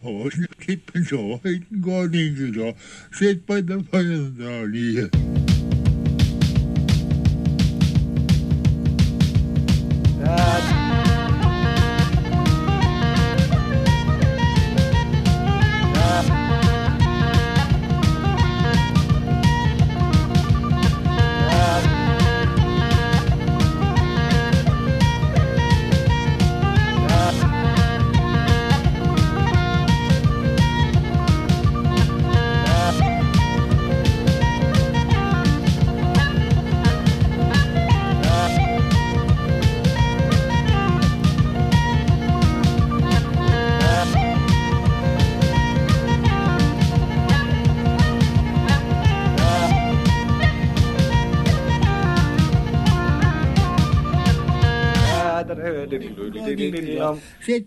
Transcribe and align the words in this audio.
Polen, 0.00 0.48
kippenzo, 0.58 1.40
heet 1.42 1.66
Groningen, 1.80 2.74
by 3.46 3.60
the 3.60 3.84
fire 3.90 4.02
Vijandalië. 4.02 5.49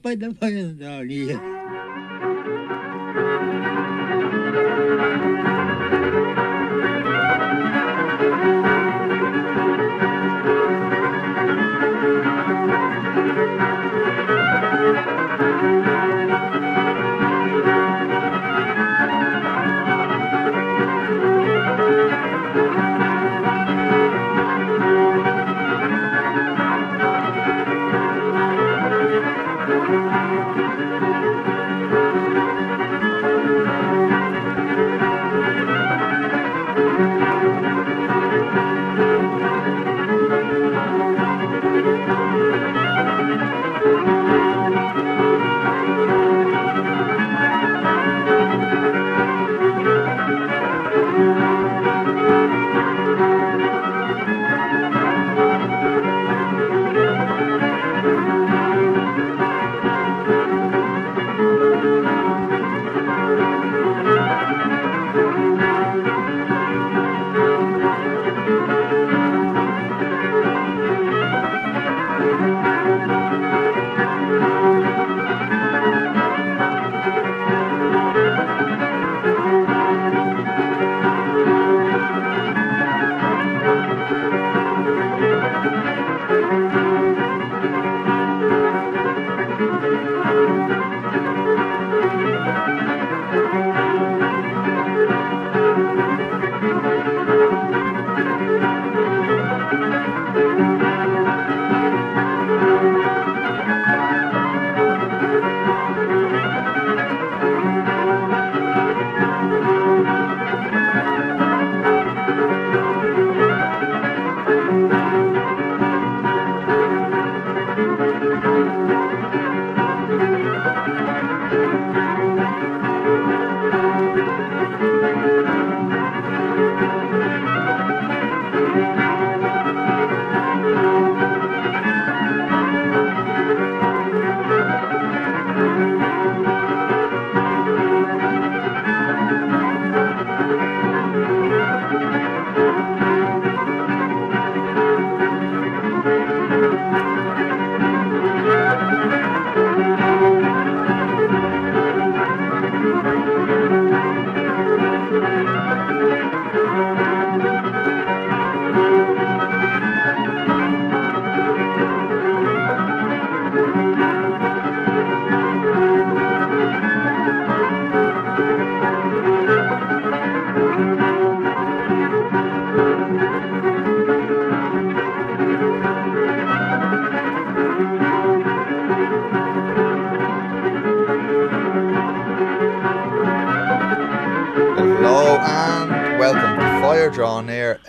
nagpa-qualified 0.03 0.19
na 0.19 0.52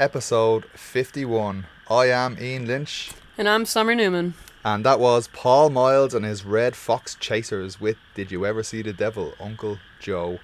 episode 0.04 0.66
51. 0.74 1.66
I 1.88 2.10
am 2.10 2.36
Ian 2.38 2.66
Lynch 2.66 3.12
And 3.38 3.48
I'm 3.48 3.64
Summer 3.64 3.94
Newman. 3.94 4.34
and 4.62 4.84
that 4.84 5.00
was 5.00 5.28
Paul 5.28 5.70
Miles 5.70 6.12
and 6.12 6.26
his 6.26 6.44
Red 6.44 6.76
Fox 6.76 7.14
Chasers 7.14 7.80
with 7.80 7.96
Did 8.14 8.30
You 8.30 8.44
Ever 8.44 8.62
See 8.62 8.82
the 8.82 8.92
Devil, 8.92 9.32
Uncle 9.40 9.78
Joe. 10.00 10.40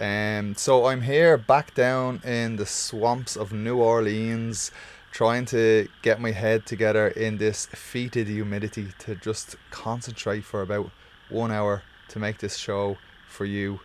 Um, 0.00 0.56
so 0.56 0.86
I'm 0.86 1.02
here 1.02 1.36
back 1.36 1.74
down 1.74 2.20
in 2.24 2.56
the 2.56 2.66
swamps 2.66 3.36
of 3.36 3.52
New 3.52 3.76
Orleans 3.76 4.72
trying 5.12 5.44
to 5.46 5.86
get 6.02 6.20
my 6.20 6.32
head 6.32 6.66
together 6.66 7.06
in 7.06 7.38
this 7.38 7.66
fetid 7.66 8.26
humidity 8.26 8.88
to 8.98 9.14
just 9.14 9.54
concentrate 9.70 10.42
for 10.42 10.60
about 10.60 10.90
one 11.28 11.52
hour 11.52 11.82
to 12.08 12.18
make 12.18 12.38
this 12.38 12.56
show 12.56 12.98
for 13.28 13.44
you 13.44 13.78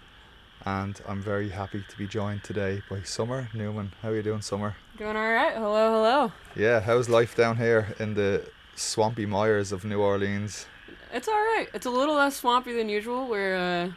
and 0.65 0.99
I'm 1.07 1.21
very 1.21 1.49
happy 1.49 1.83
to 1.87 1.97
be 1.97 2.07
joined 2.07 2.43
today 2.43 2.81
by 2.89 3.01
Summer 3.01 3.49
Newman. 3.53 3.91
How 4.01 4.09
are 4.09 4.15
you 4.15 4.23
doing, 4.23 4.41
Summer? 4.41 4.75
Doing 4.97 5.15
all 5.15 5.31
right. 5.31 5.53
Hello, 5.53 5.93
hello. 5.93 6.31
Yeah, 6.55 6.79
how's 6.79 7.09
life 7.09 7.35
down 7.35 7.57
here 7.57 7.95
in 7.99 8.13
the 8.13 8.49
swampy 8.75 9.25
mires 9.25 9.71
of 9.71 9.83
New 9.83 9.99
Orleans? 9.99 10.67
It's 11.11 11.27
all 11.27 11.33
right. 11.33 11.67
It's 11.73 11.85
a 11.85 11.89
little 11.91 12.15
less 12.15 12.37
swampy 12.37 12.73
than 12.73 12.89
usual. 12.89 13.27
We're 13.27 13.55
uh, 13.55 13.91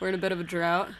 we're 0.00 0.08
in 0.08 0.14
a 0.14 0.18
bit 0.18 0.32
of 0.32 0.40
a 0.40 0.44
drought, 0.44 0.90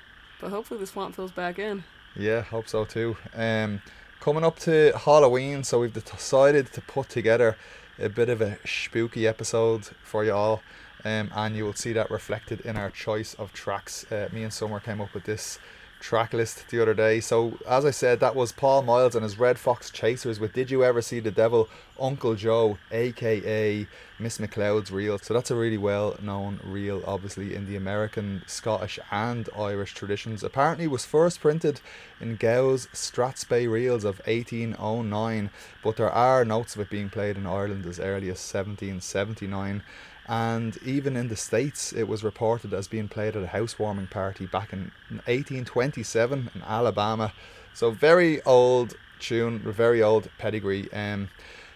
but 0.40 0.50
hopefully 0.50 0.80
the 0.80 0.86
swamp 0.86 1.14
fills 1.16 1.32
back 1.32 1.58
in. 1.58 1.84
Yeah, 2.16 2.42
hope 2.42 2.68
so 2.68 2.84
too. 2.84 3.16
Um, 3.34 3.82
coming 4.20 4.44
up 4.44 4.58
to 4.60 4.92
Halloween, 4.96 5.64
so 5.64 5.80
we've 5.80 5.92
decided 5.92 6.72
to 6.72 6.80
put 6.80 7.08
together 7.08 7.56
a 7.98 8.08
bit 8.08 8.28
of 8.28 8.40
a 8.40 8.58
spooky 8.64 9.26
episode 9.26 9.86
for 10.02 10.24
you 10.24 10.32
all. 10.32 10.62
Um, 11.04 11.30
and 11.34 11.56
you 11.56 11.64
will 11.64 11.74
see 11.74 11.92
that 11.92 12.10
reflected 12.10 12.60
in 12.62 12.76
our 12.76 12.90
choice 12.90 13.34
of 13.34 13.52
tracks. 13.52 14.10
Uh, 14.10 14.28
me 14.32 14.42
and 14.42 14.52
Summer 14.52 14.80
came 14.80 15.00
up 15.00 15.14
with 15.14 15.24
this 15.24 15.58
track 16.00 16.32
list 16.32 16.68
the 16.70 16.80
other 16.80 16.94
day. 16.94 17.20
So, 17.20 17.58
as 17.68 17.84
I 17.84 17.90
said, 17.90 18.20
that 18.20 18.34
was 18.34 18.52
Paul 18.52 18.82
Miles 18.82 19.14
and 19.14 19.22
his 19.22 19.38
Red 19.38 19.58
Fox 19.58 19.90
Chasers 19.90 20.40
with 20.40 20.54
Did 20.54 20.70
You 20.70 20.82
Ever 20.82 21.02
See 21.02 21.20
the 21.20 21.30
Devil? 21.30 21.68
Uncle 22.00 22.34
Joe, 22.34 22.78
aka 22.90 23.86
Miss 24.18 24.38
McLeod's 24.38 24.90
reel. 24.90 25.18
So, 25.18 25.34
that's 25.34 25.50
a 25.50 25.56
really 25.56 25.76
well 25.76 26.16
known 26.20 26.58
reel, 26.64 27.02
obviously, 27.06 27.54
in 27.54 27.66
the 27.66 27.76
American, 27.76 28.42
Scottish, 28.46 28.98
and 29.10 29.48
Irish 29.56 29.94
traditions. 29.94 30.42
Apparently, 30.42 30.86
was 30.86 31.04
first 31.04 31.40
printed 31.40 31.80
in 32.20 32.36
Gow's 32.36 32.86
Strathspey 32.88 33.70
reels 33.70 34.04
of 34.04 34.20
1809, 34.26 35.50
but 35.84 35.96
there 35.96 36.10
are 36.10 36.44
notes 36.44 36.74
of 36.74 36.80
it 36.80 36.90
being 36.90 37.10
played 37.10 37.36
in 37.36 37.46
Ireland 37.46 37.86
as 37.86 38.00
early 38.00 38.30
as 38.30 38.40
1779 38.52 39.82
and 40.30 40.78
even 40.84 41.16
in 41.16 41.26
the 41.26 41.34
states 41.34 41.92
it 41.92 42.06
was 42.06 42.22
reported 42.22 42.72
as 42.72 42.86
being 42.86 43.08
played 43.08 43.34
at 43.34 43.42
a 43.42 43.48
housewarming 43.48 44.06
party 44.06 44.46
back 44.46 44.72
in 44.72 44.92
1827 45.26 46.50
in 46.54 46.62
Alabama. 46.62 47.32
So 47.74 47.90
very 47.90 48.40
old 48.42 48.94
tune 49.18 49.58
very 49.58 50.00
old 50.00 50.30
pedigree. 50.38 50.90
Um 50.92 51.30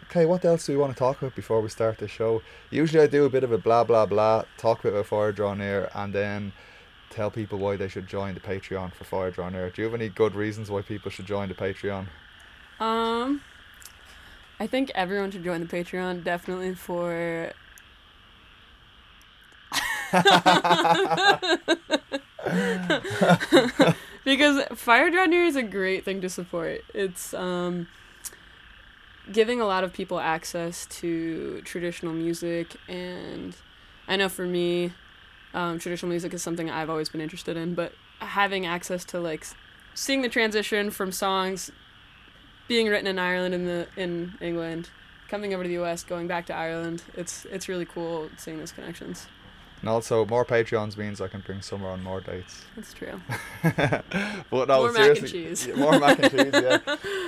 okay 0.04 0.24
what 0.24 0.44
else 0.44 0.66
do 0.66 0.72
we 0.72 0.78
want 0.78 0.92
to 0.92 0.98
talk 0.98 1.20
about 1.20 1.34
before 1.34 1.60
we 1.60 1.68
start 1.68 1.98
the 1.98 2.06
show? 2.06 2.42
Usually 2.70 3.02
I 3.02 3.08
do 3.08 3.24
a 3.24 3.28
bit 3.28 3.42
of 3.42 3.50
a 3.50 3.58
blah 3.58 3.82
blah 3.82 4.06
blah 4.06 4.44
talk 4.56 4.84
about 4.84 5.06
Fire 5.06 5.32
Draw 5.32 5.54
Near 5.54 5.90
and 5.92 6.14
then 6.14 6.52
tell 7.10 7.32
people 7.32 7.58
why 7.58 7.74
they 7.74 7.88
should 7.88 8.06
join 8.06 8.34
the 8.34 8.40
Patreon 8.40 8.92
for 8.92 9.02
Fire 9.02 9.32
Draw 9.32 9.48
Near. 9.48 9.70
Do 9.70 9.82
you 9.82 9.86
have 9.86 10.00
any 10.00 10.08
good 10.08 10.36
reasons 10.36 10.70
why 10.70 10.82
people 10.82 11.10
should 11.10 11.26
join 11.26 11.48
the 11.48 11.54
Patreon? 11.56 12.06
Um, 12.78 13.40
I 14.60 14.68
think 14.68 14.92
everyone 14.94 15.32
should 15.32 15.42
join 15.42 15.60
the 15.60 15.66
Patreon 15.66 16.22
definitely 16.22 16.76
for. 16.76 17.52
because 24.24 24.64
Fire 24.74 25.10
Draw 25.10 25.26
Near 25.26 25.44
is 25.44 25.56
a 25.56 25.62
great 25.62 26.04
thing 26.04 26.20
to 26.20 26.28
support. 26.28 26.82
It's 26.94 27.34
um, 27.34 27.88
giving 29.32 29.60
a 29.60 29.66
lot 29.66 29.84
of 29.84 29.92
people 29.92 30.20
access 30.20 30.86
to 30.86 31.60
traditional 31.62 32.12
music, 32.12 32.76
and 32.88 33.56
I 34.06 34.16
know 34.16 34.28
for 34.28 34.46
me, 34.46 34.92
um, 35.52 35.78
traditional 35.78 36.10
music 36.10 36.34
is 36.34 36.42
something 36.42 36.70
I've 36.70 36.90
always 36.90 37.08
been 37.08 37.20
interested 37.20 37.56
in. 37.56 37.74
But 37.74 37.92
having 38.18 38.66
access 38.66 39.04
to 39.06 39.20
like 39.20 39.46
seeing 39.94 40.22
the 40.22 40.28
transition 40.28 40.90
from 40.90 41.12
songs 41.12 41.70
being 42.66 42.88
written 42.88 43.06
in 43.06 43.18
Ireland 43.18 43.54
in 43.54 43.66
the 43.66 43.86
in 43.96 44.34
England, 44.40 44.90
coming 45.28 45.54
over 45.54 45.62
to 45.62 45.68
the 45.68 45.74
U.S., 45.74 46.02
going 46.02 46.26
back 46.26 46.46
to 46.46 46.54
Ireland, 46.54 47.02
it's 47.14 47.44
it's 47.46 47.68
really 47.68 47.84
cool 47.84 48.30
seeing 48.36 48.58
those 48.58 48.72
connections. 48.72 49.26
And 49.84 49.90
also 49.90 50.24
more 50.24 50.46
Patreons 50.46 50.96
means 50.96 51.20
I 51.20 51.28
can 51.28 51.40
bring 51.40 51.60
Summer 51.60 51.88
on 51.88 52.02
more 52.02 52.22
dates 52.22 52.64
That's 52.74 52.94
true. 52.94 53.20
but 53.62 54.02
no, 54.50 54.64
More 54.66 54.92
mac 54.92 55.08
and 55.10 55.16
seriously, 55.18 55.28
cheese. 55.28 55.66
yeah, 55.66 55.74
more 55.74 55.98
mac 55.98 56.18
and 56.20 56.30
cheese, 56.30 56.52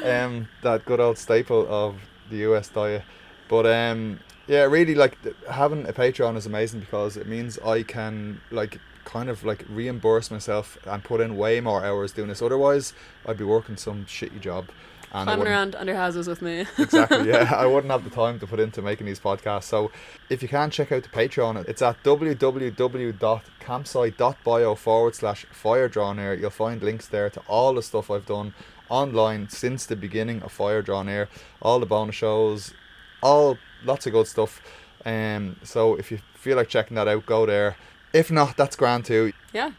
yeah. 0.02 0.24
Um, 0.24 0.48
that 0.62 0.86
good 0.86 0.98
old 0.98 1.18
staple 1.18 1.66
of 1.68 1.96
the 2.30 2.38
US 2.50 2.68
diet. 2.70 3.02
But 3.50 3.66
um, 3.66 4.20
yeah, 4.46 4.62
really 4.62 4.94
like 4.94 5.18
having 5.50 5.86
a 5.86 5.92
Patreon 5.92 6.34
is 6.38 6.46
amazing 6.46 6.80
because 6.80 7.18
it 7.18 7.26
means 7.26 7.58
I 7.58 7.82
can 7.82 8.40
like 8.50 8.80
kind 9.04 9.28
of 9.28 9.44
like 9.44 9.66
reimburse 9.68 10.30
myself 10.30 10.78
and 10.86 11.04
put 11.04 11.20
in 11.20 11.36
way 11.36 11.60
more 11.60 11.84
hours 11.84 12.10
doing 12.12 12.28
this. 12.28 12.40
Otherwise, 12.40 12.94
I'd 13.26 13.36
be 13.36 13.44
working 13.44 13.76
some 13.76 14.06
shitty 14.06 14.40
job. 14.40 14.68
And 15.12 15.26
Climbing 15.26 15.46
around 15.46 15.76
under 15.76 15.94
houses 15.94 16.26
with 16.26 16.42
me. 16.42 16.66
exactly 16.78 17.28
yeah. 17.28 17.52
I 17.54 17.66
wouldn't 17.66 17.90
have 17.90 18.04
the 18.04 18.10
time 18.10 18.38
to 18.40 18.46
put 18.46 18.60
into 18.60 18.82
making 18.82 19.06
these 19.06 19.20
podcasts. 19.20 19.64
So 19.64 19.90
if 20.28 20.42
you 20.42 20.48
can 20.48 20.68
check 20.70 20.92
out 20.92 21.04
the 21.04 21.08
patreon. 21.08 21.66
It's 21.68 21.80
at 21.82 22.02
www.campsite.bio 22.02 24.74
forward 24.74 25.14
slash 25.14 25.44
fire 25.46 25.88
draw 25.88 26.12
near. 26.12 26.34
You'll 26.34 26.50
find 26.50 26.82
links 26.82 27.06
there 27.06 27.30
to 27.30 27.40
all 27.46 27.72
the 27.74 27.82
stuff 27.82 28.10
i've 28.10 28.26
done 28.26 28.52
online 28.88 29.48
since 29.48 29.86
the 29.86 29.96
beginning 29.96 30.42
of 30.42 30.52
fire 30.52 30.82
draw 30.82 31.02
near. 31.02 31.28
All 31.62 31.80
the 31.80 31.86
bonus 31.86 32.16
shows 32.16 32.74
all 33.22 33.56
lots 33.84 34.06
of 34.06 34.12
good 34.12 34.26
stuff. 34.26 34.60
Um 35.04 35.56
so 35.62 35.94
if 35.94 36.10
you 36.10 36.18
feel 36.34 36.56
like 36.56 36.68
checking 36.68 36.96
that 36.96 37.08
out 37.08 37.26
go 37.26 37.46
there. 37.46 37.76
If 38.12 38.30
not 38.30 38.56
that's 38.56 38.76
grand 38.76 39.04
too. 39.04 39.32
Yeah. 39.52 39.72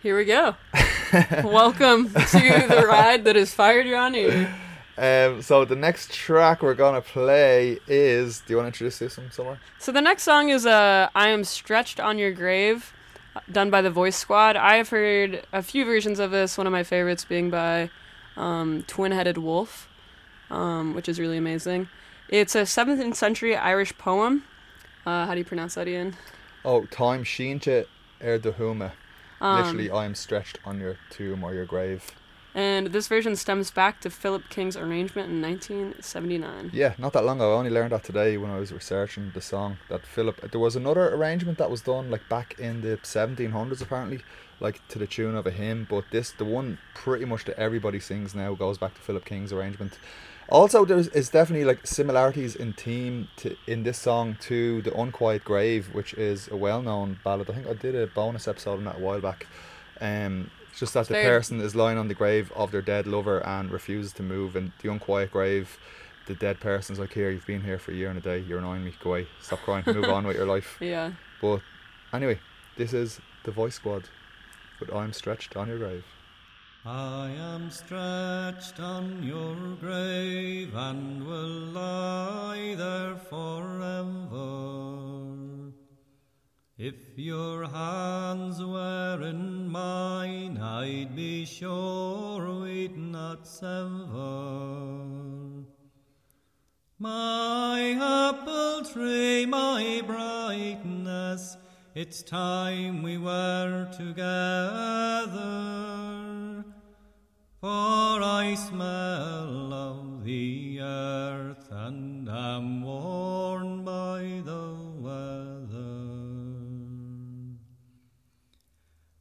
Here 0.00 0.16
we 0.16 0.24
go. 0.26 0.54
Welcome 1.42 2.10
to 2.10 2.66
the 2.68 2.84
ride 2.88 3.24
that 3.24 3.36
is 3.36 3.52
Fire 3.52 3.80
Air. 3.80 4.54
um 4.96 5.42
so 5.42 5.64
the 5.64 5.74
next 5.74 6.12
track 6.12 6.62
we're 6.62 6.74
gonna 6.74 7.00
play 7.00 7.78
is 7.88 8.40
do 8.40 8.52
you 8.52 8.56
want 8.58 8.66
to 8.66 8.68
introduce 8.68 8.98
this 9.00 9.16
one 9.18 9.30
Summer 9.32 9.58
So 9.80 9.90
the 9.90 10.00
next 10.00 10.22
song 10.22 10.50
is 10.50 10.66
uh, 10.66 11.08
"I 11.16 11.28
Am 11.28 11.42
Stretched 11.42 11.98
on 11.98 12.16
Your 12.16 12.30
Grave," 12.30 12.92
done 13.50 13.70
by 13.70 13.82
the 13.82 13.90
Voice 13.90 14.14
Squad. 14.16 14.54
I 14.54 14.76
have 14.76 14.90
heard 14.90 15.44
a 15.52 15.62
few 15.62 15.84
versions 15.84 16.20
of 16.20 16.30
this. 16.30 16.56
One 16.56 16.68
of 16.68 16.72
my 16.72 16.84
favorites 16.84 17.24
being 17.24 17.50
by 17.50 17.90
um, 18.36 18.84
Twin 18.86 19.10
Headed 19.10 19.38
Wolf, 19.38 19.88
um, 20.48 20.94
which 20.94 21.08
is 21.08 21.18
really 21.18 21.38
amazing. 21.38 21.88
It's 22.28 22.54
a 22.54 22.62
17th 22.62 23.16
century 23.16 23.56
Irish 23.56 23.96
poem. 23.98 24.44
Uh, 25.04 25.26
how 25.26 25.32
do 25.32 25.38
you 25.38 25.44
pronounce 25.44 25.74
that, 25.74 25.88
Ian? 25.88 26.14
Oh, 26.64 26.84
time 26.86 27.24
sheenche 27.24 27.86
er 28.22 28.38
de 28.38 28.52
hume. 28.52 28.92
Um, 29.40 29.62
Literally, 29.62 29.90
I 29.90 30.04
am 30.04 30.14
stretched 30.14 30.58
on 30.64 30.80
your 30.80 30.96
tomb 31.10 31.44
or 31.44 31.54
your 31.54 31.64
grave. 31.64 32.12
And 32.54 32.88
this 32.88 33.06
version 33.06 33.36
stems 33.36 33.70
back 33.70 34.00
to 34.00 34.10
Philip 34.10 34.48
King's 34.48 34.76
arrangement 34.76 35.30
in 35.30 35.40
1979. 35.40 36.70
Yeah, 36.72 36.94
not 36.98 37.12
that 37.12 37.24
long 37.24 37.36
ago. 37.36 37.54
I 37.54 37.58
only 37.58 37.70
learned 37.70 37.92
that 37.92 38.02
today 38.02 38.36
when 38.36 38.50
I 38.50 38.58
was 38.58 38.72
researching 38.72 39.30
the 39.32 39.40
song. 39.40 39.78
That 39.88 40.04
Philip, 40.04 40.50
there 40.50 40.60
was 40.60 40.74
another 40.74 41.14
arrangement 41.14 41.58
that 41.58 41.70
was 41.70 41.82
done 41.82 42.10
like 42.10 42.28
back 42.28 42.58
in 42.58 42.80
the 42.80 42.96
1700s 42.96 43.82
apparently, 43.82 44.22
like 44.58 44.86
to 44.88 44.98
the 44.98 45.06
tune 45.06 45.36
of 45.36 45.46
a 45.46 45.50
hymn. 45.50 45.86
But 45.88 46.06
this, 46.10 46.32
the 46.32 46.44
one 46.44 46.78
pretty 46.94 47.26
much 47.26 47.44
that 47.44 47.58
everybody 47.58 48.00
sings 48.00 48.34
now, 48.34 48.54
goes 48.54 48.78
back 48.78 48.94
to 48.94 49.00
Philip 49.00 49.24
King's 49.24 49.52
arrangement. 49.52 49.98
Also, 50.50 50.84
there's 50.84 51.08
is 51.08 51.28
definitely 51.28 51.64
like 51.66 51.86
similarities 51.86 52.56
in 52.56 52.72
theme 52.72 53.28
to 53.36 53.54
in 53.66 53.82
this 53.82 53.98
song 53.98 54.36
to 54.40 54.80
the 54.82 54.94
Unquiet 54.98 55.44
Grave, 55.44 55.90
which 55.92 56.14
is 56.14 56.48
a 56.48 56.56
well-known 56.56 57.18
ballad. 57.22 57.50
I 57.50 57.54
think 57.54 57.66
I 57.66 57.74
did 57.74 57.94
a 57.94 58.06
bonus 58.06 58.48
episode 58.48 58.78
on 58.78 58.84
that 58.84 58.96
a 58.96 59.00
while 59.00 59.20
back. 59.20 59.46
Um, 60.00 60.50
it's 60.70 60.80
just 60.80 60.94
that 60.94 61.08
the 61.08 61.14
Very- 61.14 61.26
person 61.38 61.60
is 61.60 61.74
lying 61.74 61.98
on 61.98 62.08
the 62.08 62.14
grave 62.14 62.50
of 62.56 62.70
their 62.70 62.80
dead 62.82 63.06
lover 63.06 63.44
and 63.46 63.70
refuses 63.70 64.12
to 64.14 64.22
move, 64.22 64.56
and 64.56 64.72
the 64.80 64.90
unquiet 64.90 65.32
grave, 65.32 65.76
the 66.26 66.34
dead 66.34 66.60
person's 66.60 66.98
like, 66.98 67.12
"Here, 67.12 67.30
you've 67.30 67.46
been 67.46 67.62
here 67.62 67.78
for 67.78 67.90
a 67.90 67.94
year 67.94 68.08
and 68.08 68.18
a 68.18 68.22
day. 68.22 68.38
You're 68.38 68.58
annoying 68.60 68.84
me. 68.84 68.94
Go 69.02 69.10
away. 69.10 69.26
Stop 69.42 69.60
crying. 69.60 69.84
Move 69.86 70.04
on 70.06 70.26
with 70.26 70.36
your 70.36 70.46
life." 70.46 70.78
Yeah. 70.80 71.12
But 71.42 71.60
anyway, 72.12 72.38
this 72.76 72.94
is 72.94 73.20
the 73.44 73.50
Voice 73.50 73.74
Squad, 73.74 74.04
but 74.80 74.94
I'm 74.94 75.12
stretched 75.12 75.56
on 75.56 75.68
your 75.68 75.78
grave. 75.78 76.04
I 76.84 77.30
am 77.30 77.70
stretched 77.70 78.78
on 78.78 79.22
your 79.24 79.56
grave 79.80 80.74
and 80.74 81.26
will 81.26 81.72
lie 81.72 82.74
there 82.78 83.16
forever. 83.16 84.48
If 86.78 86.94
your 87.16 87.64
hands 87.64 88.62
were 88.62 89.20
in 89.22 89.68
mine, 89.68 90.58
I'd 90.58 91.16
be 91.16 91.44
sure 91.44 92.60
we'd 92.60 92.96
not 92.96 93.44
sever. 93.48 94.06
My 97.00 97.96
apple 98.30 98.84
tree, 98.84 99.46
my 99.46 100.02
brightness, 100.06 101.56
it's 101.96 102.22
time 102.22 103.02
we 103.02 103.18
were 103.18 103.88
together. 103.96 105.38
For 107.60 107.66
I 108.22 108.54
smell 108.54 109.72
of 109.72 110.22
the 110.22 110.78
earth 110.80 111.68
and 111.72 112.28
am 112.28 112.84
worn 112.84 113.82
by 113.84 114.42
the 114.44 114.76
weather. 114.96 115.98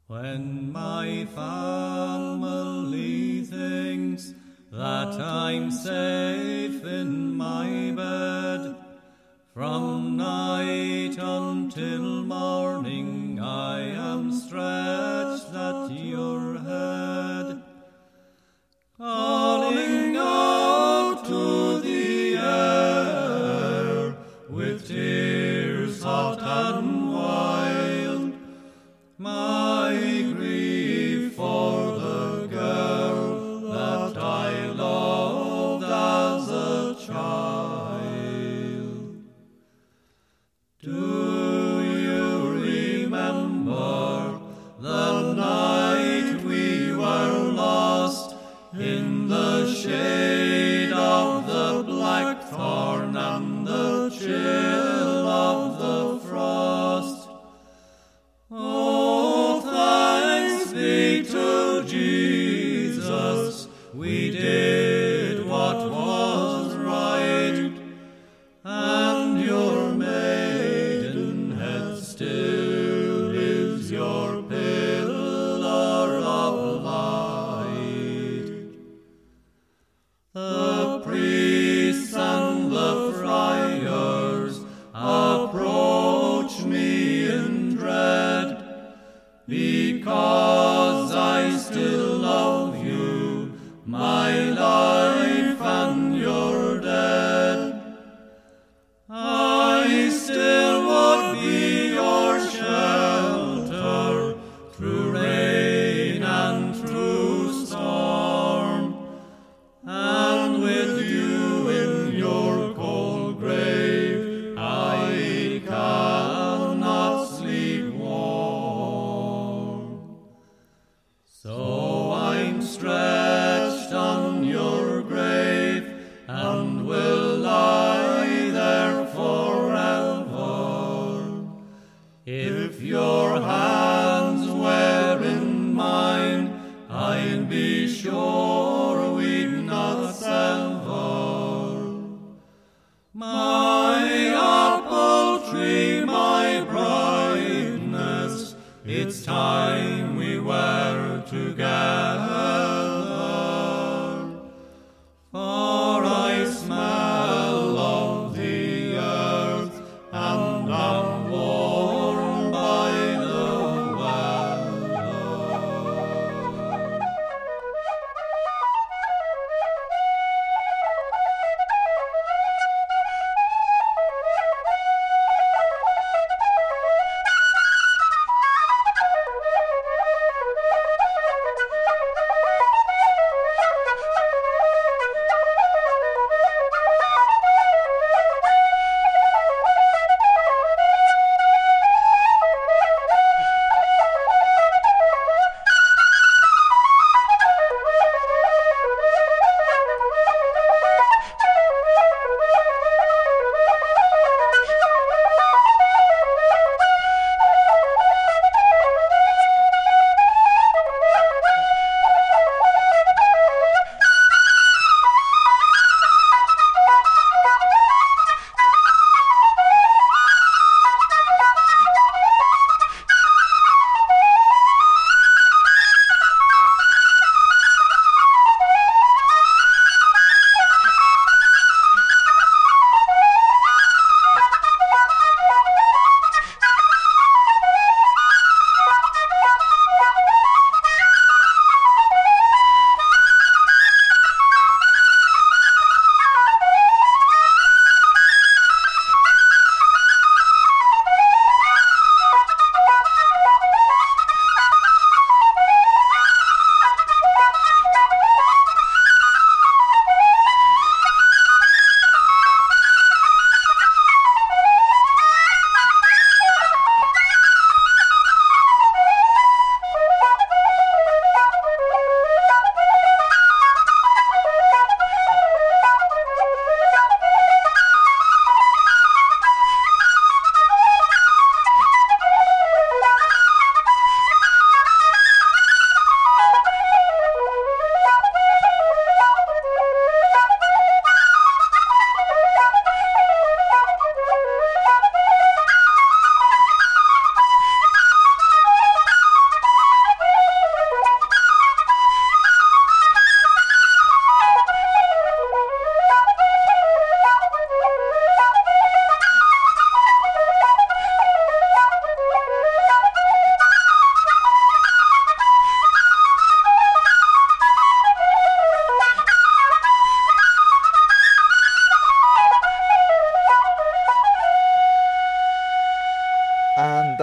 When 0.06 0.72
my 0.72 1.25
family 1.34 2.22
thinks 3.41 4.36
that 4.72 5.20
I'm 5.20 5.72
safe 5.72 6.84
in 6.84 7.36
my 7.36 7.91
bed, 7.96 8.75
from 9.56 10.15
night 10.15 11.17
until 11.17 12.22
morning 12.22 13.39
I 13.41 13.79
am 13.79 14.32
stretched 14.32 15.56
at 15.56 15.89
your 15.89 16.47
calling 19.08 19.87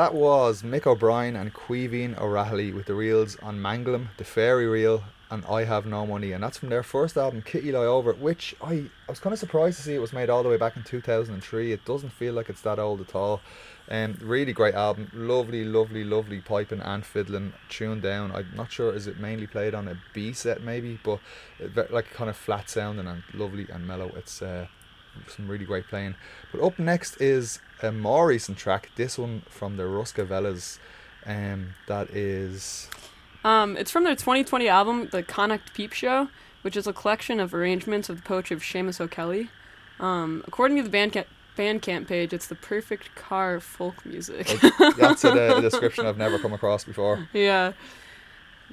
that 0.05 0.13
was 0.13 0.63
Mick 0.63 0.87
O'Brien 0.87 1.35
and 1.35 1.55
Caoimhín 1.55 2.15
Ó 2.17 2.25
Raghallaigh 2.25 2.75
with 2.75 2.85
the 2.85 2.95
reels 2.95 3.39
An 3.41 3.59
Manglam, 3.59 4.09
the 4.19 4.25
Fairy 4.25 4.67
Reel, 4.67 5.03
and 5.31 5.43
I 5.47 5.65
Have 5.65 5.87
No 5.87 6.07
Money. 6.07 6.33
And 6.33 6.45
that's 6.45 6.59
from 6.59 6.69
their 6.69 6.83
first 6.83 7.17
album, 7.17 7.41
Kitty 7.41 7.73
Lie 7.73 7.87
Over, 7.87 8.13
which 8.13 8.55
I, 8.63 8.73
I 8.75 8.91
was 9.09 9.19
kind 9.19 9.33
of 9.33 9.39
surprised 9.39 9.79
to 9.79 9.83
see 9.83 9.95
it 9.95 10.01
was 10.01 10.13
made 10.13 10.29
all 10.29 10.43
the 10.43 10.51
way 10.51 10.59
back 10.59 10.77
in 10.77 10.83
2003. 10.83 11.73
It 11.73 11.87
doesn't 11.87 12.11
feel 12.11 12.35
like 12.35 12.51
it's 12.51 12.61
that 12.61 12.79
old 12.79 13.01
at 13.01 13.15
all. 13.15 13.41
Um, 13.89 14.19
really 14.21 14.53
great 14.53 14.75
album. 14.75 15.11
Lovely, 15.15 15.65
lovely, 15.65 16.05
lovely 16.05 16.43
piping 16.43 16.81
and 16.81 17.03
fiddling 17.03 17.55
tuned 17.71 18.03
down. 18.03 18.31
I'm 18.31 18.53
not 18.55 18.71
sure, 18.73 18.95
is 18.95 19.07
it 19.07 19.19
mainly 19.19 19.47
played 19.47 19.75
on 19.75 19.89
a 19.89 19.99
B 20.13 20.35
set 20.35 20.63
maybe, 20.63 21.01
but 21.03 21.19
like 21.91 22.11
kind 22.11 22.29
of 22.29 22.37
flat 22.37 22.69
sounding 22.69 23.07
and 23.07 23.23
lovely 23.33 23.67
and 23.73 23.87
mellow. 23.87 24.13
It's 24.17 24.43
uh, 24.43 24.67
some 25.29 25.49
really 25.49 25.65
great 25.65 25.87
playing. 25.89 26.15
But 26.53 26.63
up 26.63 26.79
next 26.79 27.21
is 27.21 27.61
a 27.83 27.91
more 27.93 28.29
recent 28.29 28.59
track. 28.59 28.91
This 28.97 29.19
one 29.19 29.43
from 29.49 29.77
the 29.77 29.85
Ruskavellas. 29.85 30.79
Um, 31.27 31.75
that 31.87 32.11
is 32.11 32.89
Um, 33.45 33.77
it's 33.77 33.91
from 33.91 34.05
their 34.05 34.15
2020 34.15 34.69
album, 34.69 35.09
The 35.11 35.23
Connacht 35.23 35.73
Peep 35.75 35.93
Show, 35.93 36.29
which 36.63 36.77
is 36.77 36.87
a 36.87 36.93
collection 36.93 37.41
of 37.41 37.55
arrangements 37.55 38.09
of 38.09 38.17
the 38.17 38.23
poetry 38.23 38.55
of 38.57 38.63
Seamus 38.63 39.01
O'Kelly. 39.01 39.49
Um, 40.01 40.43
according 40.47 40.77
to 40.79 40.83
the 40.83 40.91
Bandcamp, 40.91 41.25
Bandcamp 41.57 42.09
page, 42.09 42.33
it's 42.33 42.47
the 42.47 42.55
perfect 42.57 43.15
car 43.15 43.61
folk 43.61 44.05
music. 44.05 44.47
That's 44.99 45.25
a, 45.25 45.57
a 45.57 45.61
description 45.69 46.05
I've 46.05 46.19
never 46.19 46.39
come 46.39 46.53
across 46.53 46.85
before. 46.85 47.29
yeah. 47.33 47.73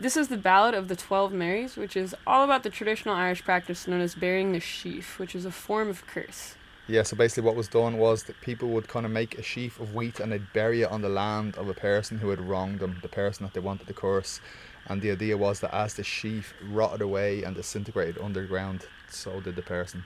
This 0.01 0.17
is 0.17 0.29
the 0.29 0.37
Ballad 0.37 0.73
of 0.73 0.87
the 0.87 0.95
Twelve 0.95 1.31
Marys, 1.31 1.77
which 1.77 1.95
is 1.95 2.15
all 2.25 2.43
about 2.43 2.63
the 2.63 2.71
traditional 2.71 3.13
Irish 3.13 3.43
practice 3.43 3.87
known 3.87 4.01
as 4.01 4.15
burying 4.15 4.51
the 4.51 4.59
sheaf, 4.59 5.19
which 5.19 5.35
is 5.35 5.45
a 5.45 5.51
form 5.51 5.89
of 5.89 6.07
curse. 6.07 6.55
Yeah, 6.87 7.03
so 7.03 7.15
basically 7.15 7.43
what 7.43 7.55
was 7.55 7.67
done 7.67 7.99
was 7.99 8.23
that 8.23 8.41
people 8.41 8.69
would 8.69 8.87
kind 8.87 9.05
of 9.05 9.11
make 9.11 9.37
a 9.37 9.43
sheaf 9.43 9.79
of 9.79 9.93
wheat 9.93 10.19
and 10.19 10.31
they'd 10.31 10.53
bury 10.53 10.81
it 10.81 10.89
on 10.89 11.03
the 11.03 11.09
land 11.09 11.55
of 11.55 11.69
a 11.69 11.75
person 11.75 12.17
who 12.17 12.31
had 12.31 12.41
wronged 12.41 12.79
them, 12.79 12.97
the 13.03 13.09
person 13.09 13.45
that 13.45 13.53
they 13.53 13.59
wanted 13.59 13.85
to 13.85 13.93
curse. 13.93 14.41
And 14.87 15.03
the 15.03 15.11
idea 15.11 15.37
was 15.37 15.59
that 15.59 15.71
as 15.71 15.93
the 15.93 16.03
sheaf 16.03 16.55
rotted 16.67 17.01
away 17.01 17.43
and 17.43 17.55
disintegrated 17.55 18.17
underground, 18.17 18.87
so 19.07 19.39
did 19.39 19.55
the 19.55 19.61
person. 19.61 20.03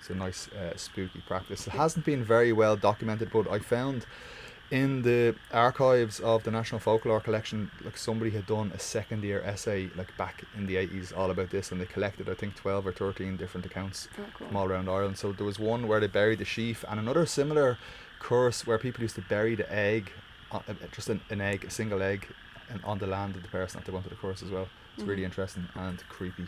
It's 0.00 0.10
a 0.10 0.14
nice 0.14 0.48
uh, 0.48 0.76
spooky 0.76 1.22
practice. 1.26 1.66
It 1.66 1.72
hasn't 1.72 2.04
been 2.04 2.22
very 2.22 2.52
well 2.52 2.76
documented, 2.76 3.30
but 3.32 3.50
I 3.50 3.58
found 3.58 4.04
in 4.70 5.02
the 5.02 5.34
archives 5.52 6.20
of 6.20 6.44
the 6.44 6.50
National 6.50 6.78
Folklore 6.78 7.20
Collection, 7.20 7.70
like 7.84 7.96
somebody 7.96 8.30
had 8.30 8.46
done 8.46 8.70
a 8.74 8.78
second 8.78 9.24
year 9.24 9.42
essay 9.44 9.90
like 9.96 10.16
back 10.16 10.44
in 10.56 10.66
the 10.66 10.76
eighties 10.76 11.12
all 11.12 11.30
about 11.30 11.50
this, 11.50 11.72
and 11.72 11.80
they 11.80 11.86
collected 11.86 12.28
I 12.28 12.34
think 12.34 12.54
twelve 12.54 12.86
or 12.86 12.92
thirteen 12.92 13.36
different 13.36 13.66
accounts 13.66 14.08
Oh, 14.18 14.22
cool. 14.34 14.46
from 14.48 14.56
all 14.56 14.66
around 14.66 14.88
Ireland. 14.88 15.18
So 15.18 15.32
there 15.32 15.46
was 15.46 15.58
one 15.58 15.88
where 15.88 16.00
they 16.00 16.06
buried 16.06 16.38
the 16.38 16.44
sheaf, 16.44 16.84
and 16.88 17.00
another 17.00 17.26
similar 17.26 17.78
curse 18.20 18.66
where 18.66 18.78
people 18.78 19.02
used 19.02 19.16
to 19.16 19.22
bury 19.22 19.54
the 19.56 19.70
egg, 19.72 20.12
uh, 20.52 20.60
uh, 20.68 20.74
just 20.92 21.08
an, 21.08 21.20
an 21.30 21.40
egg, 21.40 21.64
a 21.64 21.70
single 21.70 22.02
egg, 22.02 22.28
and 22.68 22.80
on 22.84 22.98
the 22.98 23.06
land 23.06 23.34
of 23.36 23.42
the 23.42 23.48
person 23.48 23.80
that 23.80 23.86
they 23.86 23.92
wanted 23.92 24.10
to 24.10 24.16
curse 24.16 24.42
as 24.42 24.50
well. 24.50 24.68
It's 24.96 25.04
really 25.06 25.22
Mhm. 25.22 25.26
interesting 25.26 25.68
and 25.74 25.98
creepy. 26.08 26.46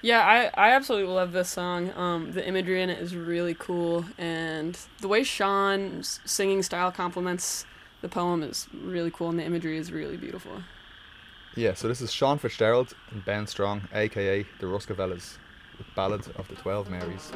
Yeah, 0.00 0.20
I, 0.20 0.68
I 0.68 0.70
absolutely 0.70 1.12
love 1.12 1.32
this 1.32 1.48
song. 1.48 1.92
Um, 1.96 2.32
the 2.32 2.46
imagery 2.46 2.82
in 2.82 2.90
it 2.90 3.00
is 3.00 3.16
really 3.16 3.54
cool, 3.54 4.04
and 4.16 4.78
the 5.00 5.08
way 5.08 5.24
Sean's 5.24 6.20
singing 6.24 6.62
style 6.62 6.92
complements 6.92 7.66
the 8.00 8.08
poem 8.08 8.42
is 8.42 8.68
really 8.72 9.10
cool, 9.10 9.28
and 9.28 9.38
the 9.38 9.44
imagery 9.44 9.76
is 9.76 9.90
really 9.90 10.16
beautiful. 10.16 10.62
Yeah, 11.56 11.74
so 11.74 11.88
this 11.88 12.00
is 12.00 12.12
Sean 12.12 12.38
Fitzgerald 12.38 12.94
and 13.10 13.24
Ben 13.24 13.46
Strong, 13.48 13.88
aka 13.92 14.44
the 14.60 14.66
Ruskavellas, 14.66 15.38
with 15.76 15.86
Ballad 15.96 16.22
of 16.36 16.46
the 16.46 16.54
Twelve 16.54 16.88
Marys. 16.88 17.32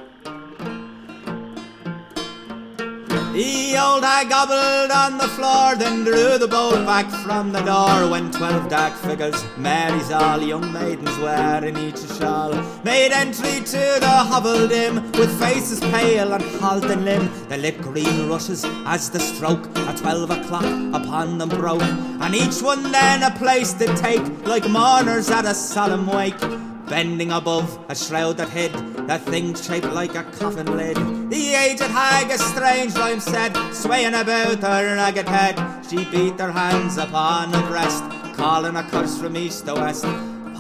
The 3.33 3.79
old 3.79 4.05
hag 4.05 4.29
gobbled 4.29 4.91
on 4.91 5.17
the 5.17 5.27
floor, 5.29 5.75
then 5.75 6.05
drew 6.05 6.37
the 6.37 6.47
bolt 6.47 6.85
back 6.85 7.09
from 7.25 7.51
the 7.51 7.63
door. 7.63 8.11
When 8.11 8.31
twelve 8.31 8.69
dark 8.69 8.93
figures, 8.93 9.43
Mary's 9.57 10.11
all 10.11 10.39
young 10.43 10.71
maidens 10.71 11.17
wearing 11.19 11.79
each 11.79 12.05
a 12.05 12.15
shawl, 12.15 12.53
made 12.85 13.11
entry 13.11 13.61
to 13.61 13.97
the 14.01 14.07
hovel 14.07 14.69
dim, 14.69 14.97
with 15.13 15.33
faces 15.41 15.81
pale 15.81 16.35
and 16.35 16.45
halt 16.61 16.85
in 16.85 17.07
limb. 17.07 17.31
They 17.49 17.57
lit 17.57 17.81
green 17.81 18.29
rushes 18.29 18.67
as 18.85 19.09
the 19.09 19.19
stroke 19.19 19.67
at 19.89 19.97
twelve 19.97 20.31
o'clock 20.31 20.65
upon 20.93 21.39
them 21.39 21.49
broke, 21.49 21.81
and 21.81 22.35
each 22.35 22.61
one 22.61 22.93
then 22.93 23.23
a 23.23 23.31
place 23.39 23.73
to 23.75 23.87
take, 23.97 24.47
like 24.47 24.69
mourners 24.69 25.31
at 25.31 25.47
a 25.47 25.55
solemn 25.55 26.07
wake. 26.07 26.43
Bending 26.93 27.33
above 27.33 27.79
a 27.89 27.95
shroud 27.95 28.37
that 28.37 28.51
hid 28.51 28.71
that 29.09 29.23
thing 29.23 29.55
shaped 29.55 29.91
like 29.95 30.15
a 30.15 30.25
coffin 30.25 30.77
lid. 30.77 30.99
The 31.31 31.55
aged 31.55 31.81
hag 31.81 32.31
a 32.31 32.37
strange 32.37 32.95
rhyme 32.95 33.19
said, 33.19 33.57
swaying 33.73 34.13
about 34.13 34.61
her 34.61 34.97
ragged 34.97 35.27
head. 35.27 35.57
She 35.89 36.05
beat 36.05 36.39
her 36.39 36.53
hands 36.53 36.99
upon 36.99 37.51
her 37.55 37.67
breast, 37.67 38.05
calling 38.37 38.77
a 38.77 38.83
curse 38.83 39.19
from 39.19 39.39
east 39.39 39.65
to 39.65 39.75
west. 39.75 40.05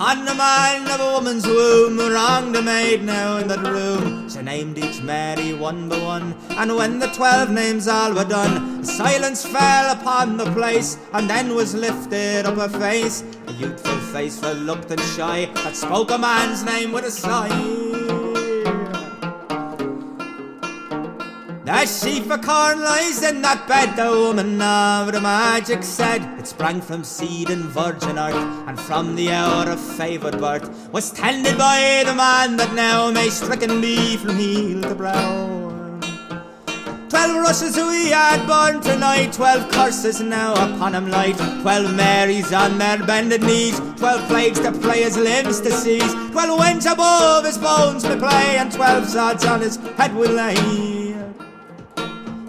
Upon 0.03 0.25
the 0.25 0.35
mind 0.35 0.89
of 0.89 0.99
a 0.99 1.13
woman's 1.13 1.47
womb, 1.47 1.97
wronged 1.97 2.57
a 2.57 2.61
maid 2.61 3.05
now 3.05 3.37
in 3.37 3.47
that 3.47 3.65
room. 3.65 4.29
She 4.29 4.43
named 4.43 4.77
each 4.77 5.01
Mary 5.01 5.55
one 5.55 5.89
by 5.89 5.97
one, 5.97 6.35
and 6.51 6.75
when 6.75 6.99
the 6.99 7.07
twelve 7.07 7.51
names 7.51 7.87
all 7.87 8.13
were 8.13 8.25
done, 8.25 8.83
silence 8.83 9.47
fell 9.47 9.93
upon 9.93 10.39
the 10.39 10.51
place, 10.55 10.99
and 11.13 11.31
then 11.31 11.55
was 11.55 11.77
lifted 11.77 12.47
up 12.47 12.57
her 12.57 12.81
face, 12.81 13.23
a 13.47 13.53
youthful 13.53 14.01
face 14.13 14.41
that 14.41 14.57
looked 14.57 14.91
and 14.91 15.01
shy, 15.15 15.49
that 15.55 15.77
spoke 15.77 16.11
a 16.11 16.19
man's 16.19 16.65
name 16.65 16.91
with 16.91 17.05
a 17.05 17.11
sigh. 17.13 17.82
That 21.73 21.89
sheaf 21.89 22.31
of 22.31 22.43
corn 22.43 22.83
lies 22.85 23.23
in 23.23 23.41
that 23.41 23.67
bed, 23.67 23.97
the 23.97 24.11
woman 24.11 24.61
of 24.61 25.11
the 25.11 25.23
magic 25.23 25.83
said. 25.83 26.21
It 26.39 26.47
sprang 26.47 26.83
from 26.83 27.03
seed 27.03 27.49
and 27.49 27.65
virgin 27.65 28.19
earth, 28.19 28.37
and 28.69 28.79
from 28.79 29.17
the 29.17 29.33
hour 29.33 29.71
of 29.71 29.81
favoured 29.81 30.39
birth, 30.39 30.69
was 30.93 31.11
tended 31.13 31.57
by 31.57 32.03
the 32.05 32.13
man 32.15 32.59
that 32.59 32.75
now 32.75 33.11
may 33.11 33.31
stricken 33.31 33.81
be 33.81 34.19
from 34.19 34.37
heel 34.37 34.83
to 34.83 34.95
brow. 34.95 35.97
Twelve 37.09 37.37
rushes 37.37 37.75
we 37.79 38.11
had 38.11 38.47
born 38.47 38.83
tonight, 38.83 39.33
twelve 39.33 39.73
curses 39.73 40.21
now 40.21 40.53
upon 40.53 40.95
him 40.95 41.09
light, 41.09 41.39
twelve 41.63 41.97
Marys 41.97 42.53
on 42.53 42.77
their 42.77 42.99
bended 42.99 43.43
knees, 43.43 43.81
twelve 43.97 44.29
plagues 44.29 44.61
to 44.61 44.73
play 44.73 45.05
his 45.05 45.17
limbs 45.17 45.63
to 45.63 45.71
seize, 45.73 46.13
twelve 46.33 46.59
winds 46.59 46.85
above 46.85 47.47
his 47.47 47.57
bones 47.57 48.05
may 48.05 48.19
play, 48.19 48.59
and 48.59 48.71
twelve 48.71 49.09
sods 49.09 49.47
on 49.47 49.63
his 49.63 49.77
head 49.97 50.15
will 50.15 50.33
lay. 50.33 51.02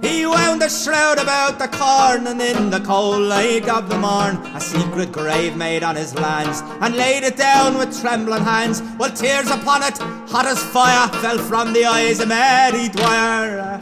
He 0.04 0.26
wound 0.26 0.62
a 0.62 0.70
shroud 0.70 1.18
about 1.18 1.60
the 1.60 1.70
corn, 1.70 2.28
and 2.28 2.42
in 2.42 2.70
the 2.70 2.82
cold 2.82 3.22
light 3.22 3.70
of 3.70 3.88
the 3.88 3.98
morn, 3.98 4.36
a 4.54 4.60
secret 4.60 5.14
grave 5.14 5.56
made 5.56 5.82
on 5.82 5.96
his 5.96 6.14
lands, 6.14 6.62
and 6.82 6.98
laid 6.98 7.24
it 7.24 7.38
down 7.38 7.78
with 7.78 7.98
trembling 8.02 8.44
hands, 8.44 8.82
while 8.98 9.12
tears 9.12 9.50
upon 9.50 9.82
it, 9.82 9.98
hot 10.30 10.46
as 10.46 10.62
fire, 10.62 11.08
fell 11.22 11.38
from 11.38 11.72
the 11.72 11.86
eyes 11.86 12.20
of 12.20 12.28
Mary 12.28 12.90
Dwyer. 12.90 13.82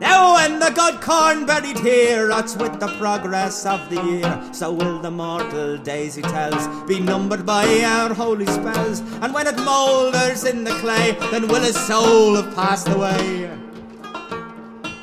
Now 0.00 0.34
when 0.34 0.60
the 0.60 0.70
good 0.70 1.00
corn 1.00 1.44
buried 1.44 1.80
here 1.80 2.28
rots 2.28 2.56
with 2.56 2.78
the 2.78 2.88
progress 2.96 3.66
of 3.66 3.90
the 3.90 4.00
year, 4.04 4.40
so 4.52 4.72
will 4.72 5.00
the 5.00 5.10
mortal 5.10 5.76
days 5.76 6.14
he 6.14 6.22
tells 6.22 6.68
be 6.86 7.00
numbered 7.00 7.44
by 7.44 7.82
our 7.82 8.14
holy 8.14 8.46
spells. 8.46 9.00
And 9.20 9.34
when 9.34 9.48
it 9.48 9.56
moulders 9.58 10.44
in 10.44 10.62
the 10.62 10.78
clay, 10.78 11.16
then 11.32 11.48
will 11.48 11.62
his 11.62 11.76
soul 11.76 12.36
have 12.36 12.54
passed 12.54 12.88
away. 12.88 13.50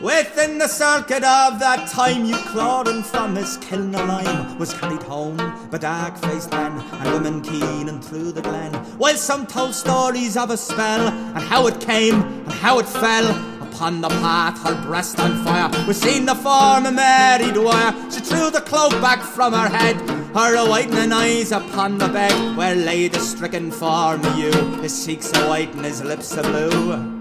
Within 0.02 0.60
the 0.60 0.68
circuit 0.68 1.24
of 1.24 1.58
that 1.58 1.90
time, 1.90 2.24
you 2.24 2.36
Claudan 2.36 3.02
from 3.02 3.36
his 3.36 3.58
kiln 3.58 3.92
lime 3.92 4.60
was 4.60 4.72
carried 4.72 5.02
home 5.02 5.38
by 5.72 5.80
dark-faced 5.80 6.52
men 6.52 6.80
and 6.80 7.14
women 7.14 7.42
keen 7.42 7.90
and 7.90 8.06
through 8.06 8.32
the 8.32 8.44
glen. 8.44 8.74
While 9.00 9.16
some 9.16 9.48
told 9.48 9.74
stories 9.74 10.38
of 10.38 10.52
a 10.52 10.58
spell 10.58 11.08
and 11.08 11.40
how 11.40 11.66
it 11.66 11.80
came 11.80 12.22
and 12.22 12.52
how 12.52 12.78
it 12.78 12.86
fell. 12.86 13.28
Upon 13.64 14.02
the 14.02 14.10
path, 14.10 14.64
her 14.64 14.80
breast 14.88 15.20
on 15.20 15.44
fire, 15.44 15.70
was 15.88 16.00
seen 16.00 16.26
the 16.26 16.36
form 16.36 16.86
of 16.86 16.94
Mary 16.94 17.52
Dwyer. 17.52 17.94
She 18.12 18.22
threw 18.22 18.50
the 18.50 18.62
cloak 18.62 18.92
back 19.02 19.22
from 19.22 19.54
her 19.54 19.70
head, 19.70 19.98
her 20.36 20.68
whitening 20.68 21.12
eyes 21.12 21.52
upon 21.52 21.98
the 21.98 22.08
bed, 22.08 22.56
where 22.56 22.76
lay 22.76 23.08
the 23.08 23.20
stricken 23.20 23.72
form 23.72 24.24
of 24.26 24.38
you, 24.38 24.52
his 24.82 25.06
cheeks 25.06 25.32
are 25.34 25.50
white 25.50 25.74
and 25.76 25.86
his 25.86 26.04
lips 26.04 26.36
are 26.38 26.44
blue. 26.44 27.17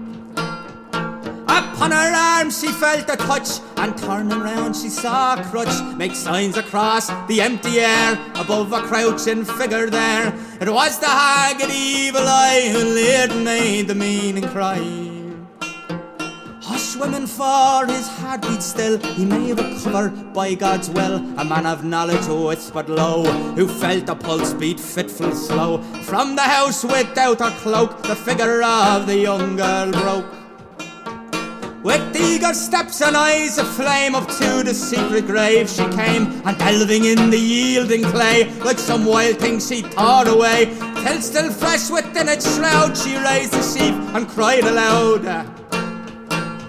Upon 1.57 1.91
her 1.91 2.13
arm 2.13 2.51
she 2.51 2.67
felt 2.67 3.09
a 3.09 3.15
touch, 3.15 3.49
and 3.77 3.97
turning 3.97 4.39
round 4.39 4.75
she 4.75 4.89
saw 4.89 5.39
a 5.39 5.43
crutch 5.43 5.75
make 5.95 6.13
signs 6.13 6.55
across 6.55 7.07
the 7.27 7.41
empty 7.41 7.79
air 7.79 8.13
above 8.35 8.71
a 8.73 8.81
crouching 8.81 9.43
figure 9.43 9.89
there. 9.89 10.27
It 10.61 10.69
was 10.69 10.99
the 10.99 11.07
haggard 11.07 11.71
evil 11.71 12.27
eye 12.27 12.69
who 12.71 12.87
and 12.97 13.43
made 13.43 13.87
the 13.87 13.95
meaning 13.95 14.47
cry. 14.49 14.79
Hush, 16.61 16.95
women, 16.95 17.25
for 17.25 17.87
his 17.87 18.07
heart 18.07 18.43
beats 18.43 18.65
still. 18.65 18.99
He 18.99 19.25
may 19.25 19.53
recover 19.53 20.09
by 20.09 20.53
God's 20.53 20.89
will. 20.91 21.15
A 21.39 21.43
man 21.43 21.65
of 21.65 21.83
knowledge 21.83 22.25
who 22.25 22.45
whispered 22.45 22.89
low, 22.89 23.23
who 23.55 23.67
felt 23.67 24.05
the 24.05 24.15
pulse 24.15 24.53
beat 24.53 24.79
fitful 24.79 25.31
slow. 25.33 25.81
From 26.03 26.35
the 26.35 26.43
house 26.43 26.83
without 26.83 27.41
a 27.41 27.49
cloak, 27.61 28.03
the 28.03 28.15
figure 28.15 28.61
of 28.61 29.07
the 29.07 29.17
young 29.17 29.55
girl 29.55 29.91
broke. 29.91 30.46
With 31.87 32.17
eager 32.17 32.53
steps 32.53 33.01
and 33.01 33.15
eyes 33.15 33.57
aflame 33.57 34.13
up 34.13 34.27
to 34.27 34.61
the 34.61 34.73
secret 34.73 35.25
grave 35.25 35.69
she 35.69 35.87
came, 35.95 36.41
and 36.45 36.57
delving 36.57 37.05
in 37.05 37.29
the 37.29 37.39
yielding 37.39 38.03
clay, 38.03 38.51
like 38.59 38.77
some 38.77 39.05
wild 39.05 39.37
thing 39.37 39.61
she 39.61 39.83
tore 39.83 40.27
away, 40.27 40.65
till 41.01 41.21
still 41.21 41.49
fresh 41.49 41.89
within 41.89 42.27
its 42.27 42.57
shroud, 42.57 42.97
she 42.97 43.15
raised 43.15 43.53
the 43.53 43.63
sheep 43.63 43.95
and 44.13 44.27
cried 44.27 44.65
aloud. 44.65 45.23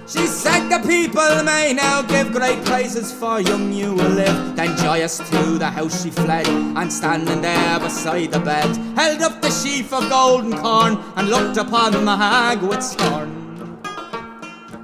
She 0.07 0.25
said 0.29 0.69
the 0.69 0.87
people 0.87 1.43
may 1.43 1.73
now 1.73 2.03
give 2.03 2.31
great 2.31 2.65
praises 2.65 3.11
for 3.11 3.41
young 3.41 3.73
you 3.73 3.95
will 3.95 4.15
live. 4.23 4.55
Then 4.55 4.77
joyous 4.77 5.19
to 5.19 5.59
the 5.59 5.69
house 5.69 6.05
she 6.05 6.11
fled, 6.11 6.47
and 6.47 6.93
standing 6.93 7.43
there 7.43 7.81
beside 7.81 8.31
the 8.31 8.39
bed, 8.39 8.71
held 8.95 9.23
up 9.23 9.43
the 9.43 9.51
sheaf 9.51 9.93
of 9.93 10.09
golden 10.09 10.57
corn, 10.59 10.97
and 11.17 11.29
looked 11.29 11.57
upon 11.57 12.05
the 12.05 12.17
hag 12.17 12.63
with 12.63 12.85
scorn. 12.85 13.38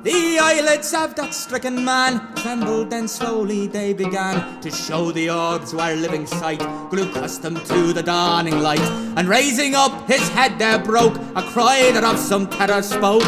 The 0.04 0.38
eyelids 0.38 0.92
of 0.92 1.14
that 1.14 1.32
stricken 1.32 1.82
man 1.82 2.20
trembled, 2.36 2.90
then 2.90 3.08
slowly 3.08 3.66
they 3.66 3.94
began 3.94 4.60
to 4.60 4.70
show 4.70 5.10
the 5.10 5.30
orbs 5.30 5.74
where 5.74 5.96
living 5.96 6.26
sight 6.26 6.58
grew 6.90 7.04
accustomed 7.04 7.64
to 7.64 7.94
the 7.94 8.02
dawning 8.02 8.60
light. 8.60 8.86
And 9.16 9.26
raising 9.30 9.74
up 9.74 10.06
his 10.06 10.28
head 10.28 10.58
there 10.58 10.78
broke 10.78 11.16
a 11.34 11.42
cry 11.42 11.90
that 11.94 12.04
of 12.04 12.18
some 12.18 12.46
terror 12.50 12.82
spoke. 12.82 13.24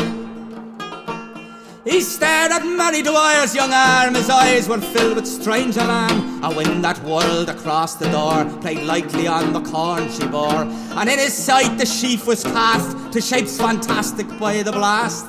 He 1.87 2.03
stared 2.03 2.53
at 2.53 2.67
Mary 2.67 3.01
Dwyer's 3.01 3.55
young 3.55 3.73
arm, 3.73 4.15
his 4.15 4.29
eyes 4.29 4.69
were 4.69 4.83
filled 4.83 5.17
with 5.17 5.27
strange 5.27 5.79
alarm. 5.79 6.45
A 6.45 6.55
wind 6.55 6.85
that 6.85 7.03
whirled 7.05 7.49
across 7.49 7.95
the 7.95 8.11
door 8.11 8.45
played 8.61 8.83
lightly 8.83 9.27
on 9.27 9.55
the 9.55 9.63
corn 9.63 10.11
she 10.11 10.27
bore, 10.27 10.65
and 10.65 11.09
in 11.09 11.19
his 11.19 11.33
sight 11.33 11.79
the 11.79 11.87
sheaf 11.87 12.27
was 12.27 12.45
cast 12.45 13.13
to 13.15 13.23
shapes 13.23 13.57
fantastic 13.57 14.29
by 14.39 14.63
the 14.63 14.73
blast. 14.73 15.25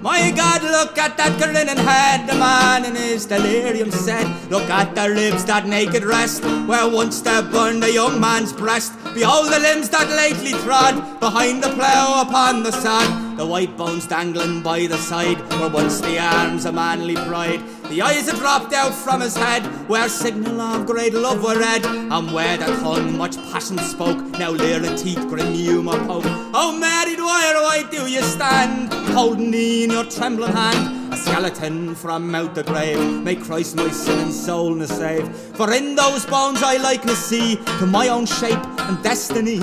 My 0.00 0.30
God, 0.30 0.62
look 0.62 0.96
at 0.96 1.16
that 1.16 1.38
grinning 1.38 1.76
head, 1.76 2.28
the 2.28 2.34
man 2.34 2.84
in 2.84 2.94
his 2.94 3.26
delirium 3.26 3.90
said. 3.90 4.26
Look 4.48 4.70
at 4.70 4.94
the 4.94 5.10
ribs 5.10 5.44
that 5.46 5.66
naked 5.66 6.04
rest, 6.04 6.44
where 6.66 6.88
once 6.88 7.20
there 7.20 7.42
burned 7.42 7.82
a 7.82 7.92
young 7.92 8.20
man's 8.20 8.52
breast. 8.52 8.92
Behold 9.12 9.52
the 9.52 9.58
limbs 9.58 9.88
that 9.88 10.08
lately 10.10 10.52
trod 10.62 11.18
behind 11.18 11.64
the 11.64 11.70
plough 11.70 12.22
upon 12.22 12.62
the 12.62 12.70
sod. 12.70 13.27
The 13.38 13.46
white 13.46 13.76
bones 13.76 14.04
dangling 14.04 14.62
by 14.62 14.88
the 14.88 14.96
side 14.96 15.38
were 15.60 15.68
once 15.68 16.00
the 16.00 16.18
arms 16.18 16.66
of 16.66 16.74
manly 16.74 17.14
pride. 17.14 17.62
The 17.88 18.02
eyes 18.02 18.28
had 18.28 18.34
dropped 18.34 18.72
out 18.72 18.92
from 18.92 19.20
his 19.20 19.36
head, 19.36 19.62
where 19.88 20.08
signal 20.08 20.60
of 20.60 20.86
great 20.86 21.14
love 21.14 21.44
were 21.44 21.56
read, 21.56 21.86
and 21.86 22.32
where 22.32 22.56
the 22.56 22.66
tongue 22.82 23.16
much 23.16 23.36
passion 23.52 23.78
spoke. 23.78 24.18
Now 24.40 24.50
leering 24.50 24.96
teeth 24.96 25.24
grim 25.28 25.54
humour 25.54 26.04
poke. 26.04 26.24
Oh 26.52 26.76
Mary 26.76 27.14
Dwyer, 27.14 27.62
why 27.62 27.84
do 27.88 28.10
you 28.10 28.22
stand, 28.22 28.92
holding 29.14 29.54
in 29.54 29.90
your 29.90 30.06
trembling 30.06 30.50
hand? 30.50 31.14
A 31.14 31.16
skeleton 31.16 31.94
from 31.94 32.34
out 32.34 32.56
the 32.56 32.64
grave. 32.64 33.22
May 33.22 33.36
Christ 33.36 33.76
my 33.76 33.88
sin 33.90 34.18
and 34.18 34.34
soul 34.34 34.74
na 34.74 34.86
save. 34.86 35.28
For 35.54 35.72
in 35.72 35.94
those 35.94 36.26
bones 36.26 36.64
I 36.64 36.78
likeness 36.78 37.24
see 37.24 37.54
to 37.78 37.86
my 37.86 38.08
own 38.08 38.26
shape 38.26 38.58
and 38.80 39.00
destiny. 39.04 39.60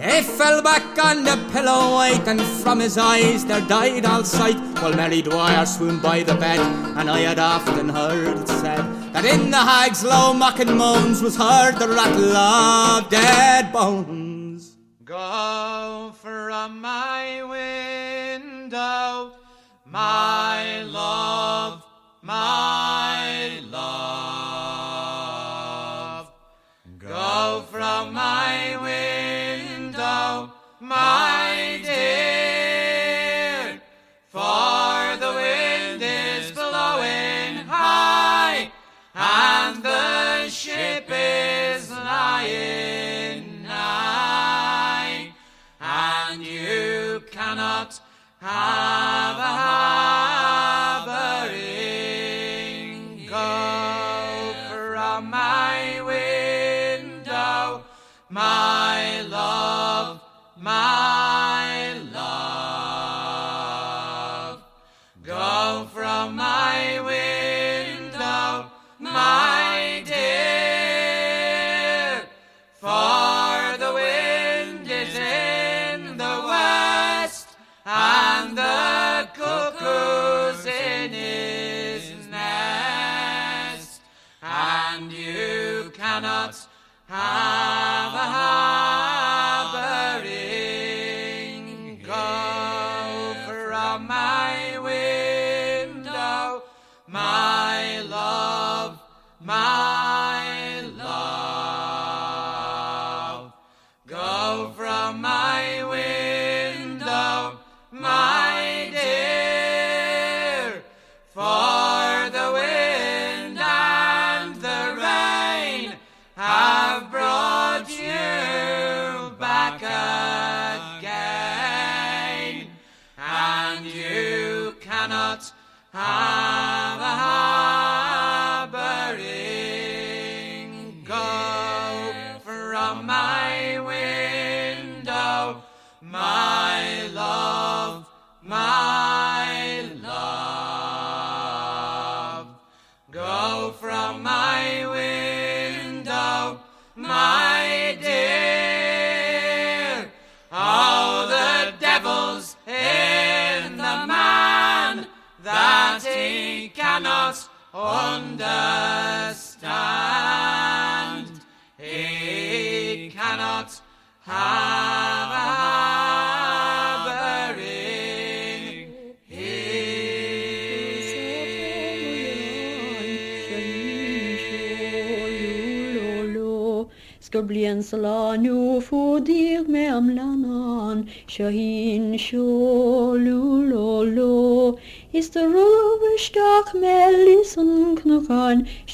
He 0.00 0.22
fell 0.22 0.62
back 0.62 0.96
on 1.04 1.24
the 1.24 1.36
pillow 1.50 1.94
white, 1.94 2.28
and 2.28 2.40
from 2.40 2.78
his 2.78 2.96
eyes 2.96 3.44
there 3.44 3.60
died 3.62 4.06
all 4.06 4.22
sight. 4.22 4.56
While 4.80 4.94
Mary 4.94 5.22
Dwyer 5.22 5.66
swooned 5.66 6.02
by 6.02 6.22
the 6.22 6.36
bed, 6.36 6.60
and 6.96 7.10
I 7.10 7.18
had 7.20 7.40
often 7.40 7.88
heard 7.88 8.38
it 8.38 8.46
said 8.46 8.78
that 9.12 9.24
in 9.24 9.50
the 9.50 9.56
hag's 9.56 10.04
low 10.04 10.32
mocking 10.32 10.76
moans 10.76 11.20
was 11.20 11.34
heard 11.36 11.80
the 11.80 11.88
rattle 11.88 12.36
of 12.36 13.10
dead 13.10 13.72
bones. 13.72 14.76
Go 15.04 16.12
from 16.14 16.80
my 16.80 17.42
window, 17.42 19.32
my 19.84 20.82
love, 20.82 21.82
my 22.22 23.58
love. 23.68 23.88
Go 26.98 27.64
from 27.68 28.12
my 28.12 28.67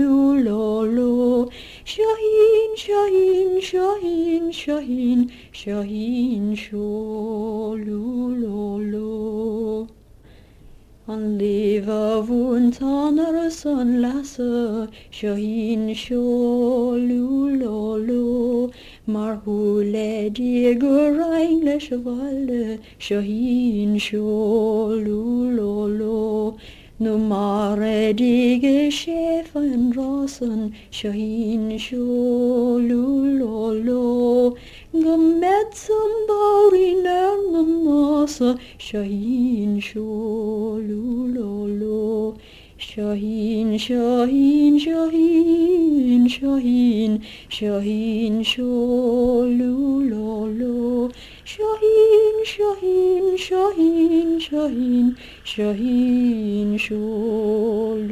Shahin, 1.82 2.76
Shahin, 2.76 3.58
Shahin, 3.58 4.52
Shahin, 4.52 5.32
Shahin, 5.50 6.54
Sholulolo. 6.54 7.88
Han 11.06 11.38
lever 11.38 12.22
vuntaner 12.22 13.50
son 13.50 14.02
lasse, 14.02 14.88
Shahin, 15.10 15.94
Sholulolo. 15.94 16.32
Marhule 19.08 20.30
digur 20.32 21.20
English 21.40 21.90
valle, 21.90 22.78
Shahin, 22.98 23.98
Sholulolo. 23.98 25.02
Nu 27.02 27.18
mare 27.18 28.12
dige 28.14 28.90
chefen 28.92 29.92
rossen, 29.92 30.72
Shahin 30.90 31.76
sholulolo. 31.76 32.86
Gemet 34.92 35.74
som 35.74 36.12
bauri 36.28 36.94
närmam 37.02 37.70
nasa, 37.84 38.56
Shahin 38.78 39.80
sholulolo. 39.80 40.86
Shaheen, 42.82 43.78
Shaheen, 43.78 44.74
Shaheen, 44.74 46.26
Shaheen, 46.26 47.22
Shaheen, 47.48 48.40
Sholulolo. 48.42 49.22
Shaheen, 51.44 52.44
Shaheen, 52.44 53.38
Shaheen, 53.38 54.40
Shaheen, 54.40 55.16
Shaheen, 55.44 56.74
Sholulolo. 56.74 58.02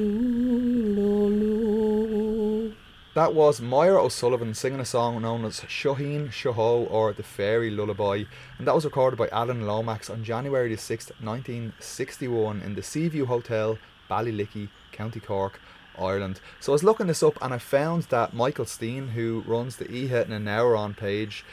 That 3.14 3.34
was 3.34 3.60
Myra 3.60 4.04
O'Sullivan 4.04 4.54
singing 4.54 4.78
a 4.78 4.84
song 4.84 5.20
known 5.20 5.44
as 5.44 5.62
Shaheen 5.62 6.28
Shaho 6.28 6.88
or 6.88 7.12
The 7.12 7.24
Fairy 7.24 7.70
Lullaby, 7.70 8.22
and 8.56 8.68
that 8.68 8.74
was 8.76 8.84
recorded 8.84 9.16
by 9.16 9.26
Alan 9.32 9.66
Lomax 9.66 10.08
on 10.08 10.22
January 10.22 10.68
the 10.68 10.76
6th, 10.76 11.10
1961, 11.20 12.62
in 12.62 12.76
the 12.76 12.84
Seaview 12.84 13.26
Hotel, 13.26 13.76
Ballylickey, 14.10 14.68
County 14.92 15.20
Cork, 15.20 15.60
Ireland. 15.98 16.40
So 16.60 16.72
I 16.72 16.74
was 16.74 16.84
looking 16.84 17.06
this 17.06 17.22
up 17.22 17.38
and 17.42 17.54
I 17.54 17.58
found 17.58 18.04
that 18.04 18.34
Michael 18.34 18.66
Steen, 18.66 19.08
who 19.08 19.44
runs 19.46 19.76
the 19.76 19.90
E 19.90 20.06
Hit 20.08 20.26
in 20.26 20.32
an 20.32 20.48
Hour 20.48 20.76
on 20.76 20.94
page, 20.94 21.44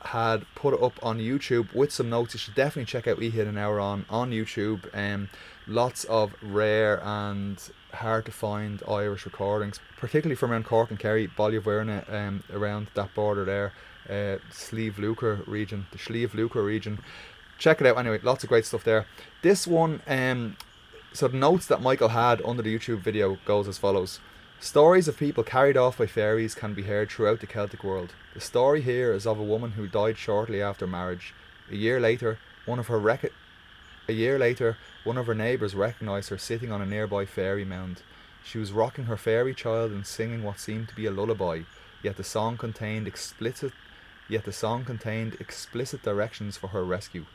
had 0.00 0.44
put 0.54 0.74
it 0.74 0.82
up 0.82 1.02
on 1.02 1.18
YouTube 1.18 1.74
with 1.74 1.90
some 1.90 2.10
notes. 2.10 2.34
You 2.34 2.38
should 2.38 2.54
definitely 2.54 2.84
check 2.84 3.06
out 3.08 3.22
E 3.22 3.30
Hit 3.30 3.46
an 3.46 3.56
Hour 3.56 3.80
on 3.80 4.04
on 4.10 4.30
YouTube. 4.30 4.80
Um, 4.92 5.30
lots 5.66 6.04
of 6.04 6.34
rare 6.42 7.00
and 7.02 7.58
hard 7.92 8.26
to 8.26 8.32
find 8.32 8.82
Irish 8.88 9.24
recordings, 9.24 9.80
particularly 9.96 10.36
from 10.36 10.52
around 10.52 10.66
Cork 10.66 10.90
and 10.90 10.98
Kerry, 10.98 11.28
Ballyvourney, 11.28 12.12
um, 12.12 12.44
around 12.52 12.88
that 12.94 13.14
border 13.14 13.44
there, 13.44 13.72
uh, 14.08 14.38
Sliabh 14.52 14.96
Luachra 14.96 15.46
region, 15.46 15.86
the 15.90 15.98
Sliabh 15.98 16.32
Luachra 16.32 16.64
region. 16.64 16.98
Check 17.56 17.80
it 17.80 17.86
out 17.86 17.96
anyway. 17.96 18.18
Lots 18.22 18.42
of 18.42 18.48
great 18.48 18.66
stuff 18.66 18.84
there. 18.84 19.06
This 19.42 19.66
one, 19.66 20.02
um, 20.06 20.56
so 21.14 21.28
the 21.28 21.36
notes 21.36 21.66
that 21.66 21.80
Michael 21.80 22.08
had 22.08 22.42
under 22.44 22.60
the 22.60 22.76
YouTube 22.76 22.98
video 22.98 23.38
goes 23.44 23.68
as 23.68 23.78
follows. 23.78 24.18
Stories 24.58 25.06
of 25.06 25.16
people 25.16 25.44
carried 25.44 25.76
off 25.76 25.98
by 25.98 26.06
fairies 26.06 26.54
can 26.54 26.74
be 26.74 26.82
heard 26.82 27.10
throughout 27.10 27.40
the 27.40 27.46
Celtic 27.46 27.84
world. 27.84 28.14
The 28.34 28.40
story 28.40 28.82
here 28.82 29.12
is 29.12 29.26
of 29.26 29.38
a 29.38 29.44
woman 29.44 29.72
who 29.72 29.86
died 29.86 30.18
shortly 30.18 30.60
after 30.60 30.86
marriage. 30.86 31.32
A 31.70 31.76
year 31.76 32.00
later, 32.00 32.38
one 32.66 32.80
of 32.80 32.88
her 32.88 32.98
rec- 32.98 33.32
a 34.08 34.12
year 34.12 34.38
later, 34.38 34.76
one 35.04 35.16
of 35.16 35.28
her 35.28 35.34
neighbours 35.34 35.76
recognised 35.76 36.30
her 36.30 36.38
sitting 36.38 36.72
on 36.72 36.82
a 36.82 36.86
nearby 36.86 37.24
fairy 37.24 37.64
mound. 37.64 38.02
She 38.44 38.58
was 38.58 38.72
rocking 38.72 39.04
her 39.04 39.16
fairy 39.16 39.54
child 39.54 39.92
and 39.92 40.04
singing 40.04 40.42
what 40.42 40.58
seemed 40.58 40.88
to 40.88 40.96
be 40.96 41.06
a 41.06 41.12
lullaby, 41.12 41.60
yet 42.02 42.16
the 42.16 42.24
song 42.24 42.56
contained 42.56 43.06
explicit 43.06 43.72
yet 44.28 44.44
the 44.44 44.52
song 44.52 44.84
contained 44.84 45.36
explicit 45.38 46.02
directions 46.02 46.56
for 46.56 46.68
her 46.68 46.84
rescue. 46.84 47.26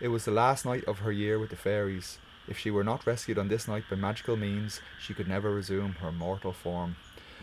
It 0.00 0.08
was 0.08 0.24
the 0.24 0.30
last 0.30 0.64
night 0.64 0.84
of 0.84 0.98
her 1.00 1.12
year 1.12 1.38
with 1.38 1.50
the 1.50 1.56
fairies. 1.56 2.18
If 2.48 2.58
she 2.58 2.70
were 2.70 2.84
not 2.84 3.06
rescued 3.06 3.38
on 3.38 3.48
this 3.48 3.66
night 3.66 3.84
by 3.90 3.96
magical 3.96 4.36
means, 4.36 4.80
she 5.00 5.14
could 5.14 5.28
never 5.28 5.52
resume 5.52 5.92
her 5.94 6.12
mortal 6.12 6.52
form. 6.52 6.96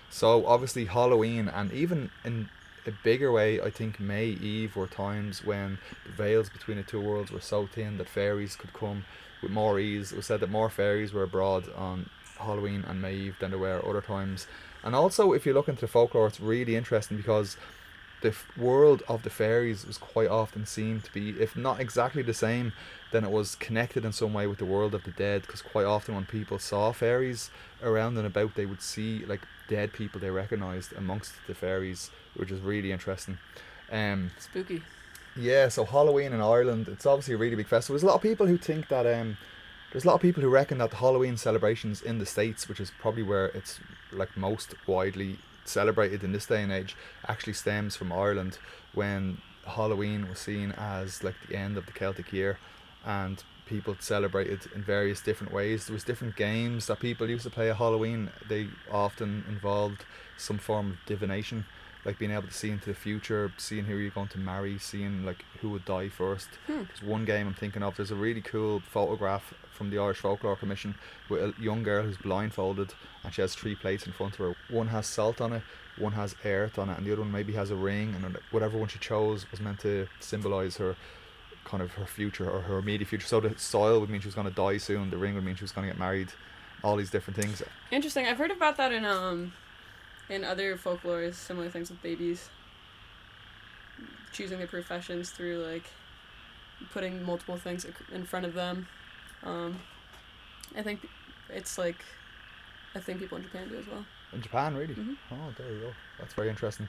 So 0.09 0.45
obviously 0.45 0.85
Halloween 0.85 1.47
and 1.47 1.71
even 1.73 2.11
in 2.23 2.49
a 2.85 2.91
bigger 2.91 3.31
way, 3.31 3.61
I 3.61 3.69
think 3.69 3.99
May 3.99 4.27
Eve 4.27 4.75
were 4.75 4.87
times 4.87 5.43
when 5.43 5.79
the 6.05 6.11
veils 6.11 6.49
between 6.49 6.77
the 6.77 6.83
two 6.83 7.01
worlds 7.01 7.31
were 7.31 7.41
so 7.41 7.65
thin 7.67 7.97
that 7.97 8.09
fairies 8.09 8.55
could 8.55 8.73
come 8.73 9.05
with 9.41 9.51
more 9.51 9.79
ease. 9.79 10.11
It 10.11 10.17
was 10.17 10.25
said 10.25 10.39
that 10.41 10.49
more 10.49 10.69
fairies 10.69 11.13
were 11.13 11.23
abroad 11.23 11.65
on 11.75 12.09
Halloween 12.37 12.83
and 12.87 13.01
May 13.01 13.15
Eve 13.15 13.35
than 13.39 13.51
there 13.51 13.59
were 13.59 13.83
other 13.87 14.01
times. 14.01 14.47
And 14.83 14.95
also, 14.95 15.31
if 15.31 15.45
you 15.45 15.53
look 15.53 15.69
into 15.69 15.81
the 15.81 15.87
folklore, 15.87 16.27
it's 16.27 16.41
really 16.41 16.75
interesting 16.75 17.17
because 17.17 17.57
the 18.23 18.29
f- 18.29 18.47
world 18.57 19.03
of 19.07 19.21
the 19.23 19.29
fairies 19.29 19.85
was 19.85 19.97
quite 19.97 20.29
often 20.29 20.65
seen 20.65 21.01
to 21.01 21.11
be, 21.11 21.29
if 21.41 21.55
not 21.55 21.79
exactly 21.79 22.23
the 22.23 22.33
same, 22.33 22.71
then 23.11 23.23
it 23.23 23.29
was 23.29 23.55
connected 23.55 24.03
in 24.05 24.13
some 24.13 24.33
way 24.33 24.47
with 24.47 24.57
the 24.57 24.65
world 24.65 24.95
of 24.95 25.03
the 25.03 25.11
dead. 25.11 25.43
Because 25.43 25.61
quite 25.61 25.85
often, 25.85 26.15
when 26.15 26.25
people 26.25 26.57
saw 26.57 26.91
fairies 26.93 27.51
around 27.83 28.17
and 28.17 28.25
about, 28.25 28.55
they 28.55 28.65
would 28.65 28.81
see 28.81 29.23
like 29.25 29.41
dead 29.67 29.93
people 29.93 30.19
they 30.19 30.29
recognized 30.31 30.93
amongst 30.93 31.33
the 31.47 31.53
fairies, 31.53 32.09
which 32.35 32.49
is 32.49 32.61
really 32.61 32.91
interesting. 32.91 33.37
Um, 33.91 34.31
Spooky. 34.39 34.81
yeah, 35.35 35.67
so 35.67 35.83
Halloween 35.83 36.33
in 36.33 36.41
Ireland, 36.41 36.87
it's 36.87 37.05
obviously 37.05 37.35
a 37.35 37.37
really 37.37 37.57
big 37.57 37.67
festival. 37.67 37.93
There's 37.95 38.03
a 38.03 38.07
lot 38.07 38.15
of 38.15 38.21
people 38.21 38.47
who 38.47 38.57
think 38.57 38.87
that 38.87 39.05
um, 39.05 39.37
there's 39.91 40.05
a 40.05 40.07
lot 40.07 40.15
of 40.15 40.21
people 40.21 40.41
who 40.41 40.49
reckon 40.49 40.77
that 40.79 40.91
the 40.91 40.95
Halloween 40.95 41.37
celebrations 41.37 42.01
in 42.01 42.19
the 42.19 42.25
states, 42.25 42.69
which 42.69 42.79
is 42.79 42.91
probably 42.99 43.23
where 43.23 43.47
it's 43.47 43.79
like 44.11 44.35
most 44.37 44.73
widely 44.87 45.37
celebrated 45.65 46.23
in 46.23 46.31
this 46.31 46.45
day 46.45 46.63
and 46.63 46.71
age, 46.71 46.95
actually 47.27 47.53
stems 47.53 47.95
from 47.95 48.11
Ireland 48.11 48.57
when 48.93 49.39
Halloween 49.65 50.27
was 50.27 50.39
seen 50.39 50.71
as 50.71 51.23
like 51.23 51.35
the 51.47 51.55
end 51.55 51.77
of 51.77 51.85
the 51.85 51.91
Celtic 51.91 52.31
year, 52.33 52.57
and 53.05 53.43
people 53.65 53.95
celebrated 53.99 54.61
in 54.75 54.83
various 54.83 55.21
different 55.21 55.53
ways. 55.53 55.87
There 55.87 55.93
was 55.93 56.03
different 56.03 56.35
games 56.35 56.87
that 56.87 56.99
people 56.99 57.29
used 57.29 57.43
to 57.43 57.49
play 57.49 57.69
at 57.69 57.77
Halloween. 57.77 58.29
They 58.47 58.67
often 58.91 59.45
involved 59.47 60.05
some 60.37 60.57
form 60.57 60.91
of 60.91 60.97
divination 61.05 61.65
like 62.05 62.19
being 62.19 62.31
able 62.31 62.47
to 62.47 62.53
see 62.53 62.69
into 62.69 62.87
the 62.87 62.93
future, 62.93 63.51
seeing 63.57 63.85
who 63.85 63.95
you're 63.95 64.11
going 64.11 64.27
to 64.29 64.39
marry, 64.39 64.77
seeing 64.77 65.25
like 65.25 65.45
who 65.61 65.69
would 65.69 65.85
die 65.85 66.09
first. 66.09 66.49
Hmm. 66.67 66.83
There's 66.83 67.01
one 67.01 67.25
game 67.25 67.47
I'm 67.47 67.53
thinking 67.53 67.83
of. 67.83 67.95
There's 67.95 68.11
a 68.11 68.15
really 68.15 68.41
cool 68.41 68.81
photograph 68.81 69.53
from 69.73 69.89
the 69.89 69.97
Irish 69.97 70.17
Folklore 70.17 70.55
Commission 70.55 70.95
with 71.29 71.41
a 71.41 71.61
young 71.61 71.83
girl 71.83 72.03
who's 72.03 72.17
blindfolded 72.17 72.93
and 73.23 73.33
she 73.33 73.41
has 73.41 73.55
three 73.55 73.75
plates 73.75 74.05
in 74.05 74.13
front 74.13 74.33
of 74.33 74.39
her. 74.39 74.55
One 74.69 74.87
has 74.87 75.07
salt 75.07 75.41
on 75.41 75.53
it, 75.53 75.63
one 75.97 76.13
has 76.13 76.35
earth 76.45 76.77
on 76.77 76.89
it, 76.89 76.97
and 76.97 77.05
the 77.05 77.13
other 77.13 77.21
one 77.21 77.31
maybe 77.31 77.53
has 77.53 77.71
a 77.71 77.75
ring. 77.75 78.15
And 78.15 78.37
whatever 78.51 78.77
one 78.77 78.89
she 78.89 78.99
chose 78.99 79.49
was 79.51 79.59
meant 79.59 79.79
to 79.79 80.07
symbolize 80.19 80.77
her 80.77 80.95
kind 81.65 81.81
of 81.81 81.93
her 81.93 82.05
future 82.05 82.49
or 82.49 82.61
her 82.61 82.77
immediate 82.77 83.07
future. 83.07 83.27
So 83.27 83.39
the 83.39 83.57
soil 83.57 83.99
would 83.99 84.09
mean 84.09 84.21
she 84.21 84.27
was 84.27 84.35
going 84.35 84.47
to 84.47 84.53
die 84.53 84.77
soon. 84.77 85.09
The 85.09 85.17
ring 85.17 85.35
would 85.35 85.43
mean 85.43 85.55
she 85.55 85.63
was 85.63 85.71
going 85.71 85.87
to 85.87 85.93
get 85.93 85.99
married. 85.99 86.29
All 86.83 86.97
these 86.97 87.09
different 87.09 87.39
things. 87.39 87.63
Interesting. 87.91 88.25
I've 88.25 88.37
heard 88.37 88.51
about 88.51 88.75
that 88.75 88.91
in 88.91 89.05
um, 89.05 89.53
in 90.29 90.43
other 90.43 90.75
folklores, 90.75 91.35
similar 91.35 91.69
things 91.69 91.89
with 91.89 92.01
babies. 92.01 92.49
Choosing 94.33 94.57
their 94.57 94.67
professions 94.67 95.29
through 95.29 95.65
like 95.65 95.85
putting 96.91 97.23
multiple 97.23 97.55
things 97.55 97.85
in 98.11 98.25
front 98.25 98.45
of 98.45 98.53
them. 98.53 98.87
Um, 99.45 99.79
I 100.75 100.81
think 100.81 101.07
it's 101.49 101.77
like 101.77 102.03
a 102.95 103.01
thing 103.01 103.19
people 103.19 103.37
in 103.37 103.43
Japan 103.43 103.69
do 103.69 103.77
as 103.77 103.87
well. 103.87 104.05
In 104.33 104.41
Japan, 104.41 104.75
really? 104.75 104.95
Mhm. 104.95 105.17
Oh, 105.31 105.53
there 105.57 105.71
you 105.71 105.79
go. 105.81 105.93
That's 106.19 106.33
very 106.33 106.49
interesting. 106.49 106.87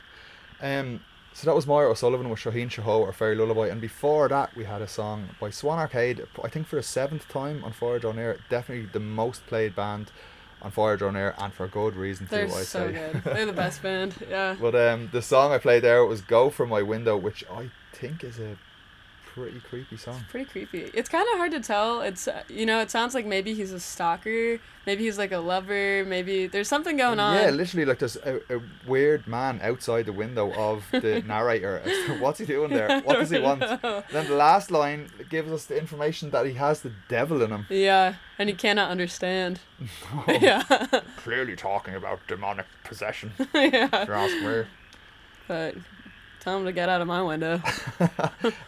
Um, 0.61 1.01
so 1.33 1.47
that 1.47 1.55
was 1.55 1.67
Maire 1.67 1.89
O'Sullivan 1.89 2.29
with 2.31 2.39
Shaheen 2.39 2.69
Shaho 2.71 3.01
or 3.01 3.13
Fairy 3.13 3.35
Lullaby, 3.35 3.67
and 3.69 3.81
before 3.81 4.29
that 4.29 4.55
we 4.57 4.65
had 4.65 4.81
a 4.81 4.87
song 4.89 5.31
by 5.41 5.51
Swan 5.51 5.79
Arcade. 5.79 6.25
I 6.43 6.49
think 6.49 6.67
for 6.69 6.77
the 6.77 6.83
seventh 6.83 7.29
time 7.29 7.65
on 7.65 7.73
Fire 7.73 7.99
Draw 7.99 8.13
Near, 8.13 8.39
definitely 8.49 8.87
the 8.93 9.01
most 9.01 9.45
played 9.47 9.75
band 9.75 10.13
on 10.63 10.71
Fire 10.71 10.97
Draw 10.97 11.11
Near, 11.11 11.35
and 11.39 11.53
for 11.53 11.67
good 11.67 11.97
reason 11.97 12.27
too. 12.27 12.37
They're 12.37 12.45
I 12.47 12.49
so 12.63 12.87
say. 12.87 12.93
good. 12.93 13.25
They're 13.25 13.47
the 13.47 13.53
best 13.53 13.83
band. 13.83 14.15
Yeah. 14.31 14.57
But 14.59 14.75
um, 14.77 15.09
the 15.13 15.21
song 15.23 15.53
I 15.53 15.59
played 15.59 15.83
there 15.83 16.05
was 16.07 16.21
"Go 16.23 16.51
from 16.51 16.69
My 16.69 16.83
Window," 16.83 17.17
which 17.17 17.45
I 17.51 17.71
think 17.93 18.23
is 18.23 18.39
a 18.39 18.57
pretty 19.35 19.59
creepy 19.59 19.97
song. 19.97 20.25
Pretty 20.31 20.49
creepy. 20.49 20.91
It's 20.95 21.09
kind 21.09 21.27
of 21.33 21.39
hard 21.39 21.51
to 21.53 21.61
tell. 21.61 22.03
It's 22.03 22.29
uh, 22.29 22.45
you 22.49 22.65
know, 22.65 22.79
it 22.81 22.91
sounds 22.91 23.15
like 23.15 23.27
maybe 23.27 23.53
he's 23.53 23.73
a 23.73 23.81
stalker, 23.81 24.61
maybe 24.87 25.03
he's 25.05 25.19
like 25.19 25.33
a 25.33 25.39
lover, 25.39 26.05
maybe 26.07 26.47
there's 26.47 26.69
something 26.69 26.97
going 26.97 27.19
on. 27.19 27.37
Yeah, 27.37 27.51
literally, 27.51 27.85
like 27.85 27.99
there's 27.99 28.17
a, 28.17 28.37
a 28.55 28.61
weird 28.87 29.27
man 29.27 29.59
outside 29.63 30.07
the 30.07 30.13
window 30.13 30.53
of 30.53 30.85
the 30.93 31.21
narrator. 31.27 31.83
What's 32.21 32.39
he 32.39 32.47
doing 32.47 32.71
there? 32.71 33.01
What 33.01 33.19
does 33.19 33.31
he 33.31 33.41
want? 33.41 33.61
Then 34.13 34.29
the 34.29 34.37
last 34.37 34.71
line 34.71 35.09
gives 35.29 35.51
us 35.51 35.65
the 35.67 35.77
information 35.79 36.31
that 36.31 36.47
he 36.47 36.53
has 36.55 36.83
the 36.83 36.93
devil 37.09 37.43
in 37.43 37.51
him. 37.51 37.67
Yeah, 37.69 38.15
and 38.39 38.49
he 38.49 38.55
cannot 38.55 38.91
understand. 38.91 39.61
yeah. 40.29 40.63
Clearly 41.17 41.57
talking 41.57 41.95
about 41.95 42.21
demonic 42.29 42.67
possession. 42.85 43.33
yeah. 43.55 43.89
If 43.93 44.09
asking 44.09 44.47
me. 44.47 44.65
But 45.49 45.75
tell 46.45 46.59
him 46.59 46.65
to 46.67 46.73
get 46.73 46.89
out 46.89 47.01
of 47.01 47.07
my 47.09 47.23
window. 47.23 47.61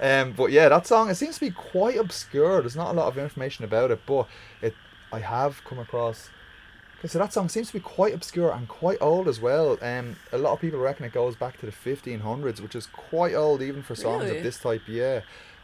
Um, 0.01 0.33
but 0.33 0.51
yeah, 0.53 0.69
that 0.71 0.87
song 0.87 1.11
it 1.11 1.17
seems 1.17 1.35
to 1.35 1.41
be 1.41 1.51
quite 1.51 1.99
obscure. 1.99 2.61
There's 2.63 2.77
not 2.77 2.91
a 2.91 2.95
lot 2.95 3.09
of 3.09 3.19
information 3.19 3.65
about 3.65 3.91
it, 3.91 4.01
but 4.07 4.27
it 4.63 4.75
I 5.13 5.19
have 5.21 5.63
come 5.65 5.79
across. 5.79 6.31
Okay, 6.99 7.09
so 7.09 7.19
that 7.19 7.33
song 7.33 7.49
seems 7.51 7.67
to 7.69 7.75
be 7.75 7.81
quite 7.81 8.15
obscure 8.15 8.51
and 8.53 8.67
quite 8.69 8.97
old 9.03 9.29
as 9.29 9.39
well. 9.41 9.79
Um, 9.83 10.17
a 10.33 10.39
lot 10.39 10.53
of 10.55 10.61
people 10.61 10.79
reckon 10.81 11.05
it 11.05 11.13
goes 11.13 11.37
back 11.37 11.59
to 11.61 11.67
the 11.67 11.73
1500s, 11.73 12.61
which 12.61 12.75
is 12.75 12.87
quite 12.87 13.35
old 13.35 13.61
even 13.61 13.83
for 13.83 13.95
songs 13.95 14.25
Really? 14.25 14.39
of 14.39 14.43
this 14.45 14.59
type. 14.59 14.83
Yeah. 14.89 15.21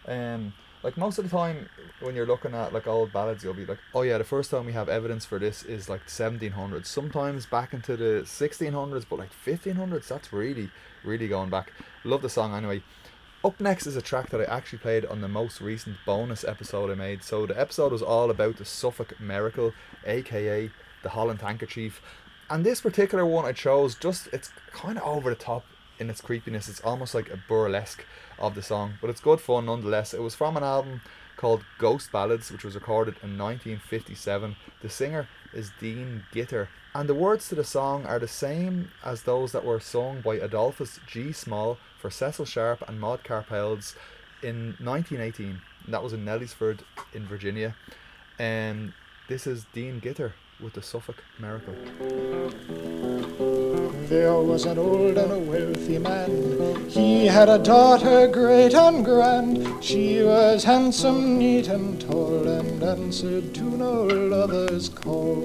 Um, 0.07 0.53
like 0.83 0.97
most 0.97 1.19
of 1.19 1.25
the 1.25 1.31
time 1.31 1.69
when 2.01 2.17
you're 2.17 2.27
looking 2.27 2.55
at 2.55 2.73
like 2.73 2.87
old 2.87 3.13
ballads, 3.13 3.45
you'll 3.45 3.55
be 3.55 3.67
like, 3.67 3.79
oh 3.95 4.03
yeah, 4.03 4.19
the 4.19 4.25
first 4.25 4.51
time 4.51 4.67
we 4.67 4.73
have 4.73 4.89
evidence 4.89 5.25
for 5.25 5.39
this 5.39 5.63
is 5.63 5.89
like 5.89 6.07
1700s. 6.07 6.87
Sometimes 6.87 7.47
back 7.47 7.73
into 7.73 7.97
the 7.97 8.23
1600s, 8.25 9.05
but 9.09 9.19
like 9.19 9.31
1500s, 9.45 10.09
that's 10.09 10.33
really, 10.33 10.71
really 11.05 11.29
going 11.29 11.51
back. 11.51 11.73
Love 12.05 12.23
the 12.23 12.29
song 12.29 12.55
anyway. 12.55 12.83
Up 13.45 13.61
next 13.61 13.87
is 13.87 13.97
a 13.97 14.03
track 14.03 14.31
that 14.31 14.41
I 14.41 14.45
actually 14.45 14.79
played 14.79 15.05
on 15.05 15.21
the 15.21 15.29
most 15.29 15.61
recent 15.61 15.97
bonus 16.07 16.45
episode 16.45 16.91
I 16.91 16.95
made. 16.95 17.25
So 17.25 17.47
the 17.47 17.59
episode 17.59 17.93
was 17.93 18.03
all 18.03 18.31
about 18.31 18.57
the 18.57 18.65
Suffolk 18.65 19.21
Miracle, 19.21 19.73
aka 20.07 20.71
the 21.03 21.09
Holland 21.09 21.41
Handkerchief. 21.43 22.01
And 22.49 22.65
this 22.65 22.81
particular 22.81 23.27
one 23.27 23.45
I 23.45 23.53
chose 23.53 23.95
just 23.95 24.29
it's 24.33 24.51
kind 24.73 24.99
of 24.99 25.05
over 25.05 25.31
the 25.31 25.37
top 25.37 25.65
in 25.99 26.11
its 26.11 26.21
creepiness. 26.21 26.69
It's 26.69 26.81
almost 26.81 27.15
like 27.15 27.31
a 27.31 27.41
burlesque 27.49 28.05
of 28.43 28.55
the 28.55 28.63
song, 28.63 28.95
but 29.01 29.09
it's 29.09 29.21
good 29.21 29.41
fun 29.41 29.67
nonetheless. 29.67 30.13
It 30.13 30.21
was 30.21 30.35
from 30.35 30.57
an 30.59 30.65
album 30.65 31.01
called 31.37 31.65
Ghost 31.79 32.13
Ballads, 32.13 32.51
which 32.51 32.65
was 32.65 32.75
recorded 32.75 33.15
in 33.23 33.39
1957. 33.39 34.57
The 34.83 34.91
singer 34.91 35.29
is 35.55 35.73
Dean 35.81 36.25
Gitter, 36.35 36.69
and 36.95 37.09
the 37.09 37.15
words 37.15 37.49
to 37.49 37.55
the 37.55 37.65
song 37.65 38.05
are 38.05 38.19
the 38.19 38.29
same 38.29 38.91
as 39.03 39.23
those 39.23 39.53
that 39.53 39.65
were 39.65 39.81
sung 39.81 40.21
by 40.21 40.35
Adolphus 40.35 41.01
G. 41.07 41.33
Small 41.33 41.79
for 41.99 42.11
Cecil 42.11 42.45
Sharp 42.45 42.87
and 42.87 43.01
Maud 43.01 43.25
Karpeles 43.25 43.95
in 44.43 44.77
1918. 44.79 45.63
And 45.85 45.95
that 45.95 46.03
was 46.03 46.13
in 46.13 46.25
Nellysford 46.25 46.81
in 47.15 47.27
Virginia. 47.27 47.75
And 48.39 48.93
this 49.29 49.47
is 49.47 49.65
Dean 49.73 50.03
Gitter 50.03 50.33
with 50.61 50.75
the 50.75 50.83
Suffolk 50.83 51.25
Miracle. 51.39 51.75
There 54.13 54.35
was 54.35 54.67
an 54.67 54.77
old 54.79 55.17
and 55.17 55.33
a 55.33 55.39
wealthy 55.39 55.97
man. 55.97 56.87
He 56.91 57.25
had 57.25 57.49
a 57.49 57.59
daughter 57.59 58.29
great 58.29 58.75
and 58.75 59.03
grand. 59.03 59.83
She 59.83 60.23
was 60.23 60.65
handsome, 60.65 61.39
neat, 61.39 61.69
and 61.69 61.99
tall, 61.99 62.47
and 62.47 62.83
answered 62.83 63.55
to 63.55 63.63
no 63.63 64.03
lover's 64.05 64.91
call. 64.91 65.41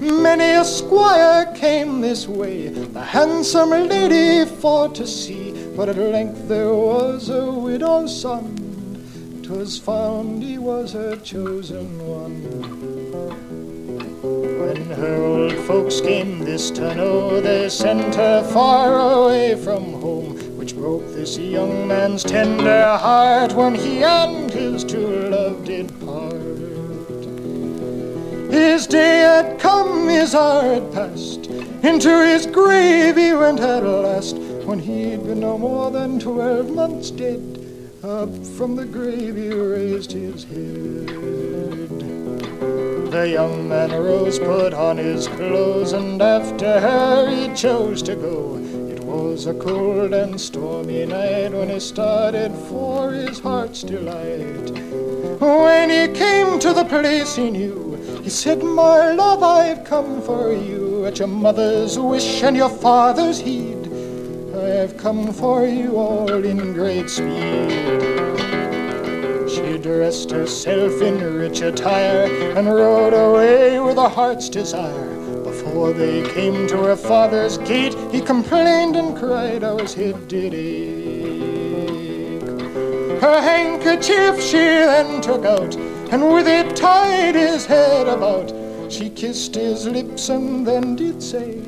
Many 0.00 0.50
a 0.54 0.64
squire 0.64 1.46
came 1.54 2.00
this 2.00 2.26
way, 2.26 2.70
the 2.70 3.04
handsome 3.04 3.70
lady 3.70 4.44
for 4.44 4.88
to 4.88 5.06
see. 5.06 5.52
But 5.76 5.90
at 5.90 5.96
length 5.96 6.48
there 6.48 6.74
was 6.74 7.28
a 7.28 7.52
widow's 7.52 8.20
son. 8.20 8.56
'Twas 9.44 9.78
found 9.78 10.42
he 10.42 10.58
was 10.58 10.92
her 10.92 11.14
chosen 11.14 11.86
one. 12.04 13.51
When 14.62 14.90
her 14.90 15.16
old 15.24 15.54
folks 15.66 16.00
came 16.00 16.38
this 16.38 16.70
to 16.70 16.92
oh, 16.92 16.94
know, 16.94 17.40
they 17.40 17.68
sent 17.68 18.14
her 18.14 18.44
far 18.44 18.94
away 18.96 19.56
from 19.56 19.82
home, 19.94 20.36
which 20.56 20.76
broke 20.76 21.04
this 21.08 21.36
young 21.36 21.88
man's 21.88 22.22
tender 22.22 22.96
heart 22.96 23.54
when 23.54 23.74
he 23.74 24.04
and 24.04 24.48
his 24.52 24.84
true 24.84 25.28
love 25.28 25.64
did 25.64 25.88
part. 26.06 26.34
His 28.52 28.86
day 28.86 29.22
had 29.22 29.58
come, 29.58 30.08
his 30.08 30.32
hour 30.32 30.74
had 30.74 30.92
passed. 30.92 31.46
Into 31.82 32.24
his 32.24 32.46
grave 32.46 33.16
he 33.16 33.32
went 33.32 33.58
at 33.58 33.82
last, 33.82 34.36
when 34.64 34.78
he'd 34.78 35.24
been 35.24 35.40
no 35.40 35.58
more 35.58 35.90
than 35.90 36.20
twelve 36.20 36.70
months 36.70 37.10
dead. 37.10 37.58
Up 38.04 38.32
from 38.56 38.76
the 38.76 38.84
grave 38.84 39.34
he 39.34 39.50
raised 39.50 40.12
his 40.12 40.44
head. 40.44 42.31
The 43.12 43.28
young 43.28 43.68
man 43.68 43.90
rose, 43.90 44.38
put 44.38 44.72
on 44.72 44.96
his 44.96 45.28
clothes, 45.28 45.92
and 45.92 46.22
after 46.22 46.80
her 46.80 47.28
he 47.28 47.54
chose 47.54 48.02
to 48.04 48.16
go. 48.16 48.56
It 48.88 49.00
was 49.04 49.46
a 49.46 49.52
cold 49.52 50.14
and 50.14 50.40
stormy 50.40 51.04
night 51.04 51.52
when 51.52 51.68
he 51.68 51.78
started 51.78 52.54
for 52.70 53.12
his 53.12 53.38
heart's 53.38 53.82
delight. 53.82 54.70
When 55.38 55.90
he 55.90 56.18
came 56.18 56.58
to 56.60 56.72
the 56.72 56.86
place 56.86 57.36
he 57.36 57.50
knew, 57.50 57.96
he 58.22 58.30
said, 58.30 58.62
My 58.62 59.12
love, 59.12 59.42
I've 59.42 59.84
come 59.84 60.22
for 60.22 60.50
you 60.50 61.04
at 61.04 61.18
your 61.18 61.28
mother's 61.28 61.98
wish 61.98 62.42
and 62.42 62.56
your 62.56 62.70
father's 62.70 63.38
heed. 63.38 63.92
I 64.56 64.68
have 64.80 64.96
come 64.96 65.34
for 65.34 65.66
you 65.66 65.98
all 65.98 66.32
in 66.32 66.72
great 66.72 67.10
speed. 67.10 68.21
Dressed 69.82 70.30
herself 70.30 71.02
in 71.02 71.18
rich 71.34 71.60
attire 71.60 72.30
and 72.56 72.68
rode 72.68 73.14
away 73.14 73.80
with 73.80 73.96
a 73.96 74.08
heart's 74.08 74.48
desire. 74.48 75.16
Before 75.42 75.92
they 75.92 76.22
came 76.32 76.68
to 76.68 76.76
her 76.84 76.94
father's 76.94 77.58
gate, 77.58 77.96
he 78.12 78.20
complained 78.20 78.94
and 78.94 79.18
cried 79.18 79.64
oh, 79.64 79.70
how 79.70 79.78
his 79.82 79.92
head 79.92 80.28
did 80.28 80.54
ache. 80.54 82.42
Her 83.20 83.40
handkerchief 83.42 84.40
she 84.40 84.58
then 84.58 85.20
took 85.20 85.44
out, 85.44 85.74
and 86.12 86.32
with 86.32 86.46
it 86.46 86.76
tied 86.76 87.34
his 87.34 87.66
head 87.66 88.06
about. 88.06 88.54
She 88.88 89.10
kissed 89.10 89.56
his 89.56 89.84
lips 89.88 90.28
and 90.28 90.64
then 90.64 90.94
did 90.94 91.20
say, 91.20 91.60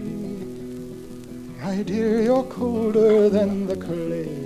My 1.61 1.83
dear, 1.83 2.23
you're 2.23 2.45
colder 2.45 3.29
than 3.29 3.67
the 3.67 3.75
clay. 3.75 4.44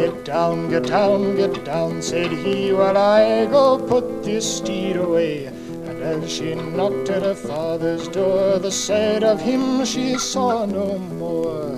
Get 0.00 0.24
down, 0.24 0.70
get 0.70 0.84
down, 0.84 1.36
get 1.36 1.62
down, 1.62 2.00
said 2.00 2.32
he, 2.32 2.72
while 2.72 2.96
I 2.96 3.44
go 3.44 3.78
put 3.78 4.24
this 4.24 4.56
steed 4.56 4.96
away. 4.96 5.44
And 5.44 6.02
as 6.02 6.32
she 6.32 6.54
knocked 6.54 7.10
at 7.10 7.22
her 7.22 7.34
father's 7.34 8.08
door, 8.08 8.58
the 8.58 8.70
sight 8.70 9.22
of 9.22 9.42
him 9.42 9.84
she 9.84 10.16
saw 10.16 10.64
no 10.64 10.96
more. 10.96 11.76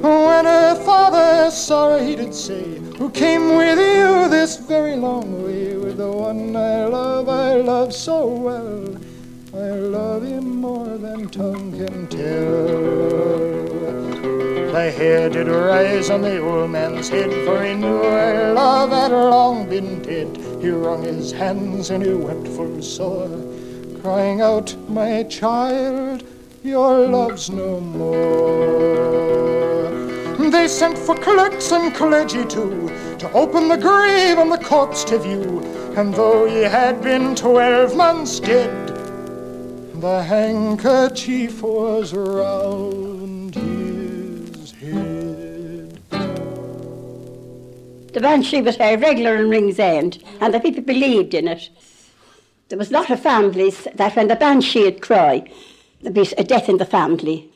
When 0.00 0.46
her 0.46 0.74
father 0.86 1.50
saw 1.50 1.98
her, 1.98 2.02
he 2.02 2.16
did 2.16 2.34
say, 2.34 2.78
Who 2.96 3.10
came 3.10 3.58
with 3.58 3.78
you 3.78 4.30
this 4.30 4.56
very 4.56 4.96
long 4.96 5.44
way? 5.44 5.76
With 5.76 5.98
the 5.98 6.10
one 6.10 6.56
I 6.56 6.86
love, 6.86 7.28
I 7.28 7.56
love 7.56 7.92
so 7.92 8.26
well. 8.26 8.96
I 9.52 9.72
love 9.98 10.22
him 10.22 10.62
more 10.62 10.96
than 10.96 11.28
tongue 11.28 11.72
can 11.72 12.06
tell. 12.06 13.71
The 14.72 14.90
hair 14.90 15.28
did 15.28 15.48
rise 15.48 16.08
on 16.08 16.22
the 16.22 16.40
old 16.40 16.70
man's 16.70 17.10
head, 17.10 17.30
for 17.44 17.62
he 17.62 17.74
knew 17.74 18.04
her 18.04 18.54
love 18.54 18.88
had 18.88 19.12
long 19.12 19.68
been 19.68 20.00
dead. 20.00 20.34
He 20.62 20.70
wrung 20.70 21.02
his 21.02 21.30
hands 21.30 21.90
and 21.90 22.02
he 22.02 22.14
wept 22.14 22.48
full 22.48 22.80
sore, 22.80 23.28
crying 24.00 24.40
out, 24.40 24.74
My 24.88 25.24
child, 25.24 26.24
your 26.64 27.06
love's 27.06 27.50
no 27.50 27.80
more. 27.80 29.90
They 30.50 30.68
sent 30.68 30.96
for 30.96 31.16
clerks 31.16 31.70
and 31.70 31.94
clergy 31.94 32.46
too, 32.46 32.88
to 33.18 33.30
open 33.32 33.68
the 33.68 33.76
grave 33.76 34.38
and 34.38 34.50
the 34.50 34.56
corpse 34.56 35.04
to 35.04 35.18
view. 35.18 35.60
And 35.98 36.14
though 36.14 36.46
he 36.46 36.62
had 36.62 37.02
been 37.02 37.34
twelve 37.34 37.94
months 37.94 38.40
dead, 38.40 38.88
the 40.00 40.22
handkerchief 40.22 41.60
was 41.60 42.14
round 42.14 43.11
The 48.12 48.20
banshee 48.20 48.60
was 48.60 48.76
very 48.76 48.96
regular 48.96 49.36
in 49.36 49.48
Ringsend, 49.48 50.22
and 50.40 50.52
the 50.52 50.60
people 50.60 50.82
believed 50.82 51.32
in 51.32 51.48
it. 51.48 51.70
There 52.68 52.78
was 52.78 52.90
a 52.90 52.94
lot 52.94 53.10
of 53.10 53.20
families 53.20 53.88
that 53.94 54.16
when 54.16 54.28
the 54.28 54.36
banshee 54.36 54.84
would 54.84 55.00
cry, 55.00 55.50
there'd 56.02 56.14
be 56.14 56.28
a 56.36 56.44
death 56.44 56.68
in 56.68 56.76
the 56.76 56.84
family. 56.84 57.51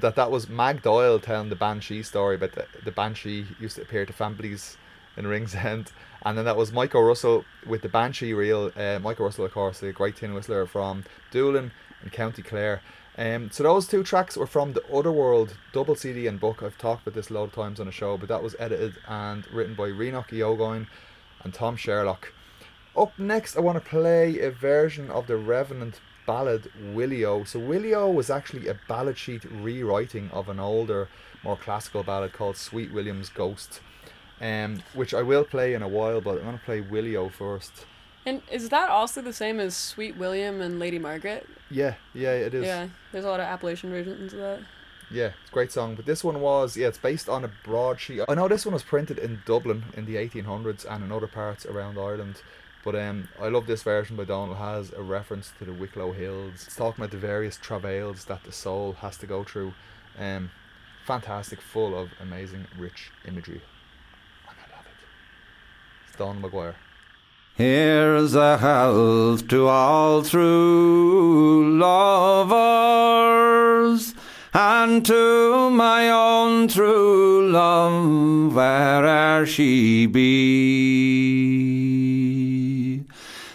Love 0.00 0.14
that. 0.14 0.22
That 0.22 0.30
was 0.30 0.48
Mag 0.48 0.80
Doyle 0.80 1.18
telling 1.18 1.50
the 1.50 1.56
Banshee 1.56 2.02
story 2.02 2.38
but 2.38 2.52
the, 2.52 2.66
the 2.86 2.90
Banshee 2.90 3.46
used 3.58 3.76
to 3.76 3.82
appear 3.82 4.06
to 4.06 4.14
families 4.14 4.78
in 5.18 5.26
Ringsend. 5.26 5.92
And 6.22 6.38
then 6.38 6.46
that 6.46 6.56
was 6.56 6.70
Micho 6.70 7.06
Russell 7.06 7.44
with 7.66 7.82
the 7.82 7.90
Banshee 7.90 8.32
reel. 8.32 8.72
Uh, 8.74 8.98
Micho 8.98 9.20
Russell, 9.20 9.44
of 9.44 9.52
course, 9.52 9.80
the 9.80 9.92
great 9.92 10.16
tin 10.16 10.32
whistler 10.32 10.64
from 10.64 11.04
Doolin 11.30 11.70
in 12.02 12.08
County 12.08 12.40
Clare. 12.40 12.80
Um, 13.18 13.50
so 13.50 13.62
those 13.62 13.86
two 13.86 14.02
tracks 14.02 14.38
were 14.38 14.46
from 14.46 14.72
the 14.72 14.82
Otherworld 14.90 15.54
double 15.74 15.94
CD 15.94 16.26
and 16.26 16.40
book. 16.40 16.62
I've 16.62 16.78
talked 16.78 17.02
about 17.02 17.14
this 17.14 17.28
a 17.28 17.34
lot 17.34 17.44
of 17.44 17.52
times 17.52 17.78
on 17.78 17.84
the 17.84 17.92
show, 17.92 18.16
but 18.16 18.30
that 18.30 18.42
was 18.42 18.56
edited 18.58 18.94
and 19.06 19.46
written 19.52 19.74
by 19.74 19.88
Ríonach 19.88 20.28
uí 20.28 20.38
Ógáin 20.38 20.86
and 21.44 21.52
Tom 21.52 21.76
Sherlock. 21.76 22.32
Up 23.00 23.18
next, 23.18 23.56
I 23.56 23.60
want 23.60 23.82
to 23.82 23.88
play 23.88 24.40
a 24.40 24.50
version 24.50 25.10
of 25.10 25.26
the 25.26 25.38
Revenant 25.38 26.02
ballad 26.26 26.70
Willie-O. 26.92 27.44
So 27.44 27.58
Willie-O 27.58 28.10
was 28.10 28.28
actually 28.28 28.68
a 28.68 28.78
ballad 28.88 29.16
sheet 29.16 29.42
rewriting 29.44 30.28
of 30.34 30.50
an 30.50 30.60
older, 30.60 31.08
more 31.42 31.56
classical 31.56 32.02
ballad 32.02 32.34
called 32.34 32.58
Sweet 32.58 32.92
William's 32.92 33.30
Ghost, 33.30 33.80
um, 34.38 34.82
which 34.92 35.14
I 35.14 35.22
will 35.22 35.44
play 35.44 35.72
in 35.72 35.82
a 35.82 35.88
while, 35.88 36.20
but 36.20 36.36
I'm 36.36 36.44
going 36.44 36.58
to 36.58 36.64
play 36.66 36.82
Willie-O 36.82 37.30
first. 37.30 37.86
And 38.26 38.42
is 38.52 38.68
that 38.68 38.90
also 38.90 39.22
the 39.22 39.32
same 39.32 39.60
as 39.60 39.74
Sweet 39.74 40.18
William 40.18 40.60
and 40.60 40.78
Lady 40.78 40.98
Margaret? 40.98 41.48
Yeah, 41.70 41.94
yeah, 42.12 42.32
it 42.32 42.52
is. 42.52 42.66
Yeah, 42.66 42.88
there's 43.12 43.24
a 43.24 43.30
lot 43.30 43.40
of 43.40 43.46
Appalachian 43.46 43.88
versions 43.88 44.34
of 44.34 44.40
that. 44.40 44.60
Yeah, 45.10 45.32
it's 45.40 45.50
a 45.50 45.52
great 45.52 45.72
song. 45.72 45.96
But 45.96 46.06
this 46.06 46.22
one 46.22 46.40
was, 46.40 46.76
yeah, 46.76 46.88
it's 46.88 46.98
based 46.98 47.28
on 47.28 47.44
a 47.44 47.50
broadsheet. 47.64 48.20
I 48.28 48.34
know 48.34 48.46
this 48.46 48.64
one 48.64 48.74
was 48.74 48.82
printed 48.82 49.18
in 49.18 49.40
Dublin 49.44 49.84
in 49.96 50.04
the 50.04 50.16
1800s 50.16 50.84
and 50.88 51.02
in 51.02 51.10
other 51.10 51.26
parts 51.26 51.64
around 51.64 51.98
Ireland. 51.98 52.42
But 52.84 52.94
um, 52.96 53.28
I 53.38 53.48
love 53.48 53.66
this 53.66 53.82
version 53.82 54.16
by 54.16 54.24
Dónal. 54.24 54.56
has 54.56 54.90
a 54.92 55.02
reference 55.02 55.52
to 55.58 55.66
the 55.66 55.72
Wicklow 55.72 56.12
Hills. 56.12 56.64
It's 56.66 56.76
talking 56.76 57.04
about 57.04 57.10
the 57.10 57.18
various 57.18 57.58
travails 57.58 58.24
that 58.24 58.44
the 58.44 58.52
soul 58.52 58.94
has 59.00 59.18
to 59.18 59.26
go 59.26 59.44
through. 59.44 59.74
Um, 60.18 60.50
fantastic, 61.06 61.60
full 61.60 61.98
of 61.98 62.08
amazing, 62.20 62.66
rich 62.78 63.10
imagery. 63.26 63.60
And 64.48 64.56
I 64.56 64.62
love 64.76 64.86
it. 64.86 64.92
It's 66.08 66.16
Don 66.16 66.40
Maguire. 66.40 66.76
Here's 67.56 68.34
a 68.34 68.56
health 68.56 69.46
to 69.48 69.66
all 69.68 70.22
true 70.22 71.76
lovers, 71.78 72.94
and 74.54 75.04
to 75.04 75.68
my 75.68 76.08
own 76.08 76.68
true 76.68 77.50
love, 77.50 78.54
where'er 78.54 79.44
she 79.44 80.06
be. 80.06 81.90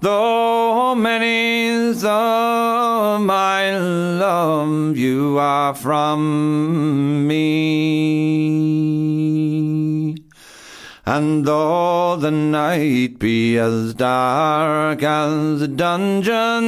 though 0.00 0.94
many's 0.94 2.00
the 2.00 3.18
my 3.20 3.78
love 3.78 4.96
you 4.96 5.36
are 5.38 5.74
from 5.74 7.28
me. 7.28 8.46
And 11.04 11.44
though 11.44 12.16
the 12.16 12.30
night 12.30 13.18
be 13.18 13.58
as 13.58 13.92
dark 13.92 15.02
as 15.02 15.60
a 15.60 15.68
dungeon, 15.68 16.64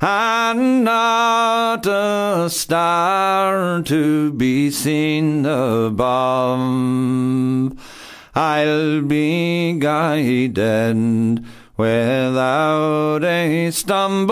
and 0.00 0.84
not 0.84 1.86
a 1.86 2.48
star 2.50 3.82
to 3.82 4.32
be 4.32 4.70
seen 4.70 5.46
above, 5.46 6.06
I'll 8.34 9.00
be 9.02 9.78
guided 9.78 11.44
without 11.76 13.24
a 13.24 13.70
stumble 13.70 14.26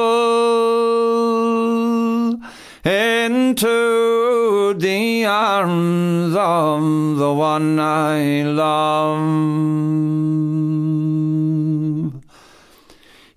into 2.85 4.75
the 4.75 5.25
arms 5.25 6.37
of 6.37 7.17
the 7.17 7.33
one 7.33 7.81
I 7.81 8.43
love. 8.43 9.85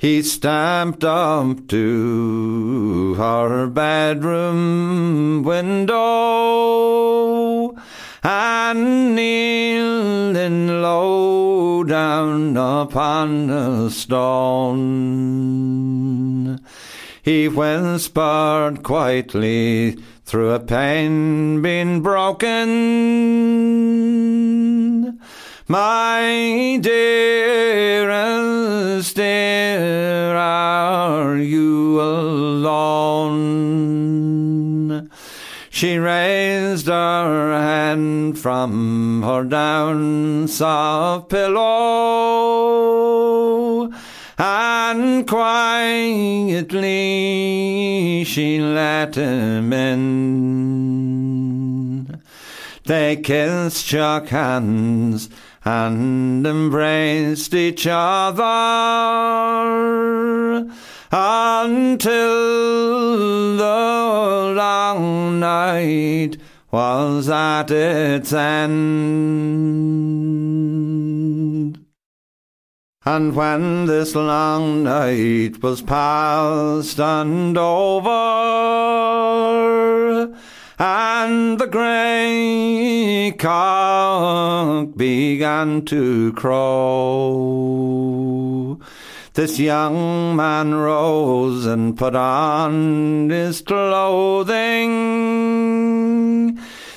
He 0.08 0.22
stamped 0.24 1.04
up 1.04 1.68
to 1.68 3.16
her 3.16 3.68
bedroom 3.68 5.44
window 5.44 5.98
and 8.24 9.16
kneeling 9.16 10.82
low 10.82 11.84
down 11.84 12.56
upon 12.56 13.48
the 13.48 13.90
stone. 13.90 14.88
He 17.22 17.50
whispered 17.50 18.84
quietly 18.84 19.98
through 20.24 20.52
a 20.52 20.62
pane 20.62 21.62
been 21.62 22.02
broken. 22.02 22.70
My 25.70 26.80
dearest 26.82 27.98
dear, 29.18 30.34
are 30.34 31.36
you 31.36 32.00
alone? 32.00 33.28
She 35.70 35.98
raised 35.98 36.88
her 36.88 37.52
hand 37.52 38.40
from 38.40 39.24
her 39.24 39.44
down 39.44 40.48
soft 40.48 41.32
pillow, 41.32 41.62
and 44.38 45.28
quietly 45.28 46.64
she 48.24 48.62
let 48.62 49.16
him 49.16 49.74
in. 49.74 51.28
They 52.86 53.18
kissed, 53.18 53.86
shook 53.86 54.30
hands, 54.30 55.28
and 55.68 56.48
embraced 56.48 57.54
each 57.54 57.86
other 57.90 58.46
until 61.12 62.38
the 63.58 64.54
long 64.56 65.42
night 65.42 66.38
was 66.72 67.28
at 67.28 67.70
its 67.70 68.32
end. 68.32 68.78
And 73.04 73.36
when 73.36 73.88
this 73.88 74.16
long 74.16 74.84
night 74.84 75.62
was 75.62 75.82
past 75.82 76.98
and 76.98 77.58
over, 77.58 78.08
and 80.80 81.58
the 81.60 81.66
grey 81.66 83.34
cock 83.38 84.96
began 84.96 85.84
to 85.86 86.32
crow, 86.34 86.78
this 89.34 89.58
young 89.58 90.36
man 90.36 90.76
rose 90.76 91.66
and 91.66 91.98
put 91.98 92.14
on 92.16 93.30
his 93.32 93.62
clothing, 93.62 94.88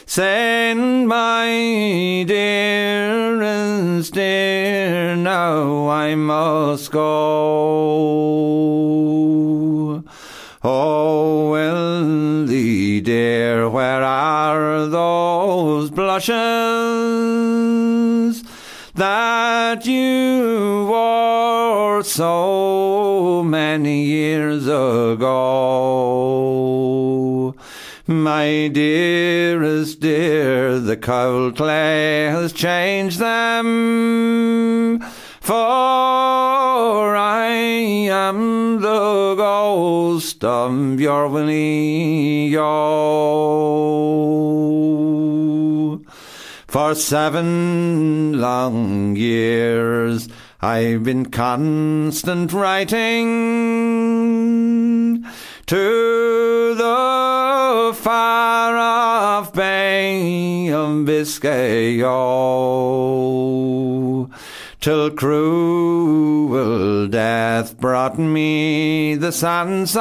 saying, 0.05 1.07
My 1.07 2.25
dearest 2.27 4.13
dear, 4.13 5.17
now 5.17 5.89
I 5.89 6.15
must 6.17 6.91
go. 6.91 8.21
Oh, 10.63 11.53
Willie 11.53 13.01
dear, 13.01 13.67
where 13.71 14.03
are 14.03 14.87
those 14.89 15.91
blushes 15.91 16.35
that 18.95 19.87
you 19.87 20.87
wore 20.87 22.03
so 22.03 23.43
many 23.43 24.05
years 24.05 24.67
ago? 24.67 25.25
My 28.07 28.69
dearest 28.69 30.01
dear, 30.01 30.79
the 30.79 30.99
cold 30.99 31.57
clay 31.57 32.27
has 32.27 32.53
changed 32.53 33.19
them. 33.19 35.01
For 35.51 37.17
I 37.17 37.49
am 38.09 38.81
the 38.81 39.35
ghost 39.35 40.45
of 40.45 40.71
Willie 40.73 42.55
For 46.69 46.95
seven 46.95 48.41
long 48.41 49.17
years 49.17 50.29
I've 50.63 51.03
been 51.03 51.33
constant 51.33 52.53
writing 52.53 53.27
to 55.67 56.75
the 56.77 57.93
far 57.97 58.77
off 58.77 59.53
Bay 59.53 60.71
of 60.71 61.07
Biscay. 61.07 62.05
Till 64.81 65.11
cruel 65.11 67.07
death 67.07 67.79
brought 67.79 68.19
me 68.19 69.15
the 69.15 69.27
answer. 69.47 70.01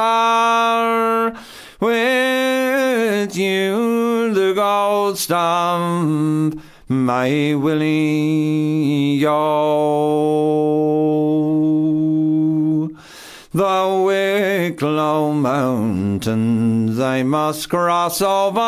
With 1.80 3.36
you, 3.36 4.32
the 4.32 4.54
ghost 4.54 5.30
of 5.30 6.54
my 6.88 7.54
Willie, 7.54 9.16
yo. 9.16 9.30
The 13.52 14.04
Wicklow 14.06 15.32
Mountains 15.32 17.00
I 17.00 17.24
must 17.24 17.68
cross 17.68 18.22
over. 18.22 18.60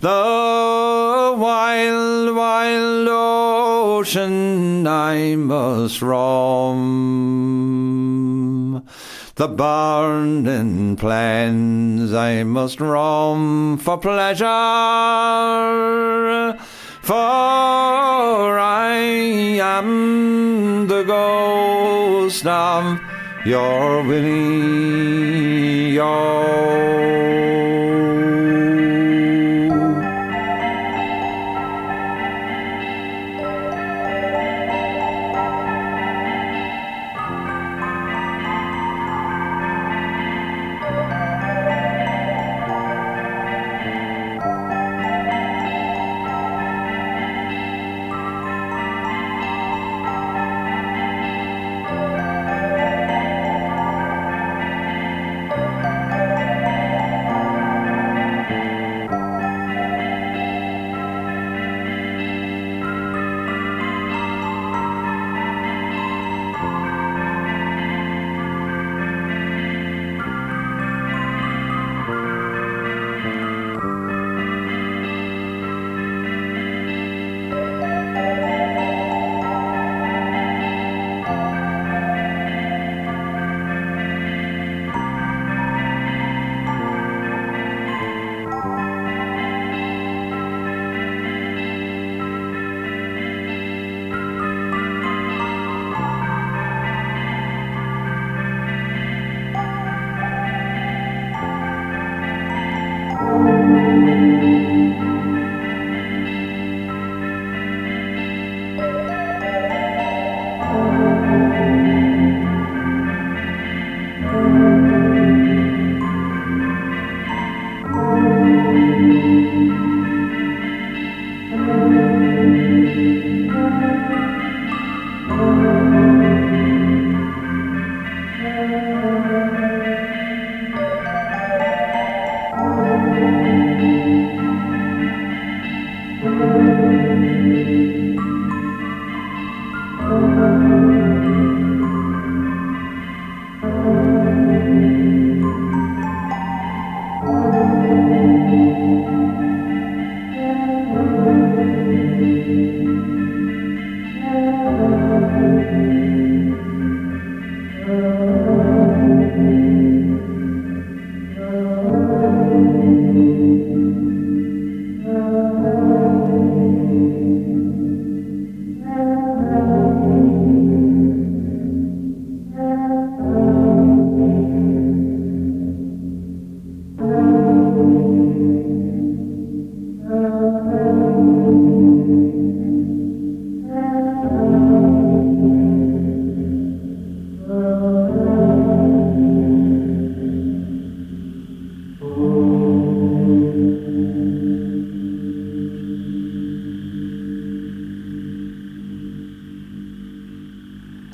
The 0.00 1.34
wild, 1.38 2.36
wild 2.36 3.08
ocean 3.08 4.86
I 4.86 5.36
must 5.36 6.02
roam. 6.02 6.76
The 9.36 9.48
burning 9.48 10.96
plains 10.96 12.12
I 12.12 12.42
must 12.42 12.78
roam 12.78 13.78
for 13.78 13.96
pleasure. 13.96 14.46
For 17.06 17.14
I 17.14 18.96
am 19.62 20.88
the 20.88 21.04
ghost 21.04 22.44
of 22.44 23.00
your 23.44 24.02
Willie, 24.02 25.90
yo. 25.94 26.66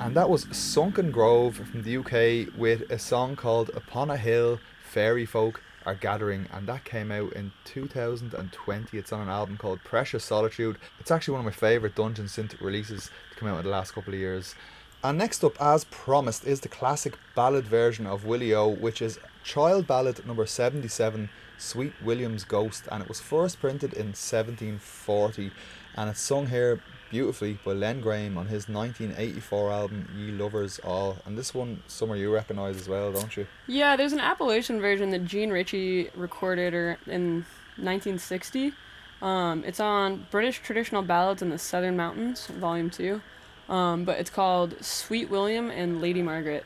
And 0.04 0.16
that 0.16 0.28
was 0.28 0.48
Sunken 0.50 1.12
Grove 1.12 1.54
from 1.54 1.82
the 1.82 1.96
UK 1.98 2.58
with 2.58 2.90
a 2.90 2.98
song 2.98 3.36
called 3.36 3.70
Upon 3.72 4.10
a 4.10 4.16
Hill 4.16 4.58
Fairy 4.82 5.24
Folk 5.24 5.62
Are 5.86 5.94
Gathering, 5.94 6.48
and 6.52 6.66
that 6.66 6.84
came 6.84 7.12
out 7.12 7.32
in 7.34 7.52
2020. 7.64 8.98
It's 8.98 9.12
on 9.12 9.20
an 9.20 9.28
album 9.28 9.56
called 9.56 9.78
Precious 9.84 10.24
Solitude. 10.24 10.76
It's 10.98 11.12
actually 11.12 11.32
one 11.32 11.42
of 11.42 11.44
my 11.44 11.52
favourite 11.52 11.94
Dungeon 11.94 12.26
Synth 12.26 12.60
releases 12.60 13.10
to 13.30 13.36
come 13.36 13.48
out 13.48 13.58
in 13.58 13.64
the 13.64 13.70
last 13.70 13.92
couple 13.92 14.12
of 14.12 14.18
years. 14.18 14.56
And 15.04 15.18
next 15.18 15.44
up, 15.44 15.54
as 15.62 15.84
promised, 15.84 16.44
is 16.44 16.60
the 16.60 16.68
classic 16.68 17.16
ballad 17.36 17.66
version 17.66 18.04
of 18.04 18.24
Willie 18.24 18.54
O, 18.54 18.68
which 18.68 19.00
is 19.00 19.20
Child 19.44 19.86
Ballad 19.86 20.26
number 20.26 20.46
77, 20.46 21.30
Sweet 21.58 21.92
William's 22.02 22.42
Ghost, 22.42 22.88
and 22.90 23.04
it 23.04 23.08
was 23.08 23.20
first 23.20 23.60
printed 23.60 23.92
in 23.92 24.06
1740, 24.06 25.52
and 25.94 26.10
it's 26.10 26.20
sung 26.20 26.48
here 26.48 26.80
beautifully 27.12 27.58
by 27.62 27.72
Len 27.72 28.00
Graham 28.00 28.38
on 28.38 28.46
his 28.46 28.70
1984 28.70 29.70
album 29.70 30.08
Ye 30.16 30.32
Lovers 30.32 30.78
All. 30.78 31.18
And 31.26 31.36
this 31.36 31.52
one, 31.52 31.82
Summer, 31.86 32.16
you 32.16 32.32
recognise 32.32 32.74
as 32.76 32.88
well, 32.88 33.12
don't 33.12 33.36
you? 33.36 33.46
Yeah, 33.66 33.96
there's 33.96 34.14
an 34.14 34.18
Appalachian 34.18 34.80
version 34.80 35.10
that 35.10 35.26
Jean 35.26 35.50
Ritchie 35.50 36.08
recorded 36.16 36.72
in 37.06 37.44
1960. 37.76 38.72
Um, 39.20 39.62
it's 39.64 39.78
on 39.78 40.26
British 40.30 40.60
Traditional 40.60 41.02
Ballads 41.02 41.42
in 41.42 41.50
the 41.50 41.58
Southern 41.58 41.98
Mountains, 41.98 42.46
Volume 42.46 42.88
2. 42.88 43.20
Um, 43.68 44.04
but 44.04 44.18
it's 44.18 44.30
called 44.30 44.82
Sweet 44.82 45.28
William 45.28 45.70
and 45.70 46.00
Lady 46.00 46.22
Margaret. 46.22 46.64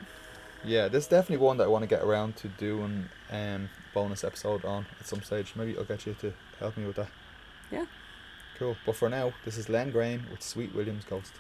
Yeah, 0.65 0.87
this 0.87 1.05
is 1.05 1.09
definitely 1.09 1.45
one 1.45 1.57
that 1.57 1.65
I 1.65 1.69
want 1.69 1.83
to 1.83 1.89
get 1.89 2.03
around 2.03 2.37
to 2.37 2.49
doing 2.49 3.09
um 3.33 3.69
bonus 3.93 4.23
episode 4.23 4.65
on 4.65 4.87
at 5.01 5.07
some 5.07 5.23
stage. 5.23 5.55
Maybe 5.57 5.77
I'll 5.77 5.85
get 5.85 6.07
you 6.07 6.15
to 6.21 6.33
help 6.61 6.77
me 6.77 6.87
with 6.87 6.97
that. 6.97 7.09
Yeah. 7.73 7.87
Cool. 8.59 8.77
But 8.87 8.97
for 8.97 9.09
now, 9.09 9.35
this 9.45 9.59
is 9.59 9.69
Len 9.69 9.91
Graham 9.91 10.27
with 10.31 10.43
Sweet 10.43 10.75
William's 10.75 11.05
Ghost. 11.05 11.33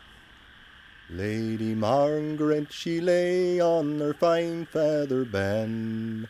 Lady 1.09 1.75
Margaret, 1.75 2.73
she 2.73 3.01
lay 3.01 3.61
on 3.61 4.01
her 4.01 4.13
fine 4.13 4.67
feather 4.67 5.25
bed. 5.25 6.29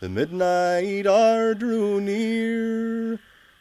The 0.00 0.08
midnight 0.08 1.06
hour 1.06 1.54
drew 1.54 2.00
near 2.00 3.18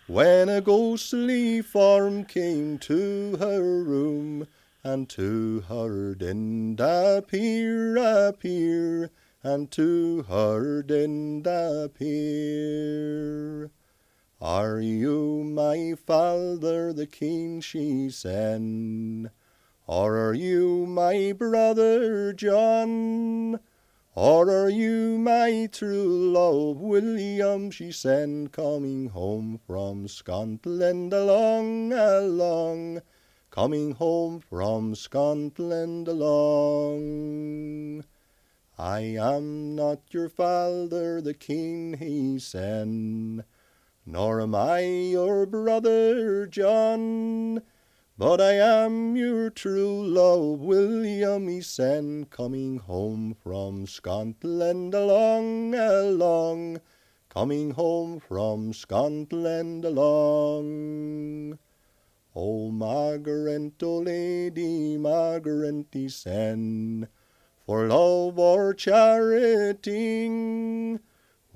when 0.08 0.50
a 0.50 0.62
ghostly 0.62 1.62
form 1.62 2.26
came 2.26 2.78
to 2.80 3.38
her 3.38 3.84
room. 3.84 4.48
and 4.84 5.10
to 5.10 5.62
her 5.68 6.16
did 6.16 6.80
appear, 6.80 7.98
appear, 7.98 9.12
and 9.44 9.70
to 9.72 10.24
her 10.24 10.82
did 10.82 11.46
appear. 11.46 12.70
Are 14.42 14.80
you 14.80 15.44
my 15.44 15.96
father, 15.96 16.94
the 16.94 17.06
king? 17.06 17.60
she 17.60 18.10
said, 18.10 19.32
or 19.86 20.18
are 20.18 20.34
you 20.34 20.86
my 20.86 21.34
brother 21.34 22.32
John? 22.32 23.60
Or 24.16 24.50
are 24.50 24.70
you 24.70 25.18
my 25.18 25.68
true 25.70 26.32
love, 26.32 26.78
William? 26.78 27.70
She 27.70 27.92
said, 27.92 28.54
coming 28.54 29.10
home 29.10 29.60
from 29.68 30.08
Scotland 30.08 31.12
along, 31.12 31.92
along, 31.92 33.02
coming 33.52 33.92
home 33.92 34.40
from 34.40 34.96
Scotland 34.96 36.08
along. 36.08 38.06
I 38.78 39.02
am 39.02 39.76
not 39.76 40.00
your 40.12 40.30
father, 40.30 41.20
the 41.20 41.34
king, 41.34 41.96
he 41.96 42.40
said, 42.40 43.44
nor 44.12 44.42
am 44.42 44.56
I 44.56 44.80
your 44.82 45.46
brother 45.46 46.48
John. 46.48 47.62
But 48.18 48.42
I 48.42 48.54
am 48.54 49.16
your 49.16 49.52
true 49.52 50.04
love, 50.04 50.60
William, 50.60 51.48
he 51.48 51.62
said, 51.62 52.30
coming 52.32 52.80
home 52.80 53.36
from 53.44 53.86
Scotland 53.86 54.96
along, 54.96 55.76
along, 55.76 56.82
coming 57.30 57.72
home 57.72 58.20
from 58.20 58.74
Scotland 58.74 59.86
along. 59.86 61.60
O 62.36 62.72
Margaret, 62.72 63.82
O 63.84 63.98
Lady 64.00 64.98
Margaret, 64.98 65.86
he 65.92 66.10
said, 66.10 67.08
for 67.66 67.88
love 67.88 68.40
or 68.40 68.74
charity, 68.74 70.28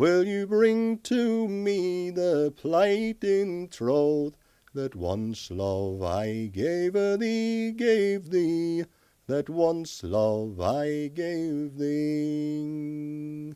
will 0.03 0.25
you 0.25 0.45
bring 0.45 0.97
to 0.97 1.47
me 1.47 2.09
the 2.09 2.53
plight 2.57 3.23
in 3.23 3.69
troth? 3.69 4.33
that 4.73 4.93
once 4.97 5.49
love 5.49 6.03
I 6.03 6.47
gave 6.51 6.91
thee, 6.91 7.71
gave 7.71 8.29
thee, 8.29 8.83
that 9.27 9.47
once 9.49 10.03
love 10.03 10.59
I 10.59 11.07
gave 11.07 11.77
thee. 11.77 13.53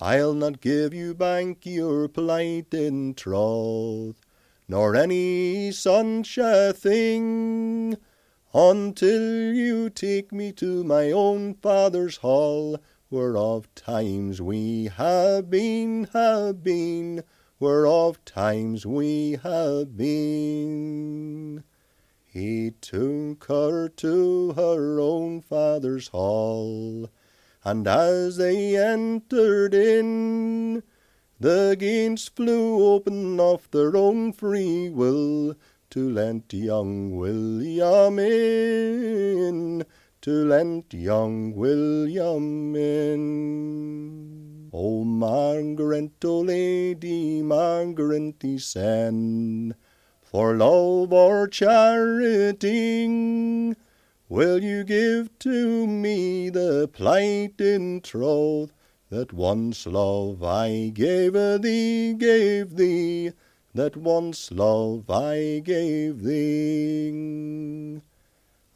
I'll 0.00 0.34
not 0.34 0.60
give 0.60 0.94
you 0.94 1.12
back 1.12 1.66
your 1.66 2.06
plight 2.06 2.72
in 2.72 3.14
troth, 3.14 4.20
nor 4.68 4.94
any 4.94 5.72
such 5.72 6.38
a 6.38 6.72
thing, 6.72 7.96
until 8.54 9.52
you 9.52 9.90
take 9.90 10.30
me 10.30 10.52
to 10.52 10.84
my 10.84 11.10
own 11.10 11.54
father's 11.54 12.18
hall, 12.18 12.78
where 13.10 13.36
of 13.36 13.74
times 13.74 14.40
we 14.40 14.84
have 14.84 15.50
been, 15.50 16.04
have 16.12 16.62
been, 16.62 17.24
were 17.58 17.84
of 17.84 18.24
times 18.24 18.86
we 18.86 19.36
have 19.42 19.96
been. 19.96 21.64
He 22.24 22.70
took 22.80 23.44
her 23.46 23.88
to 23.88 24.52
her 24.52 25.00
own 25.00 25.40
father's 25.40 26.06
hall, 26.08 27.10
and 27.64 27.88
as 27.88 28.36
they 28.36 28.76
entered 28.76 29.74
in, 29.74 30.84
the 31.40 31.74
gates 31.76 32.28
flew 32.28 32.94
open 32.94 33.40
of 33.40 33.68
their 33.72 33.96
own 33.96 34.32
free 34.32 34.88
will 34.88 35.56
to 35.90 36.08
let 36.08 36.52
young 36.52 37.16
William 37.16 38.20
in, 38.20 39.84
to 40.22 40.44
let 40.44 40.92
young 40.92 41.54
William 41.54 42.76
in. 42.76 44.70
O 44.72 45.02
Margaret, 45.02 46.22
O 46.22 46.40
Lady 46.40 47.42
Margaret, 47.42 48.34
he 48.42 48.58
for 50.20 50.54
love 50.56 51.12
or 51.12 51.48
charity, 51.48 53.06
will 54.28 54.62
you 54.62 54.84
give 54.84 55.36
to 55.38 55.86
me 55.86 56.50
the 56.50 56.86
plight 56.86 57.60
in 57.60 58.00
troth 58.00 58.72
that 59.08 59.32
once 59.32 59.86
love 59.86 60.42
I 60.42 60.90
gave 60.94 61.32
thee, 61.62 62.14
gave 62.14 62.76
thee, 62.76 63.32
that 63.74 63.96
once 63.96 64.52
love 64.52 65.10
I 65.10 65.60
gave 65.64 66.22
thee? 66.22 68.02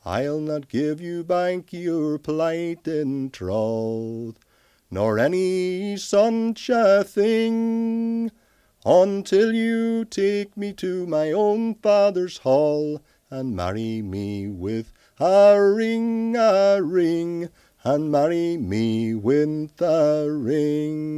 I'll 0.05 0.41
not 0.41 0.69
give 0.69 1.01
you 1.01 1.25
back 1.25 1.73
your 1.73 2.19
plight 2.19 2.87
in 2.87 3.31
troth 3.31 4.39
nor 4.95 5.19
any 5.19 5.97
such 5.97 6.71
a 6.71 7.03
thing, 7.03 8.31
until 8.85 9.53
you 9.53 10.05
take 10.05 10.57
me 10.57 10.73
to 10.75 11.05
my 11.07 11.33
own 11.33 11.75
father's 11.75 12.39
hall, 12.39 13.03
and 13.29 13.57
marry 13.57 14.03
me 14.03 14.47
with 14.47 14.93
a 15.19 15.61
ring, 15.61 16.37
a 16.37 16.81
ring, 16.81 17.49
and 17.83 18.13
marry 18.13 18.57
me 18.57 19.15
with 19.15 19.83
a 19.83 20.29
ring. 20.31 21.17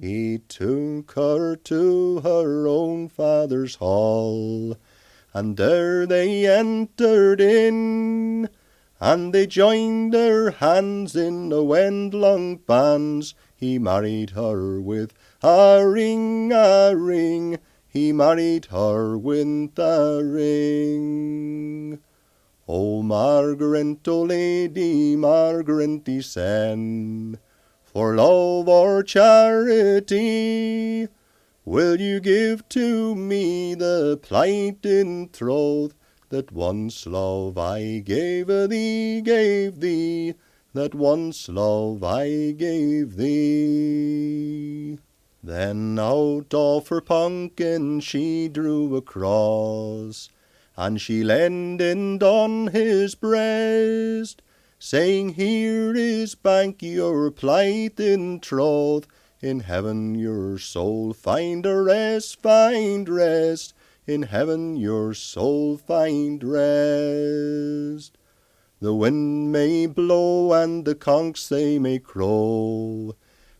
He 0.00 0.38
took 0.48 1.12
her 1.12 1.56
to 1.56 2.20
her 2.20 2.66
own 2.66 3.08
father's 3.10 3.74
hall, 3.74 4.78
and 5.36 5.58
there 5.58 6.06
they 6.06 6.46
entered 6.46 7.42
in, 7.42 8.48
and 8.98 9.34
they 9.34 9.46
joined 9.46 10.14
their 10.14 10.50
hands 10.50 11.14
in 11.14 11.52
a 11.52 11.62
wend-long 11.62 12.56
bands. 12.56 13.34
He 13.54 13.78
married 13.78 14.30
her 14.30 14.80
with 14.80 15.12
a 15.42 15.86
ring, 15.86 16.52
a 16.52 16.94
ring. 16.96 17.58
He 17.86 18.12
married 18.12 18.68
her 18.70 19.18
with 19.18 19.78
a 19.78 20.22
ring. 20.24 21.98
O 22.66 23.02
Margaret, 23.02 24.08
O 24.08 24.22
Lady 24.22 25.16
Margaret, 25.16 26.00
he 26.06 26.22
said, 26.22 27.38
for 27.84 28.16
love 28.16 28.70
or 28.70 29.02
charity, 29.02 30.16
will 31.66 32.00
you 32.00 32.20
give 32.20 32.66
to 32.68 33.12
me 33.16 33.74
the 33.74 34.16
plight 34.22 34.86
in 34.86 35.28
troth 35.32 35.92
that 36.28 36.52
once 36.52 37.06
love 37.06 37.58
I 37.58 37.98
gave 37.98 38.46
thee, 38.46 39.20
gave 39.20 39.80
thee, 39.80 40.34
that 40.74 40.94
once 40.94 41.48
love 41.48 42.04
I 42.04 42.52
gave 42.52 43.16
thee. 43.16 44.98
Then 45.42 45.98
out 45.98 46.54
of 46.54 46.86
her 46.88 47.00
pumpkin 47.00 47.98
she 47.98 48.48
drew 48.48 48.94
a 48.94 49.02
cross, 49.02 50.28
and 50.76 51.00
she 51.00 51.24
leaned 51.24 52.22
on 52.22 52.68
his 52.68 53.16
breast, 53.16 54.40
saying, 54.78 55.30
Here 55.30 55.96
is 55.96 56.36
back 56.36 56.80
your 56.80 57.32
plight 57.32 57.98
in 57.98 58.38
troth, 58.38 59.08
in 59.46 59.60
heaven 59.60 60.16
your 60.16 60.58
soul 60.58 61.12
find 61.12 61.64
a 61.64 61.80
rest, 61.80 62.42
find 62.42 63.08
rest, 63.08 63.72
in 64.04 64.22
heaven 64.22 64.74
your 64.74 65.14
soul 65.14 65.76
find 65.76 66.42
rest. 66.42 68.18
The 68.80 68.92
wind 68.92 69.52
may 69.52 69.86
blow 69.86 70.52
and 70.52 70.84
the 70.84 70.96
conchs 70.96 71.48
they 71.48 71.78
may 71.78 72.00
crow, 72.00 73.14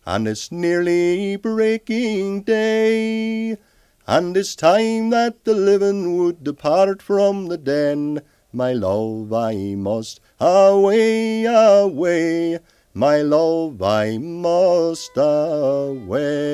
and 0.05 0.27
it's 0.27 0.51
nearly 0.51 1.37
breaking 1.37 2.43
day, 2.43 3.57
and 4.09 4.37
it's 4.37 4.57
time 4.57 5.11
that 5.11 5.45
the 5.45 5.55
living 5.55 6.17
would 6.17 6.43
depart 6.43 7.01
from 7.01 7.47
the 7.47 7.59
den. 7.59 8.23
My 8.53 8.73
love, 8.73 9.33
I 9.33 9.77
must 9.77 10.21
away, 10.41 11.45
away, 11.45 12.59
my 12.97 13.21
love, 13.21 13.83
I 13.83 14.17
must 14.17 15.13
away. 15.19 16.47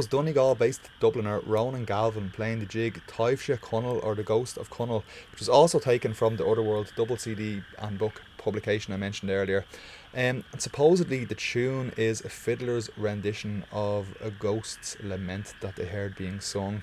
Was 0.00 0.06
Donegal-based 0.06 0.80
Dubliner 0.98 1.42
Ronan 1.44 1.84
Galvin 1.84 2.30
playing 2.30 2.60
the 2.60 2.64
jig 2.64 3.02
Taibhse 3.06 3.60
Chonaill 3.60 4.02
or 4.02 4.14
The 4.14 4.22
Ghost 4.22 4.56
of 4.56 4.70
Connell, 4.70 5.04
which 5.30 5.40
was 5.40 5.48
also 5.50 5.78
taken 5.78 6.14
from 6.14 6.38
the 6.38 6.46
Otherworld 6.46 6.90
double 6.96 7.18
CD 7.18 7.60
and 7.78 7.98
book 7.98 8.22
publication 8.38 8.94
I 8.94 8.96
mentioned 8.96 9.30
earlier. 9.30 9.66
Um, 10.14 10.44
and 10.52 10.62
supposedly 10.62 11.26
the 11.26 11.34
tune 11.34 11.92
is 11.98 12.22
a 12.22 12.30
fiddler's 12.30 12.88
rendition 12.96 13.66
of 13.72 14.16
a 14.22 14.30
ghost's 14.30 14.96
lament 15.02 15.52
that 15.60 15.76
they 15.76 15.84
heard 15.84 16.16
being 16.16 16.40
sung. 16.40 16.82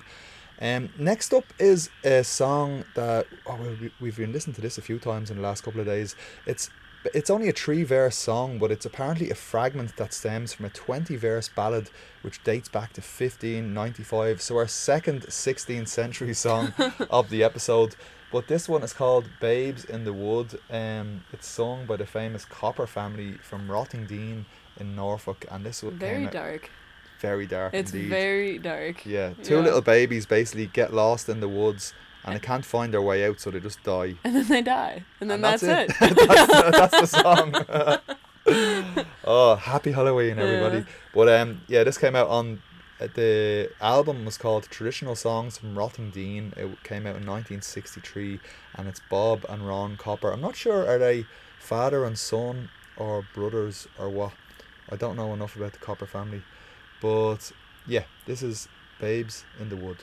Um, 0.60 0.90
next 0.96 1.34
up 1.34 1.52
is 1.58 1.90
a 2.04 2.22
song 2.22 2.84
that 2.94 3.26
oh, 3.48 3.58
we've 4.00 4.16
been 4.16 4.32
listening 4.32 4.54
to 4.54 4.60
this 4.60 4.78
a 4.78 4.82
few 4.82 5.00
times 5.00 5.28
in 5.28 5.38
the 5.38 5.42
last 5.42 5.64
couple 5.64 5.80
of 5.80 5.86
days. 5.86 6.14
It's 6.46 6.70
it's 7.14 7.30
only 7.30 7.48
a 7.48 7.52
three 7.52 7.82
verse 7.84 8.16
song, 8.16 8.58
but 8.58 8.70
it's 8.70 8.86
apparently 8.86 9.30
a 9.30 9.34
fragment 9.34 9.96
that 9.96 10.12
stems 10.12 10.52
from 10.52 10.66
a 10.66 10.70
20 10.70 11.16
verse 11.16 11.48
ballad 11.48 11.90
which 12.22 12.42
dates 12.44 12.68
back 12.68 12.92
to 12.94 13.00
1595. 13.00 14.40
So, 14.42 14.56
our 14.56 14.66
second 14.66 15.22
16th 15.22 15.88
century 15.88 16.34
song 16.34 16.72
of 17.10 17.30
the 17.30 17.42
episode. 17.44 17.96
But 18.30 18.46
this 18.46 18.68
one 18.68 18.82
is 18.82 18.92
called 18.92 19.24
Babes 19.40 19.84
in 19.84 20.04
the 20.04 20.12
Wood. 20.12 20.58
Um, 20.70 21.24
it's 21.32 21.46
sung 21.46 21.86
by 21.86 21.96
the 21.96 22.04
famous 22.04 22.44
Copper 22.44 22.86
family 22.86 23.32
from 23.42 23.68
Rottingdean 23.68 24.44
in 24.78 24.94
Norfolk. 24.94 25.46
And 25.50 25.64
this 25.64 25.82
one 25.82 25.98
Very 25.98 26.26
dark. 26.26 26.70
Very 27.20 27.46
dark 27.46 27.74
It's 27.74 27.92
indeed. 27.92 28.10
very 28.10 28.58
dark. 28.58 29.04
Yeah, 29.04 29.32
two 29.42 29.60
little 29.60 29.80
babies 29.80 30.24
basically 30.26 30.66
get 30.66 30.92
lost 30.92 31.28
in 31.28 31.40
the 31.40 31.48
woods 31.48 31.92
and 32.24 32.34
they 32.34 32.40
can't 32.40 32.64
find 32.64 32.92
their 32.92 33.02
way 33.02 33.24
out, 33.26 33.40
so 33.40 33.50
they 33.50 33.60
just 33.60 33.82
die. 33.82 34.14
And 34.24 34.36
then 34.36 34.48
they 34.48 34.62
die. 34.62 35.04
And 35.20 35.30
then 35.30 35.36
And 35.36 35.44
that's, 35.44 35.62
that's 35.62 35.92
it. 36.00 36.16
that's, 36.28 36.92
that's 36.92 37.12
the 37.12 37.22
song. 37.22 39.06
oh, 39.24 39.56
happy 39.56 39.92
Halloween, 39.92 40.38
everybody! 40.38 40.78
Yeah. 40.78 40.84
But 41.14 41.28
um, 41.28 41.60
yeah, 41.68 41.84
this 41.84 41.98
came 41.98 42.16
out 42.16 42.28
on 42.28 42.62
uh, 43.00 43.06
the 43.14 43.70
album 43.80 44.24
was 44.24 44.36
called 44.36 44.64
Traditional 44.64 45.14
Songs 45.14 45.58
from 45.58 45.76
Rottingdean. 45.76 46.56
It 46.56 46.82
came 46.82 47.02
out 47.02 47.16
in 47.16 47.26
1963, 47.26 48.40
and 48.74 48.88
it's 48.88 49.00
Bob 49.08 49.44
and 49.48 49.66
Ron 49.66 49.96
Copper. 49.96 50.32
I'm 50.32 50.40
not 50.40 50.56
sure 50.56 50.86
are 50.88 50.98
they 50.98 51.26
father 51.60 52.04
and 52.04 52.18
son 52.18 52.70
or 52.96 53.24
brothers 53.34 53.86
or 53.98 54.08
what. 54.08 54.32
I 54.90 54.96
don't 54.96 55.16
know 55.16 55.32
enough 55.32 55.54
about 55.54 55.72
the 55.72 55.78
Copper 55.78 56.06
family, 56.06 56.42
but 57.00 57.52
yeah, 57.86 58.04
this 58.26 58.42
is 58.42 58.68
Babes 59.00 59.44
in 59.60 59.68
the 59.68 59.76
Wood. 59.76 59.98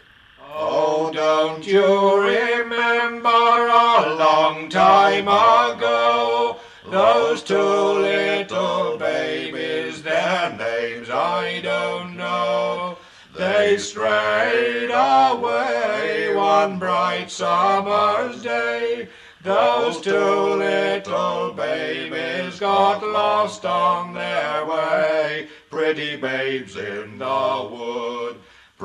Oh, 0.54 1.12
don't 1.14 1.66
you 1.66 2.22
remember 2.22 3.30
a 3.30 4.16
long 4.16 4.70
time 4.70 5.28
ago? 5.28 6.58
Those 6.90 7.42
two 7.42 7.58
little 7.58 8.98
babies, 8.98 10.04
their 10.04 10.52
names 10.52 11.10
I 11.10 11.62
don't 11.62 12.16
know. 12.16 12.98
They 13.36 13.78
strayed 13.78 14.92
away 14.92 16.34
one 16.36 16.80
bright 16.80 17.32
summer's 17.32 18.42
day. 18.42 19.10
Those 19.42 20.00
two 20.00 20.56
little 20.56 21.54
babies 21.54 22.60
got 22.60 23.04
lost 23.04 23.66
on 23.66 24.14
their 24.14 24.66
way. 24.66 25.50
Pretty 25.70 26.16
babes 26.16 26.76
in 26.78 27.18
the 27.18 27.70
wood. 27.72 28.35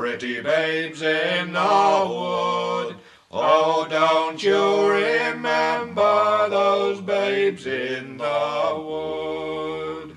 Pretty 0.01 0.40
babes 0.40 1.03
in 1.03 1.53
the 1.53 2.07
wood. 2.09 2.96
Oh, 3.30 3.86
don't 3.90 4.42
you 4.42 4.88
remember 4.88 6.48
those 6.48 7.03
babes 7.03 7.66
in 7.66 8.16
the 8.16 8.82
wood? 8.82 10.16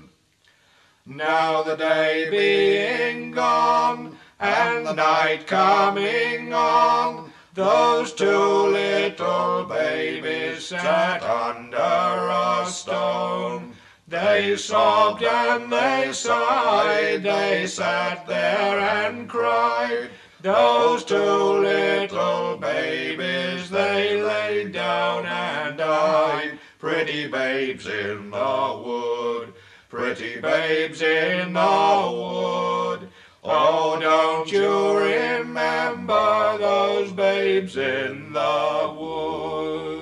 Now 1.04 1.62
the 1.62 1.76
day 1.76 2.28
being 2.30 3.32
gone 3.32 4.16
and 4.40 4.86
the 4.86 4.94
night 4.94 5.46
coming 5.46 6.54
on, 6.54 7.30
those 7.52 8.14
two 8.14 8.26
little 8.26 9.66
babies 9.66 10.64
sat 10.64 11.22
under 11.22 12.30
a 12.30 12.64
stone. 12.70 13.73
They 14.06 14.56
sobbed 14.56 15.22
and 15.22 15.72
they 15.72 16.10
sighed, 16.12 17.22
they 17.22 17.66
sat 17.66 18.26
there 18.26 18.78
and 18.78 19.26
cried. 19.26 20.10
Those 20.42 21.04
two 21.04 21.16
little 21.16 22.58
babies, 22.58 23.70
they 23.70 24.22
laid 24.22 24.72
down 24.72 25.24
and 25.24 25.78
died. 25.78 26.58
Pretty 26.78 27.28
babes 27.28 27.86
in 27.86 28.30
the 28.30 28.82
wood, 28.84 29.54
pretty 29.88 30.38
babes 30.38 31.00
in 31.00 31.54
the 31.54 32.10
wood. 32.12 33.08
Oh, 33.42 33.98
don't 33.98 34.52
you 34.52 34.98
remember 34.98 36.58
those 36.58 37.10
babes 37.12 37.78
in 37.78 38.34
the 38.34 38.94
wood? 38.98 39.93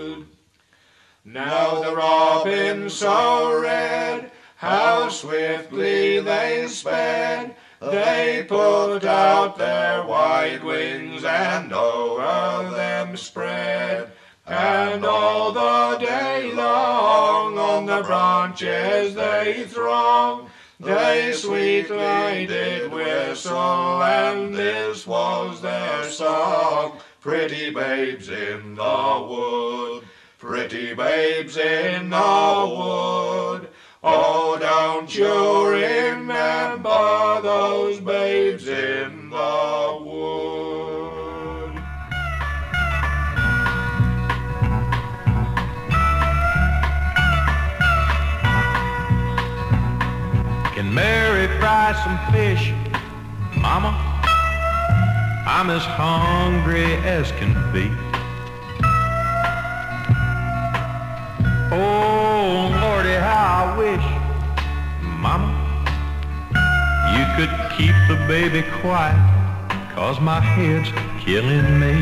Now 1.32 1.80
the 1.80 1.96
robins 1.96 2.92
so 2.92 3.58
red, 3.58 4.30
how 4.56 5.08
swiftly 5.08 6.20
they 6.20 6.68
sped. 6.68 7.56
They 7.80 8.44
put 8.46 9.04
out 9.04 9.56
their 9.56 10.04
wide 10.04 10.62
wings 10.62 11.24
and 11.24 11.72
over 11.72 12.68
them 12.70 13.16
spread. 13.16 14.10
And 14.46 15.06
all 15.06 15.52
the 15.52 16.04
day 16.04 16.52
long 16.52 17.56
on 17.58 17.86
the 17.86 18.02
branches 18.02 19.14
they 19.14 19.64
throng. 19.66 20.50
They 20.78 21.32
sweetly 21.32 22.46
did 22.46 22.92
whistle, 22.92 24.02
and 24.02 24.54
this 24.54 25.06
was 25.06 25.62
their 25.62 26.04
song. 26.10 26.98
Pretty 27.22 27.70
babes 27.70 28.28
in 28.28 28.74
the 28.74 29.26
wood, 29.30 30.02
pretty 30.42 30.92
babes 30.92 31.56
in 31.56 32.10
the 32.10 32.16
wood. 32.16 33.68
Oh, 34.02 34.58
don't 34.58 35.16
you 35.16 35.68
remember 35.68 37.40
those 37.42 38.00
babes 38.00 38.66
in 38.66 39.30
the 39.30 39.98
wood? 40.02 41.74
Can 50.74 50.92
Mary 50.92 51.46
fry 51.60 51.92
some 52.02 52.18
fish? 52.34 52.72
Mama, 53.56 53.92
I'm 55.46 55.70
as 55.70 55.84
hungry 55.84 56.94
as 57.06 57.30
can 57.30 57.54
be. 57.72 58.11
Oh, 61.74 62.68
Lordy, 62.82 63.14
how 63.14 63.64
I 63.64 63.78
wish, 63.78 64.04
Mama, 65.24 65.48
you 67.16 67.24
could 67.34 67.48
keep 67.78 67.96
the 68.08 68.22
baby 68.28 68.62
quiet, 68.82 69.16
cause 69.94 70.20
my 70.20 70.38
head's 70.38 70.90
killing 71.24 71.80
me. 71.80 71.94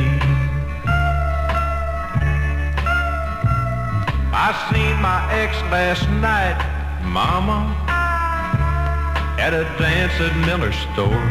I 4.34 4.50
seen 4.72 5.00
my 5.00 5.32
ex 5.32 5.54
last 5.70 6.02
night, 6.18 6.58
Mama, 7.04 7.72
at 9.38 9.54
a 9.54 9.62
dance 9.78 10.14
at 10.18 10.34
Miller's 10.44 10.74
store. 10.90 11.22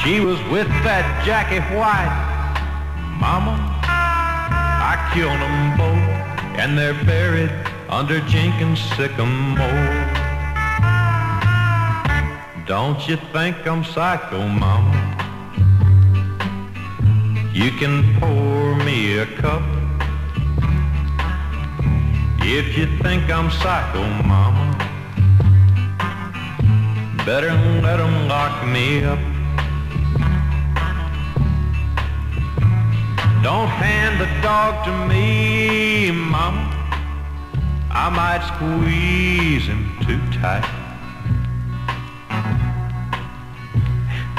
She 0.00 0.20
was 0.20 0.40
with 0.50 0.68
that 0.82 1.22
Jackie 1.26 1.60
White, 1.76 2.08
Mama. 3.20 3.73
Killed 5.14 5.30
them 5.30 5.76
both, 5.78 6.58
and 6.58 6.76
they're 6.76 7.04
buried 7.04 7.52
under 7.88 8.18
Jenkins 8.22 8.80
sycamore. 8.96 9.94
Don't 12.66 13.06
you 13.06 13.16
think 13.32 13.64
I'm 13.64 13.84
psycho, 13.84 14.48
Mama? 14.48 14.92
You 17.52 17.70
can 17.78 18.18
pour 18.18 18.74
me 18.74 19.18
a 19.18 19.26
cup 19.26 19.62
if 22.40 22.76
you 22.76 22.86
think 22.98 23.30
I'm 23.30 23.52
psycho, 23.52 24.02
Mama. 24.24 24.66
Better 27.24 27.52
let 27.82 28.00
'em 28.00 28.26
lock 28.26 28.66
me 28.66 29.04
up. 29.04 29.33
Don't 33.44 33.68
hand 33.68 34.18
the 34.18 34.40
dog 34.40 34.86
to 34.86 35.06
me, 35.06 36.10
Mama. 36.10 36.64
I 37.90 38.08
might 38.08 38.42
squeeze 38.54 39.66
him 39.66 39.84
too 40.00 40.18
tight. 40.40 40.64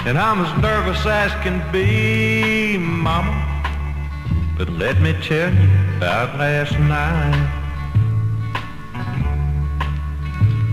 And 0.07 0.17
I'm 0.17 0.43
as 0.43 0.59
nervous 0.59 1.05
as 1.05 1.31
can 1.43 1.61
be, 1.71 2.79
Mama. 2.79 3.35
But 4.57 4.69
let 4.69 4.99
me 4.99 5.13
tell 5.21 5.53
you 5.53 5.69
about 5.97 6.39
last 6.39 6.71
night. 6.79 7.45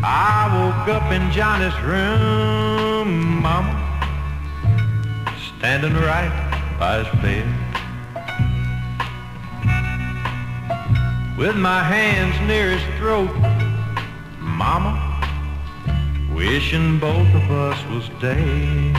I 0.02 0.48
woke 0.56 0.88
up 0.88 1.12
in 1.12 1.30
Johnny's 1.32 1.78
room, 1.82 3.42
Mama, 3.42 3.74
standing 5.58 5.92
right 5.92 6.32
by 6.78 7.04
his 7.04 7.20
bed. 7.20 7.61
With 11.38 11.56
my 11.56 11.82
hands 11.82 12.38
near 12.46 12.70
his 12.70 12.98
throat, 12.98 13.30
Mama, 14.38 14.92
wishing 16.34 16.98
both 16.98 17.34
of 17.34 17.50
us 17.50 17.82
was 17.86 18.08
dead. 18.20 18.96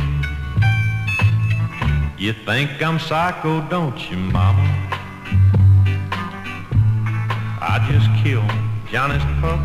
You 2.17 2.33
think 2.33 2.81
I'm 2.81 2.97
psycho, 2.99 3.61
don't 3.69 3.99
you, 4.09 4.17
Mama? 4.17 4.63
I 7.61 7.87
just 7.91 8.09
killed 8.23 8.51
Johnny's 8.91 9.23
pup. 9.39 9.61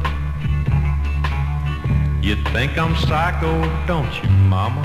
You 2.23 2.37
think 2.53 2.77
I'm 2.77 2.95
psycho, 2.97 3.53
don't 3.87 4.12
you, 4.23 4.29
Mama? 4.29 4.85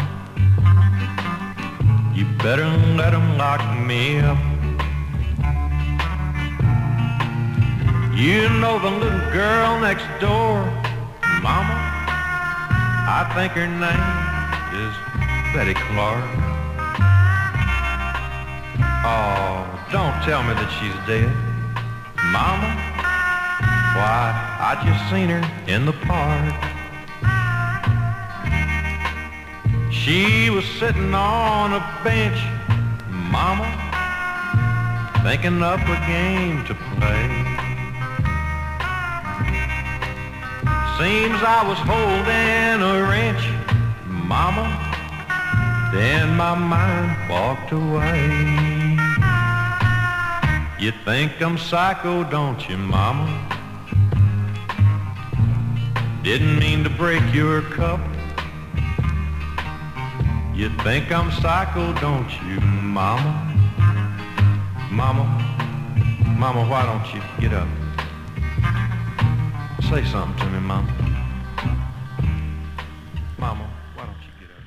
You 2.16 2.26
better 2.44 2.70
let 2.96 3.14
'em 3.14 3.38
lock 3.38 3.62
me 3.78 4.20
up. 4.20 4.53
You 8.16 8.48
know 8.48 8.78
the 8.78 8.92
little 8.92 9.32
girl 9.32 9.80
next 9.80 10.06
door, 10.22 10.64
Mama? 11.42 11.74
I 13.10 13.26
think 13.34 13.54
her 13.54 13.66
name 13.66 14.14
is 14.78 14.94
Betty 15.52 15.74
Clark. 15.74 16.24
Oh, 19.04 19.66
don't 19.92 20.14
tell 20.22 20.44
me 20.44 20.54
that 20.54 20.70
she's 20.78 20.94
dead, 21.10 21.34
Mama. 22.30 22.70
Why, 23.98 24.30
I 24.62 24.76
just 24.86 25.10
seen 25.10 25.30
her 25.30 25.42
in 25.68 25.88
the 25.88 25.94
park. 26.06 26.54
She 29.92 30.52
was 30.52 30.66
sitting 30.78 31.16
on 31.16 31.74
a 31.74 31.82
bench, 32.04 32.38
Mama, 33.10 33.66
thinking 35.24 35.64
up 35.64 35.82
a 35.82 35.98
game 36.06 36.64
to 36.66 36.76
play. 36.76 37.53
Seems 41.00 41.42
I 41.42 41.66
was 41.68 41.80
holding 41.80 42.82
a 42.82 43.10
wrench, 43.10 43.44
Mama, 44.06 44.68
then 45.92 46.38
my 46.38 46.54
mind 46.54 47.30
walked 47.30 47.72
away. 47.72 48.54
You 50.80 50.92
think 51.04 51.42
I'm 51.42 51.58
psycho, 51.58 52.24
don't 52.24 52.70
you, 52.70 52.78
Mama? 52.78 53.26
Didn't 56.22 56.60
mean 56.60 56.84
to 56.84 56.92
break 56.92 57.24
your 57.34 57.64
cup. 57.64 58.00
You 60.54 60.70
think 60.84 61.12
I'm 61.12 61.32
psycho, 61.42 61.92
don't 61.94 62.32
you, 62.48 62.62
Mama? 62.62 63.34
Mama, 64.92 65.26
Mama, 66.38 66.70
why 66.70 66.86
don't 66.86 67.14
you 67.16 67.22
get 67.42 67.54
up? 67.58 67.68
Say 69.90 70.04
something 70.06 70.38
to 70.40 70.50
me, 70.50 70.60
Mama. 70.60 70.92
Mama, 73.38 73.70
why 73.94 74.06
don't 74.06 74.16
you 74.22 74.32
get 74.40 74.50
up? 74.50 74.64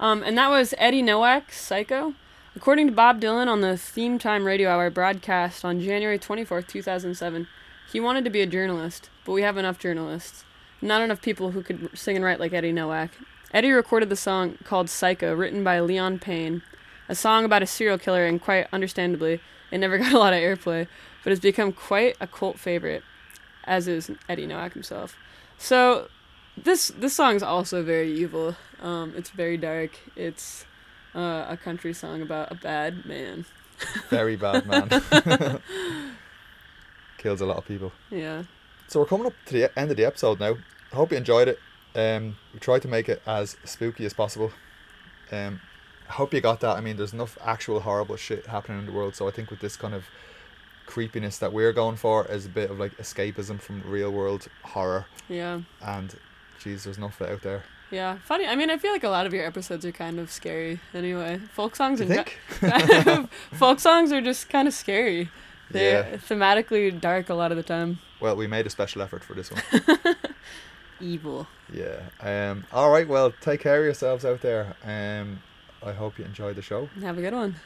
Um, 0.00 0.22
and 0.22 0.36
that 0.36 0.50
was 0.50 0.74
Eddie 0.78 1.02
Noack, 1.02 1.52
Psycho. 1.52 2.14
According 2.54 2.88
to 2.88 2.92
Bob 2.92 3.20
Dylan 3.20 3.46
on 3.46 3.60
the 3.60 3.78
Theme 3.78 4.18
Time 4.18 4.44
Radio 4.44 4.68
Hour 4.68 4.90
broadcast 4.90 5.64
on 5.64 5.80
January 5.80 6.18
24th, 6.18 6.66
2007, 6.66 7.46
he 7.90 8.00
wanted 8.00 8.24
to 8.24 8.30
be 8.30 8.42
a 8.42 8.46
journalist, 8.46 9.08
but 9.24 9.32
we 9.32 9.42
have 9.42 9.56
enough 9.56 9.78
journalists. 9.78 10.44
Not 10.82 11.00
enough 11.00 11.22
people 11.22 11.52
who 11.52 11.62
could 11.62 11.90
sing 11.94 12.16
and 12.16 12.24
write 12.24 12.40
like 12.40 12.52
Eddie 12.52 12.72
Noack. 12.72 13.10
Eddie 13.54 13.70
recorded 13.70 14.08
the 14.08 14.16
song 14.16 14.58
called 14.64 14.90
Psycho, 14.90 15.34
written 15.34 15.62
by 15.62 15.78
Leon 15.80 16.18
Payne, 16.18 16.62
a 17.08 17.14
song 17.14 17.44
about 17.44 17.62
a 17.62 17.66
serial 17.66 17.96
killer, 17.96 18.26
and 18.26 18.40
quite 18.40 18.66
understandably, 18.72 19.40
it 19.70 19.78
never 19.78 19.98
got 19.98 20.12
a 20.12 20.18
lot 20.18 20.32
of 20.32 20.40
airplay, 20.40 20.88
but 21.22 21.30
has 21.30 21.40
become 21.40 21.72
quite 21.72 22.16
a 22.20 22.26
cult 22.26 22.58
favorite, 22.58 23.04
as 23.64 23.88
is 23.88 24.10
Eddie 24.28 24.46
Noack 24.46 24.72
himself. 24.72 25.16
So, 25.58 26.08
this 26.56 26.88
this 26.88 27.14
song 27.14 27.36
is 27.36 27.42
also 27.42 27.82
very 27.82 28.12
evil. 28.12 28.56
Um, 28.80 29.14
it's 29.16 29.30
very 29.30 29.56
dark. 29.56 29.98
It's 30.16 30.64
uh, 31.14 31.46
a 31.48 31.56
country 31.56 31.92
song 31.92 32.22
about 32.22 32.52
a 32.52 32.54
bad 32.54 33.04
man. 33.06 33.44
Very 34.10 34.36
bad 34.36 34.66
man. 35.60 35.60
Kills 37.18 37.40
a 37.40 37.46
lot 37.46 37.58
of 37.58 37.66
people. 37.66 37.92
Yeah. 38.10 38.44
So 38.88 39.00
we're 39.00 39.06
coming 39.06 39.26
up 39.26 39.34
to 39.46 39.52
the 39.54 39.78
end 39.78 39.90
of 39.90 39.96
the 39.96 40.04
episode 40.04 40.40
now. 40.40 40.56
I 40.92 40.96
hope 40.96 41.12
you 41.12 41.16
enjoyed 41.16 41.48
it. 41.48 41.58
Um, 41.94 42.36
we 42.52 42.60
tried 42.60 42.82
to 42.82 42.88
make 42.88 43.08
it 43.08 43.22
as 43.26 43.56
spooky 43.64 44.04
as 44.04 44.12
possible. 44.12 44.52
Um, 45.30 45.60
I 46.08 46.12
hope 46.12 46.34
you 46.34 46.40
got 46.40 46.60
that. 46.60 46.76
I 46.76 46.80
mean, 46.80 46.96
there's 46.96 47.12
enough 47.12 47.38
actual 47.42 47.80
horrible 47.80 48.16
shit 48.16 48.46
happening 48.46 48.80
in 48.80 48.86
the 48.86 48.92
world, 48.92 49.14
so 49.14 49.28
I 49.28 49.30
think 49.30 49.50
with 49.50 49.60
this 49.60 49.76
kind 49.76 49.94
of 49.94 50.04
creepiness 50.92 51.38
that 51.38 51.52
we're 51.54 51.72
going 51.72 51.96
for 51.96 52.26
is 52.26 52.44
a 52.44 52.50
bit 52.50 52.70
of 52.70 52.78
like 52.78 52.94
escapism 52.98 53.58
from 53.58 53.82
real 53.86 54.10
world 54.10 54.46
horror. 54.62 55.06
Yeah. 55.28 55.62
And, 55.80 56.14
geez, 56.62 56.84
there's 56.84 56.98
enough 56.98 57.20
it 57.22 57.30
out 57.30 57.40
there. 57.42 57.62
Yeah, 57.90 58.18
funny. 58.24 58.46
I 58.46 58.56
mean, 58.56 58.70
I 58.70 58.76
feel 58.76 58.92
like 58.92 59.04
a 59.04 59.08
lot 59.08 59.24
of 59.26 59.32
your 59.32 59.46
episodes 59.46 59.84
are 59.86 59.92
kind 59.92 60.18
of 60.18 60.30
scary. 60.30 60.80
Anyway, 60.94 61.38
folk 61.52 61.76
songs 61.76 62.00
and 62.02 62.10
think? 62.10 62.38
folk 63.52 63.80
songs 63.80 64.12
are 64.12 64.20
just 64.20 64.48
kind 64.50 64.68
of 64.68 64.74
scary. 64.74 65.30
They're 65.70 66.10
Yeah. 66.10 66.16
thematically 66.18 66.98
dark 67.00 67.30
a 67.30 67.34
lot 67.34 67.52
of 67.52 67.56
the 67.56 67.62
time. 67.62 67.98
Well, 68.20 68.36
we 68.36 68.46
made 68.46 68.66
a 68.66 68.70
special 68.70 69.00
effort 69.02 69.24
for 69.24 69.32
this 69.34 69.50
one. 69.50 69.62
Evil. 71.00 71.46
yeah. 71.72 72.00
Um. 72.20 72.64
All 72.72 72.90
right. 72.90 73.08
Well, 73.08 73.32
take 73.40 73.60
care 73.60 73.78
of 73.78 73.84
yourselves 73.84 74.24
out 74.24 74.40
there. 74.42 74.76
Um. 74.84 75.42
I 75.84 75.92
hope 75.92 76.18
you 76.18 76.24
enjoyed 76.24 76.56
the 76.56 76.62
show. 76.62 76.88
Have 77.00 77.18
a 77.18 77.22
good 77.22 77.34
one. 77.34 77.56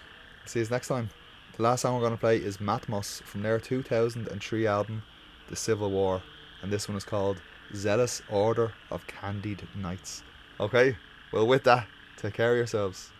See 0.46 0.60
you 0.60 0.66
next 0.70 0.88
time. 0.88 1.10
The 1.56 1.62
last 1.62 1.80
song 1.80 1.94
we're 1.94 2.00
going 2.00 2.12
to 2.12 2.18
play 2.18 2.36
is 2.36 2.58
Matmos 2.58 3.22
from 3.22 3.40
their 3.40 3.58
2003 3.58 4.66
album, 4.66 5.02
The 5.48 5.56
Civil 5.56 5.90
War, 5.90 6.22
and 6.60 6.70
this 6.70 6.86
one 6.86 6.98
is 6.98 7.04
called 7.04 7.40
Zealous 7.74 8.20
Order 8.28 8.74
of 8.90 9.06
Candied 9.06 9.66
Knights. 9.74 10.22
Okay, 10.60 10.98
well, 11.32 11.46
with 11.46 11.64
that, 11.64 11.86
take 12.18 12.34
care 12.34 12.50
of 12.50 12.58
yourselves 12.58 13.10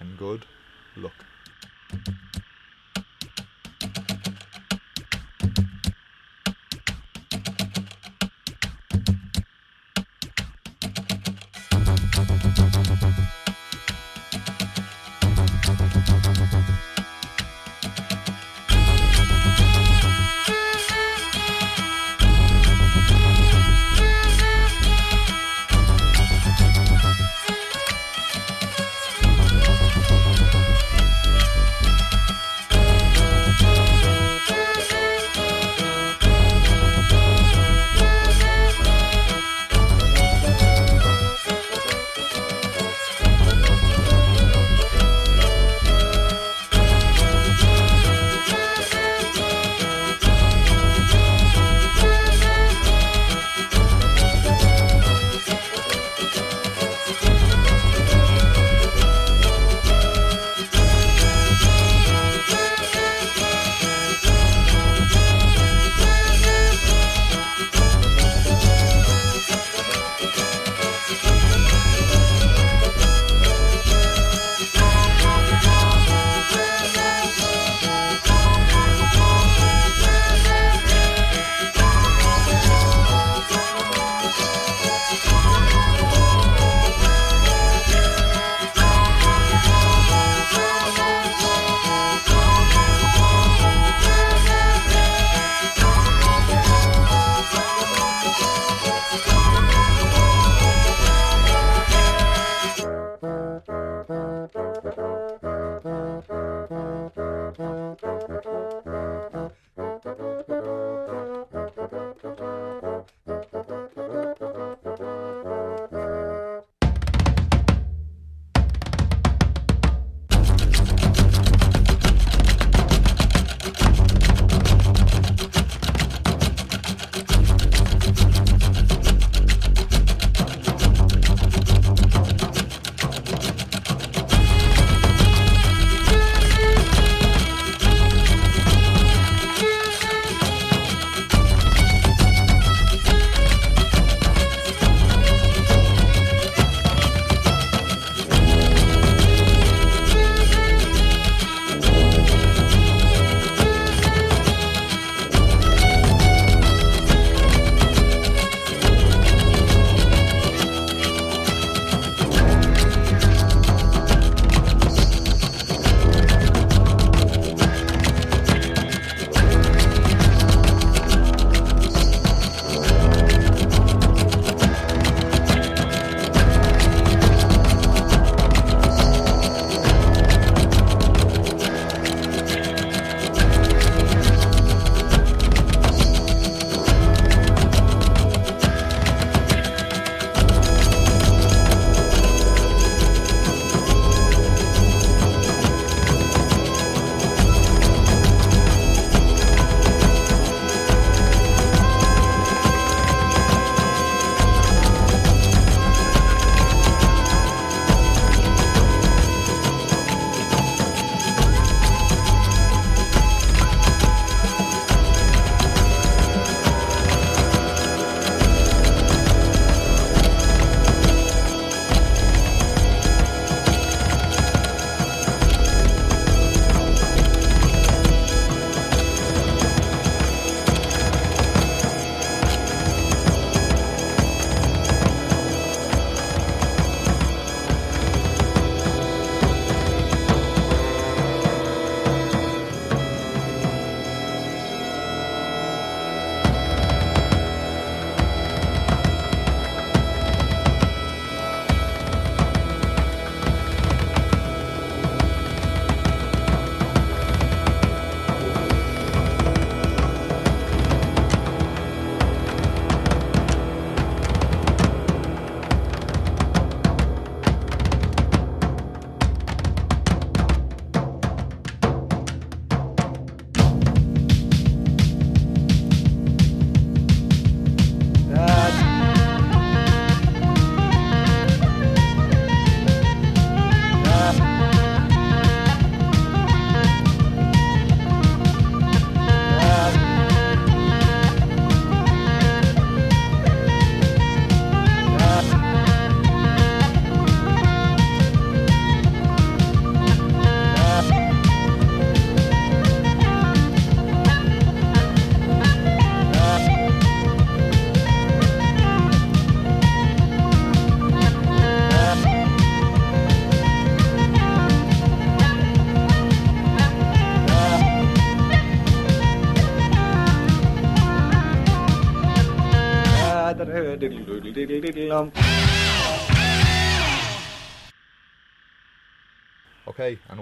and 0.00 0.16
good 0.16 0.46
luck. 0.96 1.26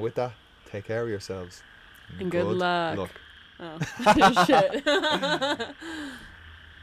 With 0.05 0.15
that, 0.15 0.33
take 0.71 0.85
care 0.85 1.03
of 1.03 1.09
yourselves. 1.09 1.63
And 2.19 2.31
good 2.31 2.45
luck. 2.45 2.99
luck. 2.99 3.11
Oh, 3.61 4.45
shit. 4.45 4.85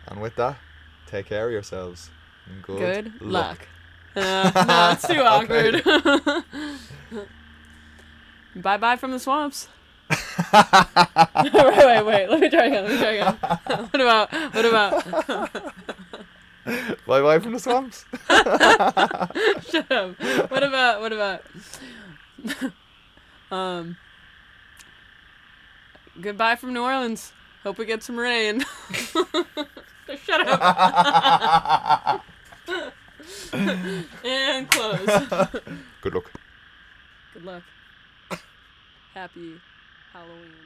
And 0.08 0.22
with 0.22 0.36
that, 0.36 0.58
take 1.06 1.28
care 1.28 1.46
of 1.48 1.52
yourselves. 1.52 2.10
And 2.48 2.62
good, 2.64 3.14
Good 3.20 3.22
luck. 3.22 3.68
Uh, 4.16 4.52
no, 4.68 4.92
it's 4.92 5.08
too 5.08 5.22
awkward. 5.22 5.84
bye 8.62 8.78
bye 8.78 8.98
from 8.98 9.12
the 9.12 9.20
swamps. 9.20 9.70
wait, 10.54 11.54
wait, 11.54 12.06
wait. 12.06 12.30
Let 12.30 12.40
me 12.42 12.50
try 12.50 12.66
again. 12.66 12.84
Let 12.84 12.92
me 12.92 12.98
try 12.98 13.12
again. 13.12 13.38
what 13.92 14.02
about? 14.02 14.34
What 14.54 14.66
about? 14.66 15.06
Bye 17.08 17.22
bye 17.22 17.40
from 17.40 17.54
the 17.54 17.60
swamps. 17.60 18.04
Shut 19.70 19.90
up. 19.92 20.20
What 20.52 20.64
about? 20.64 21.00
What 21.00 21.14
about? 21.14 21.44
Um. 23.52 23.97
Goodbye 26.20 26.56
from 26.56 26.74
New 26.74 26.84
Orleans. 26.84 27.32
Hope 27.64 27.78
we 27.78 27.86
get 27.86 28.04
some 28.04 28.18
rain. 28.18 28.66
Shut 30.24 30.47
up. 30.47 32.24
and 34.24 34.70
close. 34.70 35.06
Good 36.02 36.14
luck. 36.14 36.32
Good 37.34 37.45
luck. 37.45 37.64
Happy 39.14 39.60
Halloween. 40.12 40.61